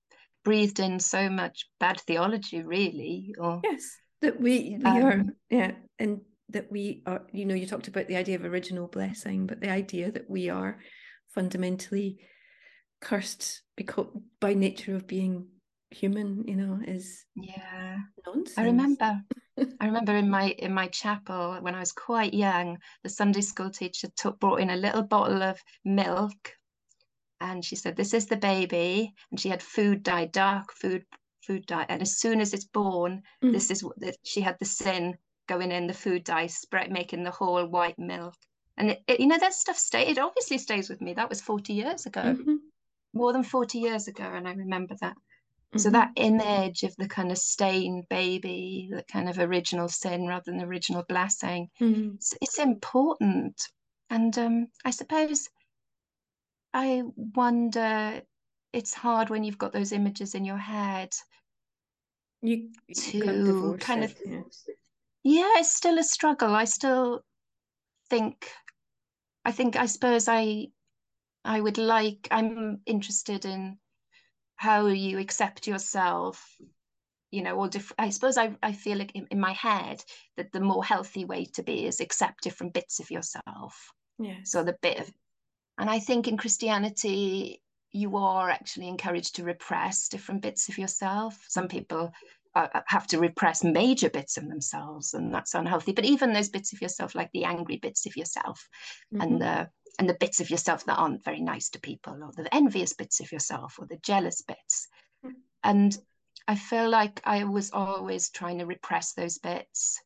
breathed 0.44 0.80
in 0.80 1.00
so 1.00 1.30
much 1.30 1.66
bad 1.80 2.00
theology, 2.02 2.64
really. 2.64 3.34
Or 3.38 3.62
yes, 3.64 3.84
that 4.22 4.40
we 4.40 4.78
we 4.80 4.86
um, 4.86 5.04
are 5.04 5.26
yeah, 5.50 5.72
and 6.00 6.22
that 6.50 6.72
we 6.72 7.04
are. 7.06 7.22
You 7.32 7.46
know, 7.46 7.56
you 7.56 7.68
talked 7.68 7.88
about 7.88 8.08
the 8.08 8.18
idea 8.18 8.36
of 8.36 8.46
original 8.46 8.88
blessing, 8.88 9.48
but 9.48 9.62
the 9.62 9.70
idea 9.70 10.12
that 10.12 10.30
we 10.30 10.50
are 10.50 10.80
fundamentally 11.34 12.20
cursed 13.02 13.62
because 13.76 14.08
by 14.40 14.54
nature 14.54 14.96
of 14.96 15.06
being 15.06 15.48
human 15.96 16.44
you 16.46 16.56
know 16.56 16.80
is 16.86 17.26
yeah 17.36 17.98
nonsense. 18.26 18.58
i 18.58 18.64
remember 18.64 19.22
i 19.80 19.86
remember 19.86 20.16
in 20.16 20.30
my 20.30 20.50
in 20.60 20.74
my 20.74 20.88
chapel 20.88 21.58
when 21.62 21.74
i 21.74 21.80
was 21.80 21.94
quite 21.94 22.34
young 22.34 22.78
the 23.04 23.10
sunday 23.10 23.42
school 23.42 23.70
teacher 23.70 24.10
took 24.18 24.38
brought 24.40 24.60
in 24.60 24.72
a 24.72 24.76
little 24.76 25.04
bottle 25.04 25.42
of 25.42 25.58
milk 25.86 26.52
and 27.40 27.64
she 27.64 27.76
said 27.76 27.96
this 27.96 28.14
is 28.14 28.26
the 28.26 28.36
baby 28.36 29.14
and 29.32 29.40
she 29.40 29.48
had 29.50 29.64
food 29.64 30.04
dye 30.04 30.26
dark 30.26 30.74
food 30.74 31.06
food 31.48 31.66
dye 31.66 31.86
and 31.88 32.02
as 32.02 32.18
soon 32.18 32.42
as 32.42 32.54
it's 32.54 32.66
born 32.66 33.22
mm. 33.44 33.54
this 33.54 33.72
is 33.72 33.84
what 33.84 33.96
she 34.24 34.42
had 34.42 34.58
the 34.60 34.66
sin 34.66 35.16
going 35.48 35.72
in 35.72 35.88
the 35.88 35.94
food 35.94 36.24
dye 36.26 36.48
spread 36.48 36.92
making 36.92 37.24
the 37.24 37.32
whole 37.32 37.66
white 37.68 37.98
milk 37.98 38.36
and 38.78 38.92
it, 38.92 39.00
it, 39.08 39.20
you 39.22 39.28
know 39.28 39.38
that 39.38 39.54
stuff 39.54 39.78
stay 39.78 40.08
it 40.08 40.18
obviously 40.18 40.58
stays 40.58 40.90
with 40.90 41.00
me 41.00 41.14
that 41.14 41.30
was 41.30 41.40
40 41.40 41.72
years 41.72 42.06
ago 42.06 42.22
mm-hmm. 42.22 42.56
more 43.14 43.32
than 43.32 43.44
40 43.44 43.80
years 43.80 44.08
ago 44.10 44.24
and 44.24 44.48
i 44.48 44.54
remember 44.54 44.96
that 45.00 45.16
So 45.78 45.90
that 45.90 46.12
image 46.16 46.84
of 46.84 46.96
the 46.98 47.08
kind 47.08 47.32
of 47.32 47.38
stained 47.38 48.06
baby, 48.10 48.90
the 48.92 49.04
kind 49.12 49.30
of 49.30 49.40
original 49.40 49.90
sin 49.90 50.26
rather 50.28 50.44
than 50.46 50.58
the 50.58 50.66
original 50.66 51.04
blessing, 51.08 51.70
Mm. 51.82 52.16
it's, 52.16 52.34
it's 52.42 52.60
important. 52.60 53.62
And 54.10 54.38
um, 54.38 54.68
I 54.86 54.92
suppose 54.92 55.50
I 56.74 57.04
wonder 57.16 58.22
it's 58.74 58.94
hard 58.94 59.30
when 59.30 59.44
you've 59.44 59.58
got 59.58 59.72
those 59.72 59.94
images 59.94 60.36
in 60.36 60.44
your 60.44 60.58
head 60.58 61.10
You, 62.42 62.70
you 62.88 62.96
to 62.96 63.78
kind 63.80 64.04
it, 64.04 64.12
of 64.12 64.18
yeah. 64.26 64.42
yeah 65.24 65.54
it's 65.60 65.72
still 65.72 65.98
a 65.98 66.04
struggle 66.04 66.54
i 66.54 66.66
still 66.66 67.22
think 68.10 68.52
i 69.46 69.52
think 69.54 69.78
i 69.78 69.86
suppose 69.86 70.28
i 70.28 70.68
i 71.46 71.60
would 71.60 71.78
like 71.78 72.28
i'm 72.32 72.82
interested 72.86 73.46
in 73.46 73.78
how 74.56 74.88
you 74.88 75.20
accept 75.20 75.68
yourself 75.68 76.56
you 77.32 77.42
know 77.44 77.56
or 77.56 77.68
diff- 77.68 77.94
i 77.98 78.10
suppose 78.10 78.38
i, 78.38 78.56
I 78.64 78.72
feel 78.72 78.98
like 78.98 79.12
in, 79.16 79.28
in 79.32 79.40
my 79.40 79.54
head 79.54 80.04
that 80.38 80.52
the 80.52 80.60
more 80.62 80.84
healthy 80.84 81.26
way 81.26 81.46
to 81.56 81.64
be 81.64 81.86
is 81.86 82.00
accept 82.00 82.44
different 82.44 82.74
bits 82.74 83.00
of 83.00 83.12
yourself. 83.12 83.92
Yeah 84.20 84.36
so 84.44 84.64
the 84.64 84.78
bit 84.82 85.00
of 85.00 85.12
and 85.78 85.90
i 85.90 86.00
think 86.00 86.28
in 86.28 86.38
christianity 86.38 87.62
you 87.96 88.18
are 88.18 88.50
actually 88.50 88.90
encouraged 88.90 89.36
to 89.36 89.44
repress 89.44 90.10
different 90.10 90.42
bits 90.42 90.68
of 90.68 90.78
yourself. 90.78 91.42
Some 91.48 91.70
people 91.70 92.12
uh, 92.54 92.68
have 92.88 93.08
to 93.08 93.20
repress 93.20 93.64
major 93.64 94.10
bits 94.10 94.36
of 94.36 94.50
themselves 94.50 95.14
and 95.14 95.34
that's 95.34 95.54
unhealthy. 95.54 95.94
But 95.94 96.04
even 96.04 96.34
those 96.34 96.50
bits 96.50 96.74
of 96.74 96.82
yourself 96.82 97.16
like 97.16 97.32
the 97.32 97.46
angry 97.46 97.78
bits 97.78 98.06
of 98.06 98.18
yourself 98.18 98.68
Mhm. 99.14 99.22
and 99.24 99.42
the 99.42 99.70
and 100.00 100.10
the 100.10 100.18
bits 100.20 100.42
of 100.42 100.50
yourself 100.50 100.86
that 100.86 100.98
aren't 100.98 101.24
very 101.24 101.42
nice 101.42 101.70
to 101.70 101.80
people 101.80 102.24
or 102.24 102.32
the 102.36 102.54
envious 102.54 102.94
bits 102.94 103.20
of 103.20 103.32
yourself 103.32 103.78
or 103.80 103.86
the 103.86 103.98
jealous 103.98 104.42
bits 104.42 104.88
Mm. 105.24 105.34
and 105.64 105.98
i 106.48 106.56
feel 106.56 106.90
like 106.90 107.22
i 107.24 107.44
was 107.44 107.72
always 107.72 108.30
trying 108.30 108.60
to 108.60 108.66
repress 108.66 109.14
those 109.14 109.38
bits 109.40 110.02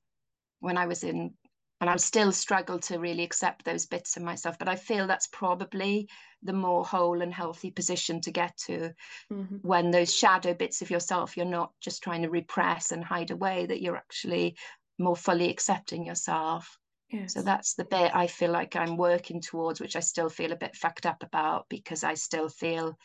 when 0.60 0.78
i 0.78 0.86
was 0.86 1.04
in 1.04 1.34
and 1.82 1.90
I 1.90 1.96
still 1.96 2.34
struggle 2.34 2.78
to 2.80 3.00
really 3.00 3.24
accept 3.24 3.64
those 3.64 3.86
bits 3.86 4.18
of 4.18 4.24
myself. 4.24 4.58
But 4.60 4.68
I 4.68 4.76
feel 4.76 5.08
that's 5.08 5.28
probably 5.28 6.10
the 6.44 6.52
more 6.52 6.84
whole 6.84 7.22
and 7.22 7.34
healthy 7.34 7.72
position 7.72 8.20
to 8.22 8.32
get 8.32 8.58
to 8.66 8.94
Mhm. 9.32 9.62
when 9.62 9.90
those 9.90 10.14
shadow 10.14 10.54
bits 10.54 10.82
of 10.82 10.90
yourself, 10.92 11.38
you're 11.38 11.46
not 11.46 11.72
just 11.80 12.04
trying 12.04 12.24
to 12.24 12.30
repress 12.30 12.92
and 12.92 13.02
hide 13.02 13.32
away, 13.32 13.66
that 13.66 13.82
you're 13.82 13.96
actually 13.96 14.58
more 14.98 15.16
fully 15.16 15.50
accepting 15.50 16.06
yourself. 16.06 16.78
Yes. 17.12 17.34
So 17.34 17.42
that's 17.42 17.76
the 17.76 17.86
bit 17.86 18.16
I 18.16 18.28
feel 18.28 18.52
like 18.52 18.76
I'm 18.76 18.98
working 18.98 19.42
towards, 19.42 19.80
which 19.80 19.96
I 19.96 20.00
still 20.00 20.30
feel 20.30 20.52
a 20.52 20.58
bit 20.58 20.76
fucked 20.76 21.06
up 21.06 21.24
about 21.24 21.68
because 21.70 22.04
I 22.04 22.14
still 22.16 22.50
feel 22.50 22.98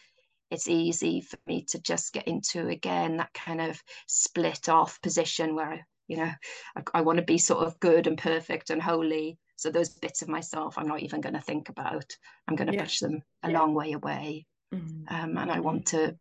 it's 0.51 0.69
easy 0.69 1.21
for 1.21 1.39
me 1.47 1.65
to 1.67 1.81
just 1.81 2.13
get 2.13 2.29
into 2.29 2.69
again 2.69 3.17
that 3.19 3.35
kind 3.35 3.61
of 3.61 3.83
split 4.07 4.69
off 4.69 5.01
position 5.03 5.55
where 5.55 5.87
you 6.09 6.17
know 6.19 6.33
I, 6.77 6.83
I 6.95 7.01
want 7.03 7.19
to 7.19 7.25
be 7.25 7.39
sort 7.39 7.67
of 7.67 7.81
good 7.81 8.07
and 8.07 8.19
perfect 8.19 8.71
and 8.71 8.83
holy 8.83 9.39
so 9.57 9.71
those 9.71 9.91
bits 9.99 10.23
of 10.23 10.29
myself 10.29 10.79
i'm 10.79 10.89
not 10.89 11.03
even 11.03 11.21
going 11.21 11.35
to 11.35 11.41
think 11.41 11.69
about 11.71 12.05
i'm 12.49 12.57
going 12.57 12.69
to 12.69 12.75
Yeah. 12.75 12.83
push 12.85 13.01
them 13.01 13.23
a 13.43 13.51
Yeah. 13.51 13.59
long 13.59 13.75
way 13.75 13.93
away 13.93 14.47
Mhm. 14.73 15.09
um, 15.09 15.39
and 15.39 15.51
i 15.51 15.61
want 15.61 15.87
to 15.89 16.17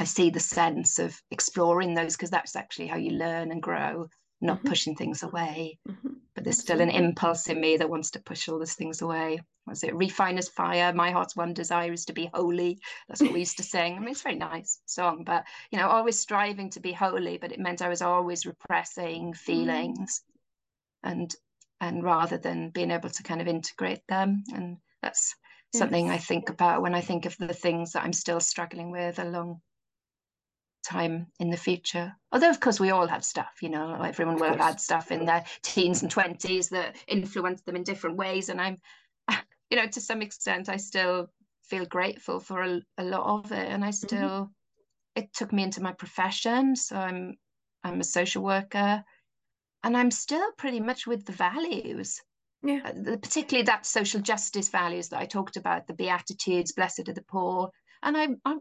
i 0.00 0.04
see 0.04 0.30
the 0.30 0.40
sense 0.40 0.98
of 0.98 1.20
exploring 1.30 1.94
those 1.94 2.16
because 2.16 2.30
that's 2.30 2.56
actually 2.56 2.88
how 2.88 2.96
you 2.96 3.10
learn 3.12 3.52
and 3.52 3.62
grow 3.62 4.08
not 4.40 4.64
Mhm. 4.64 4.68
pushing 4.68 4.96
things 4.96 5.22
away 5.22 5.78
Mhm. 5.88 6.17
But 6.38 6.44
there's 6.44 6.60
still 6.60 6.80
an 6.80 6.88
impulse 6.88 7.48
in 7.48 7.60
me 7.60 7.76
that 7.76 7.90
wants 7.90 8.12
to 8.12 8.20
push 8.20 8.48
all 8.48 8.60
those 8.60 8.74
things 8.74 9.02
away. 9.02 9.40
Was 9.66 9.82
it 9.82 9.92
refiner's 9.96 10.48
fire? 10.48 10.92
My 10.92 11.10
heart's 11.10 11.34
one 11.34 11.52
desire 11.52 11.92
is 11.92 12.04
to 12.04 12.12
be 12.12 12.30
holy. 12.32 12.78
That's 13.08 13.20
what 13.20 13.32
we 13.32 13.40
used 13.40 13.56
to 13.56 13.62
sing. 13.64 13.96
I 13.96 13.98
mean, 13.98 14.10
it's 14.10 14.20
a 14.20 14.22
very 14.22 14.36
nice 14.36 14.78
song, 14.86 15.24
but 15.24 15.42
you 15.72 15.78
know, 15.80 15.88
always 15.88 16.16
striving 16.16 16.70
to 16.70 16.80
be 16.80 16.92
holy, 16.92 17.38
but 17.38 17.50
it 17.50 17.58
meant 17.58 17.82
I 17.82 17.88
was 17.88 18.02
always 18.02 18.46
repressing 18.46 19.32
mm. 19.32 19.36
feelings 19.36 20.22
and 21.02 21.34
and 21.80 22.04
rather 22.04 22.38
than 22.38 22.70
being 22.70 22.92
able 22.92 23.10
to 23.10 23.22
kind 23.24 23.40
of 23.40 23.48
integrate 23.48 24.06
them. 24.06 24.44
And 24.54 24.76
that's 25.02 25.34
something 25.74 26.08
I 26.08 26.18
think 26.18 26.50
about 26.50 26.82
when 26.82 26.94
I 26.94 27.00
think 27.00 27.26
of 27.26 27.36
the 27.38 27.52
things 27.52 27.94
that 27.94 28.04
I'm 28.04 28.12
still 28.12 28.38
struggling 28.38 28.92
with 28.92 29.18
a 29.18 29.24
long 29.24 29.60
time 30.88 31.26
in 31.40 31.50
the 31.50 31.56
future. 31.56 32.12
Although, 32.32 32.50
of 32.50 32.60
course, 32.60 32.80
we 32.80 32.90
all 32.90 33.06
have 33.06 33.24
stuff, 33.24 33.56
you 33.62 33.70
know, 33.70 34.02
everyone 34.02 34.36
will 34.36 34.50
have 34.50 34.60
had 34.60 34.80
stuff 34.80 35.12
in 35.12 35.26
their 35.26 35.44
teens 35.62 36.02
and 36.02 36.12
20s 36.12 36.70
that 36.70 36.96
influenced 37.08 37.66
them 37.66 37.76
in 37.76 37.84
different 37.84 38.16
ways. 38.16 38.48
And 38.48 38.60
I'm, 38.60 38.78
you 39.70 39.76
know, 39.76 39.86
to 39.86 40.00
some 40.00 40.22
extent, 40.22 40.68
I 40.68 40.76
still 40.78 41.28
feel 41.64 41.86
grateful 41.86 42.40
for 42.40 42.62
a, 42.62 42.80
a 42.98 43.04
lot 43.04 43.44
of 43.44 43.52
it. 43.52 43.68
And 43.68 43.84
I 43.84 43.90
still, 43.92 44.50
it 45.16 45.32
took 45.34 45.52
me 45.52 45.62
into 45.64 45.82
my 45.82 45.92
profession. 45.92 46.76
So 46.76 46.96
I'm, 46.96 47.36
I'm 47.84 48.00
a 48.00 48.04
social 48.04 48.42
worker 48.42 49.04
and 49.84 49.96
I'm 49.96 50.10
still 50.10 50.52
pretty 50.58 50.80
much 50.80 51.06
with 51.06 51.24
the 51.26 51.32
values 51.32 52.20
Yeah. 52.62 52.80
uh, 52.84 53.16
particularly 53.16 53.64
that 53.66 53.86
social 53.86 54.20
justice 54.20 54.68
values 54.68 55.08
that 55.10 55.20
I 55.20 55.26
talked 55.26 55.56
about, 55.56 55.86
the 55.86 55.94
beatitudes, 55.94 56.72
blessed 56.72 57.08
are 57.08 57.14
the 57.14 57.22
poor, 57.22 57.70
and 58.02 58.16
I'm 58.16 58.40
I'm 58.44 58.60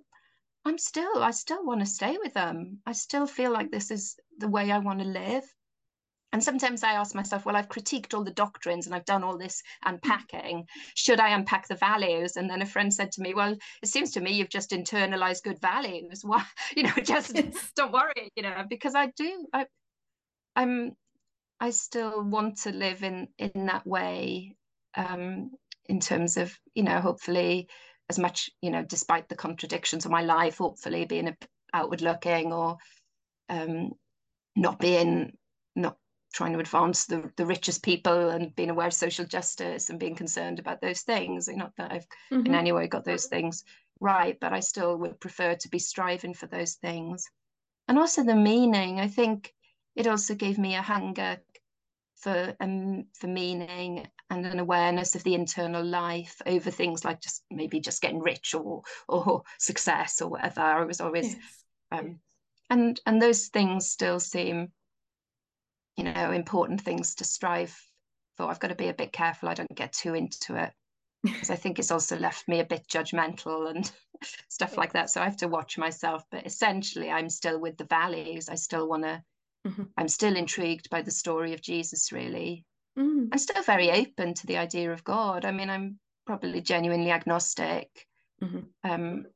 I'm 0.67 0.77
still 0.77 1.23
I 1.23 1.31
still 1.31 1.65
want 1.65 1.79
to 1.79 1.85
stay 1.85 2.17
with 2.21 2.33
them. 2.33 2.79
I 2.85 2.91
still 2.91 3.25
feel 3.25 3.51
like 3.51 3.71
this 3.71 3.89
is 3.89 4.17
the 4.37 4.49
way 4.49 4.71
I 4.71 4.79
want 4.79 4.99
to 4.99 5.05
live. 5.05 5.43
And 6.33 6.43
sometimes 6.43 6.83
I 6.83 6.91
ask 6.91 7.15
myself, 7.15 7.45
well, 7.45 7.55
I've 7.55 7.69
critiqued 7.69 8.13
all 8.13 8.23
the 8.23 8.31
doctrines 8.31 8.85
and 8.85 8.93
I've 8.93 9.05
done 9.05 9.23
all 9.23 9.37
this 9.37 9.63
unpacking. 9.85 10.67
Should 10.93 11.21
I 11.21 11.29
unpack 11.29 11.67
the 11.67 11.75
values? 11.75 12.35
And 12.35 12.49
then 12.49 12.61
a 12.61 12.65
friend 12.65 12.93
said 12.93 13.13
to 13.13 13.21
me, 13.21 13.33
well, 13.33 13.55
it 13.81 13.87
seems 13.87 14.11
to 14.11 14.19
me 14.19 14.33
you've 14.33 14.49
just 14.49 14.71
internalized 14.71 15.43
good 15.43 15.59
values. 15.61 16.21
Why, 16.25 16.43
you 16.75 16.83
know, 16.83 16.93
just 17.01 17.33
don't 17.75 17.93
worry, 17.93 18.29
you 18.35 18.43
know, 18.43 18.65
because 18.69 18.93
I 18.93 19.07
do. 19.15 19.47
I, 19.53 19.65
I'm 20.55 20.91
I 21.59 21.69
still 21.71 22.23
want 22.23 22.57
to 22.63 22.71
live 22.71 23.03
in 23.03 23.29
in 23.37 23.67
that 23.67 23.87
way, 23.87 24.55
um, 24.95 25.51
in 25.85 25.99
terms 25.99 26.35
of 26.37 26.53
you 26.75 26.83
know, 26.83 26.99
hopefully, 26.99 27.69
as 28.09 28.19
much 28.19 28.49
you 28.61 28.71
know, 28.71 28.83
despite 28.83 29.29
the 29.29 29.35
contradictions 29.35 30.05
of 30.05 30.11
my 30.11 30.21
life, 30.21 30.57
hopefully 30.57 31.05
being 31.05 31.27
a, 31.29 31.37
outward 31.73 32.01
looking 32.01 32.53
or 32.53 32.77
um, 33.49 33.91
not 34.55 34.79
being 34.79 35.37
not 35.75 35.97
trying 36.33 36.53
to 36.53 36.59
advance 36.59 37.05
the 37.05 37.31
the 37.37 37.45
richest 37.45 37.83
people 37.83 38.29
and 38.29 38.55
being 38.55 38.69
aware 38.69 38.87
of 38.87 38.93
social 38.93 39.25
justice 39.25 39.89
and 39.89 39.99
being 39.99 40.15
concerned 40.15 40.59
about 40.59 40.81
those 40.81 41.01
things. 41.03 41.47
Not 41.47 41.73
that 41.77 41.91
I've 41.91 42.07
in 42.45 42.53
Mhm. 42.53 42.55
any 42.55 42.71
way 42.71 42.87
got 42.87 43.05
those 43.05 43.27
things 43.27 43.63
right, 43.99 44.37
but 44.39 44.53
I 44.53 44.59
still 44.61 44.97
would 44.97 45.19
prefer 45.19 45.55
to 45.55 45.69
be 45.69 45.79
striving 45.79 46.33
for 46.33 46.47
those 46.47 46.75
things. 46.75 47.25
And 47.87 47.99
also 47.99 48.23
the 48.23 48.35
meaning. 48.35 48.99
I 48.99 49.07
think 49.07 49.53
it 49.95 50.07
also 50.07 50.35
gave 50.35 50.57
me 50.57 50.75
a 50.75 50.81
hunger 50.81 51.41
for 52.15 52.55
um 52.59 53.05
for 53.13 53.27
meaning 53.27 54.07
and 54.29 54.45
an 54.45 54.59
awareness 54.59 55.15
of 55.15 55.23
the 55.23 55.33
internal 55.35 55.83
life 55.83 56.41
over 56.45 56.71
things 56.71 57.05
like 57.05 57.21
just 57.21 57.43
maybe 57.51 57.79
just 57.79 58.01
getting 58.01 58.19
rich 58.19 58.53
or 58.53 58.81
or 59.07 59.43
success 59.59 60.21
or 60.21 60.29
whatever. 60.29 60.61
I 60.61 60.83
was 60.85 61.01
always 61.01 61.25
Yes. 61.33 61.63
um 61.91 62.19
and 62.69 62.99
and 63.05 63.21
those 63.21 63.47
things 63.47 63.89
still 63.89 64.19
seem 64.19 64.71
you 65.95 66.03
know 66.03 66.31
important 66.31 66.81
things 66.81 67.15
to 67.15 67.23
strive 67.23 67.75
for. 68.35 68.47
I've 68.49 68.59
got 68.59 68.69
to 68.69 68.75
be 68.75 68.87
a 68.89 68.93
bit 68.93 69.11
careful 69.11 69.49
I 69.49 69.53
don't 69.53 69.75
get 69.75 69.93
too 69.93 70.13
into 70.13 70.55
it 70.55 70.71
because 71.37 71.49
I 71.49 71.55
think 71.57 71.79
it's 71.79 71.91
also 71.91 72.17
left 72.17 72.47
me 72.47 72.59
a 72.59 72.65
bit 72.65 72.87
judgmental 72.87 73.69
and 73.69 73.91
stuff 74.49 74.77
like 74.77 74.93
that. 74.93 75.09
So 75.09 75.21
I 75.21 75.25
have 75.25 75.37
to 75.37 75.47
watch 75.47 75.77
myself. 75.77 76.23
But 76.31 76.45
essentially, 76.45 77.09
I'm 77.11 77.29
still 77.29 77.59
with 77.59 77.77
the 77.77 77.85
values. 77.85 78.49
I 78.49 78.55
still 78.55 78.87
want 78.89 79.03
to. 79.03 79.23
Mhm. 79.65 79.93
I'm 79.97 80.07
still 80.07 80.35
intrigued 80.35 80.89
by 80.89 81.01
the 81.01 81.11
story 81.11 81.53
of 81.53 81.61
Jesus. 81.61 82.11
Really, 82.11 82.65
Mm. 82.97 83.29
I'm 83.31 83.39
still 83.39 83.63
very 83.63 83.91
open 83.91 84.33
to 84.33 84.47
the 84.47 84.57
idea 84.57 84.91
of 84.91 85.03
God. 85.03 85.45
I 85.45 85.51
mean, 85.51 85.69
I'm 85.69 85.99
probably 86.25 86.61
genuinely 86.61 87.11
agnostic, 87.11 88.07
Mhm. 88.41 88.73
um, 88.83 89.27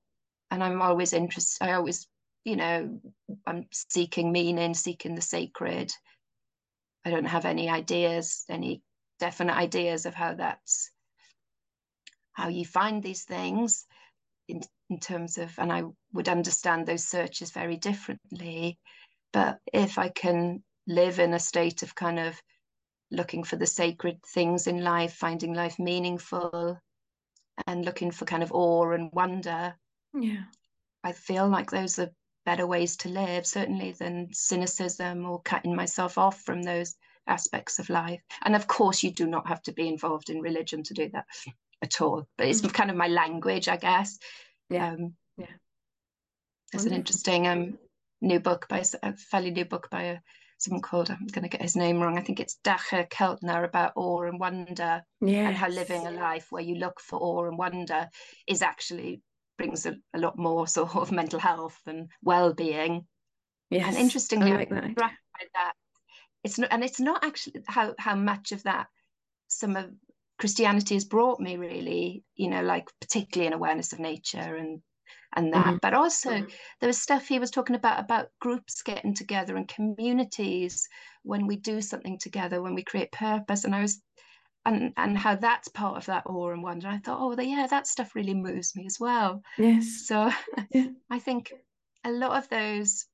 and 0.51 0.63
I'm 0.63 0.81
always 0.81 1.13
interested. 1.13 1.63
I 1.63 1.73
always, 1.73 2.07
you 2.45 2.55
know, 2.55 3.01
I'm 3.45 3.67
seeking 3.71 4.31
meaning, 4.31 4.73
seeking 4.73 5.15
the 5.15 5.21
sacred. 5.21 5.91
I 7.05 7.11
don't 7.11 7.25
have 7.25 7.45
any 7.45 7.69
ideas, 7.69 8.45
any 8.49 8.83
definite 9.19 9.55
ideas 9.55 10.05
of 10.05 10.15
how 10.15 10.35
that's 10.35 10.91
how 12.33 12.47
you 12.47 12.65
find 12.65 13.03
these 13.03 13.23
things 13.25 13.85
in, 14.47 14.61
in 14.89 14.99
terms 14.99 15.37
of, 15.37 15.57
and 15.59 15.71
I 15.71 15.83
would 16.13 16.29
understand 16.29 16.87
those 16.87 17.07
searches 17.07 17.51
very 17.51 17.77
differently. 17.77 18.79
But 19.33 19.59
if 19.73 19.97
I 19.97 20.09
can 20.09 20.63
live 20.87 21.19
in 21.19 21.33
a 21.33 21.39
state 21.39 21.83
of 21.83 21.95
kind 21.95 22.19
of 22.19 22.41
looking 23.11 23.43
for 23.43 23.57
the 23.57 23.67
sacred 23.67 24.23
things 24.23 24.67
in 24.67 24.83
life, 24.83 25.13
finding 25.13 25.53
life 25.53 25.77
meaningful, 25.77 26.79
and 27.67 27.85
looking 27.85 28.11
for 28.11 28.25
kind 28.25 28.43
of 28.43 28.51
awe 28.51 28.91
and 28.91 29.11
wonder, 29.13 29.75
Yeah. 30.13 30.43
I 31.03 31.11
feel 31.11 31.47
like 31.47 31.69
those 31.71 31.99
are 31.99 32.11
better 32.45 32.65
ways 32.65 32.97
to 32.97 33.09
live, 33.09 33.45
certainly 33.45 33.91
than 33.91 34.33
cynicism 34.33 35.25
or 35.25 35.41
cutting 35.41 35.75
myself 35.75 36.17
off 36.17 36.41
from 36.41 36.63
those 36.63 36.95
aspects 37.27 37.79
of 37.79 37.89
life. 37.89 38.21
And 38.43 38.55
of 38.55 38.67
course, 38.67 39.03
you 39.03 39.11
do 39.11 39.27
not 39.27 39.47
have 39.47 39.61
to 39.63 39.71
be 39.71 39.87
involved 39.87 40.29
in 40.29 40.41
religion 40.41 40.83
to 40.83 40.93
do 40.93 41.09
that 41.09 41.25
at 41.81 42.01
all. 42.01 42.27
But 42.37 42.47
it's 42.47 42.61
Mhm. 42.61 42.73
kind 42.73 42.89
of 42.89 42.97
my 42.97 43.07
language, 43.07 43.67
I 43.67 43.77
guess. 43.77 44.19
Yeah. 44.69 44.93
Um, 44.93 45.15
Yeah. 45.37 45.57
There's 46.71 46.85
an 46.85 46.93
interesting 46.93 47.47
um, 47.47 47.77
new 48.21 48.39
book 48.39 48.67
by 48.69 48.83
a 49.03 49.17
fairly 49.17 49.51
new 49.51 49.65
book 49.65 49.89
by 49.89 50.03
a, 50.03 50.19
someone 50.61 50.81
called 50.81 51.09
I'm 51.09 51.27
going 51.27 51.43
to 51.43 51.49
get 51.49 51.61
his 51.61 51.75
name 51.75 51.99
wrong. 51.99 52.17
I 52.17 52.21
think 52.21 52.39
it's 52.39 52.59
Dacher 52.63 53.09
Keltner 53.09 53.65
about 53.65 53.93
awe 53.95 54.23
and 54.23 54.39
wonder, 54.39 55.01
yes. 55.19 55.47
and 55.47 55.55
how 55.55 55.69
living 55.69 56.05
a 56.05 56.11
life 56.11 56.47
where 56.51 56.61
you 56.61 56.75
look 56.75 56.99
for 56.99 57.19
awe 57.19 57.47
and 57.47 57.57
wonder 57.57 58.07
is 58.47 58.61
actually 58.61 59.21
brings 59.57 59.85
a, 59.85 59.95
a 60.13 60.19
lot 60.19 60.37
more 60.37 60.67
sort 60.77 60.95
of 60.95 61.11
mental 61.11 61.39
health 61.39 61.79
and 61.87 62.09
well-being. 62.23 63.05
Yes, 63.69 63.87
and 63.87 63.97
interestingly, 63.97 64.51
I 64.51 64.55
like 64.55 64.69
that. 64.69 64.95
that 64.95 65.73
it's 66.43 66.57
not, 66.57 66.71
and 66.71 66.83
it's 66.83 66.99
not 66.99 67.23
actually 67.23 67.61
how 67.67 67.95
how 67.97 68.15
much 68.15 68.51
of 68.51 68.63
that 68.63 68.87
some 69.47 69.75
of 69.75 69.85
Christianity 70.39 70.95
has 70.95 71.05
brought 71.05 71.39
me 71.39 71.57
really, 71.57 72.23
you 72.35 72.49
know, 72.49 72.63
like 72.63 72.87
particularly 72.99 73.47
an 73.47 73.53
awareness 73.53 73.93
of 73.93 73.99
nature 73.99 74.55
and 74.55 74.81
and 75.35 75.53
that. 75.53 75.65
Mm-hmm. 75.65 75.77
But 75.81 75.93
also 75.93 76.29
there 76.29 76.87
was 76.87 77.01
stuff 77.01 77.27
he 77.27 77.39
was 77.39 77.51
talking 77.51 77.75
about 77.75 77.99
about 77.99 78.29
groups 78.39 78.81
getting 78.81 79.13
together 79.13 79.55
and 79.55 79.67
communities 79.67 80.87
when 81.23 81.47
we 81.47 81.55
do 81.55 81.81
something 81.81 82.17
together, 82.17 82.61
when 82.61 82.75
we 82.75 82.83
create 82.83 83.11
purpose. 83.11 83.63
And 83.63 83.75
I 83.75 83.81
was 83.81 84.01
and 84.65 84.93
and 84.97 85.17
how 85.17 85.35
that's 85.35 85.67
part 85.69 85.97
of 85.97 86.05
that 86.05 86.23
awe 86.25 86.51
and 86.51 86.63
wonder. 86.63 86.87
I 86.87 86.97
thought, 86.99 87.19
oh 87.19 87.39
yeah, 87.41 87.67
that 87.69 87.87
stuff 87.87 88.15
really 88.15 88.33
moves 88.33 88.75
me 88.75 88.85
as 88.85 88.97
well. 88.99 89.41
Yes. 89.57 90.03
So 90.05 90.31
yeah. 90.71 90.87
I 91.09 91.19
think 91.19 91.53
a 92.03 92.11
lot 92.11 92.37
of 92.37 92.49
those 92.49 93.05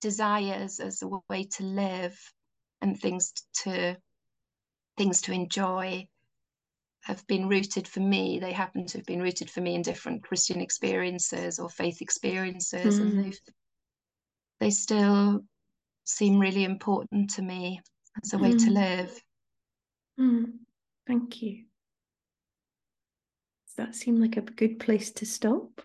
desires 0.00 0.80
as 0.80 1.02
a 1.02 1.08
way 1.28 1.44
to 1.44 1.64
live 1.64 2.16
and 2.80 2.98
things 2.98 3.32
to 3.62 3.96
things 4.96 5.22
to 5.22 5.32
enjoy 5.32 6.08
have 7.08 7.26
been 7.26 7.48
rooted 7.48 7.88
for 7.88 8.00
me. 8.00 8.38
They 8.38 8.52
happen 8.52 8.86
to 8.86 8.98
have 8.98 9.06
been 9.06 9.22
rooted 9.22 9.48
for 9.48 9.62
me 9.62 9.74
in 9.74 9.80
different 9.80 10.22
Christian 10.22 10.60
experiences 10.60 11.58
or 11.58 11.70
faith 11.70 12.02
experiences, 12.02 12.98
mm. 12.98 13.02
and 13.02 13.24
they 13.24 13.38
they 14.60 14.70
still 14.70 15.40
seem 16.04 16.38
really 16.38 16.64
important 16.64 17.30
to 17.30 17.42
me 17.42 17.80
as 18.22 18.34
a 18.34 18.36
mm. 18.36 18.42
way 18.42 18.50
to 18.50 18.70
mm. 18.70 18.74
live. 18.74 19.22
Mm. 20.20 20.44
Thank 21.06 21.40
you. 21.40 21.64
Does 23.66 23.86
that 23.86 23.94
seem 23.94 24.20
like 24.20 24.36
a 24.36 24.42
good 24.42 24.78
place 24.78 25.10
to 25.12 25.24
stop? 25.24 25.80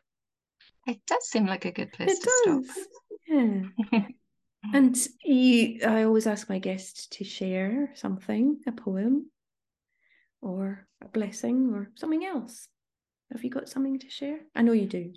It 0.86 1.00
does 1.08 1.30
seem 1.30 1.46
like 1.46 1.64
a 1.64 1.72
good 1.72 1.94
place 1.94 2.12
it 2.12 2.22
to 2.22 2.32
does. 2.46 2.70
stop. 2.70 2.86
Yeah. 3.30 4.02
and 4.74 4.98
you, 5.24 5.80
I 5.88 6.04
always 6.04 6.28
ask 6.28 6.50
my 6.50 6.60
guests 6.60 7.08
to 7.12 7.24
share 7.24 7.92
something, 7.96 8.60
a 8.68 8.74
poem, 8.74 9.28
or 10.44 10.86
a 11.02 11.08
blessing 11.08 11.74
or 11.74 11.90
something 11.96 12.26
else. 12.26 12.68
Have 13.32 13.44
you 13.44 13.50
got 13.50 13.70
something 13.70 13.98
to 14.00 14.10
share? 14.10 14.40
I 14.54 14.62
know 14.62 14.74
you 14.74 14.86
do. 14.86 15.14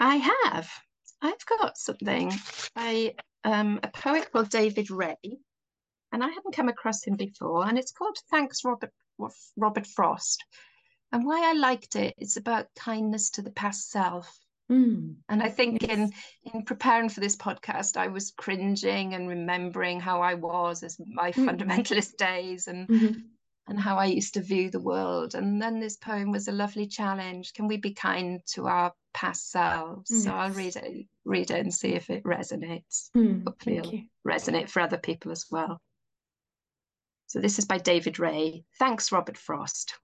I 0.00 0.16
have. 0.16 0.68
I've 1.20 1.46
got 1.46 1.76
something 1.76 2.32
by 2.74 3.14
um, 3.44 3.80
a 3.82 3.88
poet 3.88 4.30
called 4.32 4.48
David 4.48 4.90
Ray, 4.90 5.16
and 6.12 6.24
I 6.24 6.28
hadn't 6.28 6.54
come 6.54 6.68
across 6.68 7.04
him 7.04 7.16
before, 7.16 7.66
and 7.66 7.78
it's 7.78 7.92
called 7.92 8.16
Thanks 8.30 8.64
Robert 8.64 8.92
Robert 9.56 9.86
Frost. 9.86 10.44
And 11.12 11.24
why 11.24 11.48
I 11.48 11.54
liked 11.54 11.96
it, 11.96 12.14
it's 12.18 12.36
about 12.36 12.74
kindness 12.76 13.30
to 13.30 13.42
the 13.42 13.50
past 13.50 13.90
self. 13.90 14.38
Mm. 14.70 15.16
And 15.28 15.42
I 15.42 15.48
think 15.48 15.82
yes. 15.82 15.90
in 15.90 16.12
in 16.54 16.62
preparing 16.62 17.08
for 17.08 17.20
this 17.20 17.36
podcast, 17.36 17.96
I 17.96 18.08
was 18.08 18.32
cringing 18.36 19.14
and 19.14 19.28
remembering 19.28 20.00
how 20.00 20.22
I 20.22 20.34
was 20.34 20.82
as 20.82 21.00
my 21.06 21.32
mm. 21.32 21.46
fundamentalist 21.46 22.16
days 22.18 22.68
and 22.68 22.88
mm-hmm 22.88 23.18
and 23.68 23.78
how 23.78 23.96
I 23.96 24.06
used 24.06 24.34
to 24.34 24.40
view 24.42 24.70
the 24.70 24.80
world. 24.80 25.34
And 25.34 25.60
then 25.60 25.78
this 25.78 25.96
poem 25.96 26.32
was 26.32 26.48
a 26.48 26.52
lovely 26.52 26.86
challenge. 26.86 27.52
Can 27.52 27.68
we 27.68 27.76
be 27.76 27.92
kind 27.92 28.40
to 28.54 28.66
our 28.66 28.92
past 29.12 29.50
selves? 29.50 30.10
Yes. 30.10 30.24
So 30.24 30.30
I'll 30.32 30.50
read 30.50 30.76
it, 30.76 31.06
read 31.24 31.50
it 31.50 31.60
and 31.60 31.72
see 31.72 31.94
if 31.94 32.08
it 32.08 32.24
resonates. 32.24 33.10
Mm, 33.16 33.44
Hopefully 33.44 33.78
it'll 33.78 34.00
resonate 34.26 34.70
for 34.70 34.80
other 34.80 34.98
people 34.98 35.30
as 35.32 35.44
well. 35.50 35.80
So 37.26 37.40
this 37.40 37.58
is 37.58 37.66
by 37.66 37.76
David 37.78 38.18
Ray. 38.18 38.64
Thanks, 38.78 39.12
Robert 39.12 39.36
Frost. 39.36 39.94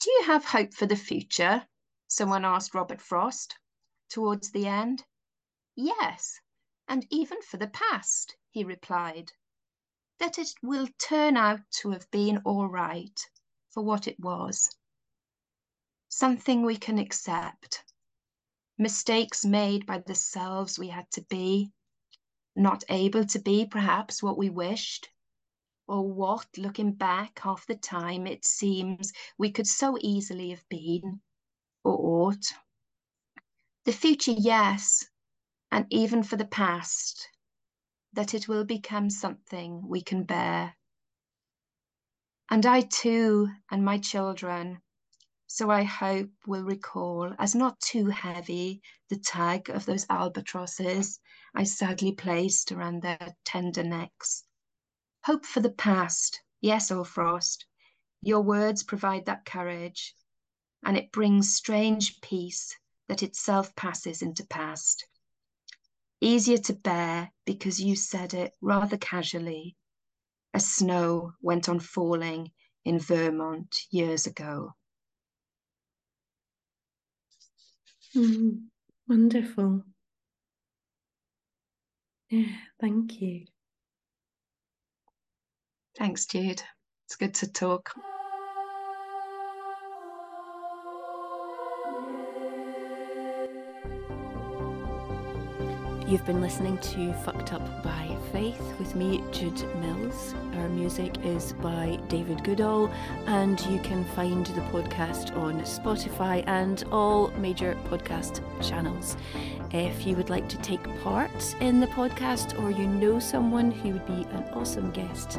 Do 0.00 0.10
you 0.10 0.22
have 0.26 0.44
hope 0.44 0.72
for 0.72 0.86
the 0.86 0.96
future? 0.96 1.62
Someone 2.06 2.44
asked 2.44 2.74
Robert 2.74 3.00
Frost 3.00 3.56
towards 4.08 4.52
the 4.52 4.66
end. 4.66 5.02
Yes, 5.74 6.38
and 6.88 7.06
even 7.10 7.42
for 7.42 7.56
the 7.56 7.68
past, 7.68 8.36
he 8.50 8.64
replied 8.64 9.32
that 10.20 10.38
it 10.38 10.50
will 10.62 10.86
turn 10.98 11.36
out 11.36 11.60
to 11.70 11.90
have 11.90 12.08
been 12.10 12.40
all 12.44 12.68
right 12.68 13.18
for 13.70 13.82
what 13.82 14.06
it 14.06 14.20
was. 14.20 14.68
Something 16.08 16.62
we 16.62 16.76
can 16.76 16.98
accept. 16.98 17.82
Mistakes 18.78 19.44
made 19.44 19.86
by 19.86 19.98
the 19.98 20.14
selves 20.14 20.78
we 20.78 20.88
had 20.88 21.10
to 21.12 21.22
be, 21.30 21.72
not 22.54 22.84
able 22.90 23.24
to 23.24 23.38
be 23.40 23.66
perhaps 23.66 24.22
what 24.22 24.36
we 24.36 24.50
wished, 24.50 25.08
or 25.88 26.06
what, 26.06 26.46
looking 26.56 26.92
back 26.92 27.40
half 27.42 27.66
the 27.66 27.74
time, 27.74 28.26
it 28.26 28.44
seems 28.44 29.12
we 29.38 29.50
could 29.50 29.66
so 29.66 29.96
easily 30.00 30.50
have 30.50 30.68
been 30.68 31.20
or 31.82 32.26
ought. 32.28 32.44
The 33.86 33.92
future, 33.92 34.34
yes, 34.36 35.04
and 35.72 35.86
even 35.90 36.22
for 36.22 36.36
the 36.36 36.46
past, 36.46 37.28
that 38.12 38.34
it 38.34 38.48
will 38.48 38.64
become 38.64 39.10
something 39.10 39.86
we 39.86 40.02
can 40.02 40.24
bear. 40.24 40.76
And 42.50 42.66
I 42.66 42.80
too, 42.82 43.48
and 43.70 43.84
my 43.84 43.98
children, 43.98 44.82
so 45.46 45.70
I 45.70 45.82
hope 45.82 46.30
will 46.46 46.64
recall 46.64 47.34
as 47.38 47.54
not 47.54 47.80
too 47.80 48.06
heavy 48.06 48.82
the 49.08 49.18
tag 49.18 49.68
of 49.68 49.84
those 49.84 50.06
albatrosses 50.08 51.20
I 51.54 51.64
sadly 51.64 52.12
placed 52.12 52.70
around 52.70 53.02
their 53.02 53.36
tender 53.44 53.82
necks. 53.82 54.44
Hope 55.24 55.44
for 55.44 55.60
the 55.60 55.72
past, 55.72 56.40
yes, 56.60 56.90
O 56.90 57.04
Frost, 57.04 57.66
your 58.22 58.42
words 58.42 58.82
provide 58.82 59.26
that 59.26 59.44
courage, 59.44 60.14
and 60.84 60.96
it 60.96 61.12
brings 61.12 61.54
strange 61.54 62.20
peace 62.20 62.76
that 63.08 63.22
itself 63.22 63.74
passes 63.74 64.22
into 64.22 64.46
past 64.46 65.06
easier 66.20 66.58
to 66.58 66.72
bear 66.74 67.30
because 67.44 67.80
you 67.80 67.96
said 67.96 68.34
it 68.34 68.52
rather 68.60 68.96
casually, 68.96 69.76
as 70.54 70.70
snow 70.70 71.32
went 71.40 71.68
on 71.68 71.80
falling 71.80 72.50
in 72.84 72.98
Vermont 72.98 73.76
years 73.90 74.26
ago. 74.26 74.74
Mm, 78.16 78.64
wonderful. 79.08 79.84
Yeah, 82.28 82.46
thank 82.80 83.20
you. 83.20 83.46
Thanks, 85.98 86.26
Jude. 86.26 86.62
It's 87.06 87.16
good 87.16 87.34
to 87.34 87.50
talk. 87.50 87.92
You've 96.10 96.26
been 96.26 96.40
listening 96.40 96.76
to 96.78 97.12
Fucked 97.22 97.52
Up 97.52 97.84
by 97.84 98.16
Faith 98.32 98.60
with 98.80 98.96
me, 98.96 99.22
Jude 99.30 99.62
Mills. 99.76 100.34
Our 100.56 100.68
music 100.68 101.24
is 101.24 101.52
by 101.52 102.00
David 102.08 102.42
Goodall, 102.42 102.90
and 103.26 103.60
you 103.66 103.78
can 103.78 104.04
find 104.16 104.44
the 104.44 104.60
podcast 104.72 105.36
on 105.36 105.60
Spotify 105.60 106.42
and 106.48 106.82
all 106.90 107.28
major 107.38 107.76
podcast 107.84 108.42
channels. 108.60 109.16
If 109.72 110.04
you 110.04 110.16
would 110.16 110.30
like 110.30 110.48
to 110.48 110.58
take 110.58 110.82
part 111.00 111.54
in 111.60 111.78
the 111.78 111.86
podcast 111.86 112.60
or 112.60 112.70
you 112.70 112.86
know 112.86 113.20
someone 113.20 113.70
who 113.70 113.92
would 113.92 114.06
be 114.06 114.26
an 114.32 114.44
awesome 114.52 114.90
guest, 114.90 115.38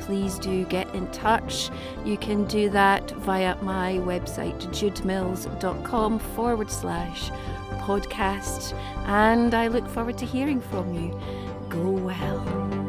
please 0.00 0.38
do 0.38 0.64
get 0.66 0.94
in 0.94 1.10
touch. 1.10 1.68
You 2.04 2.16
can 2.16 2.44
do 2.44 2.70
that 2.70 3.10
via 3.10 3.56
my 3.62 3.94
website, 3.94 4.58
judemills.com 4.68 6.18
forward 6.20 6.70
slash 6.70 7.30
podcast, 7.80 8.72
and 9.06 9.52
I 9.52 9.66
look 9.66 9.88
forward 9.88 10.16
to 10.18 10.26
hearing 10.26 10.60
from 10.60 10.94
you. 10.94 11.20
Go 11.68 11.90
well. 11.90 12.81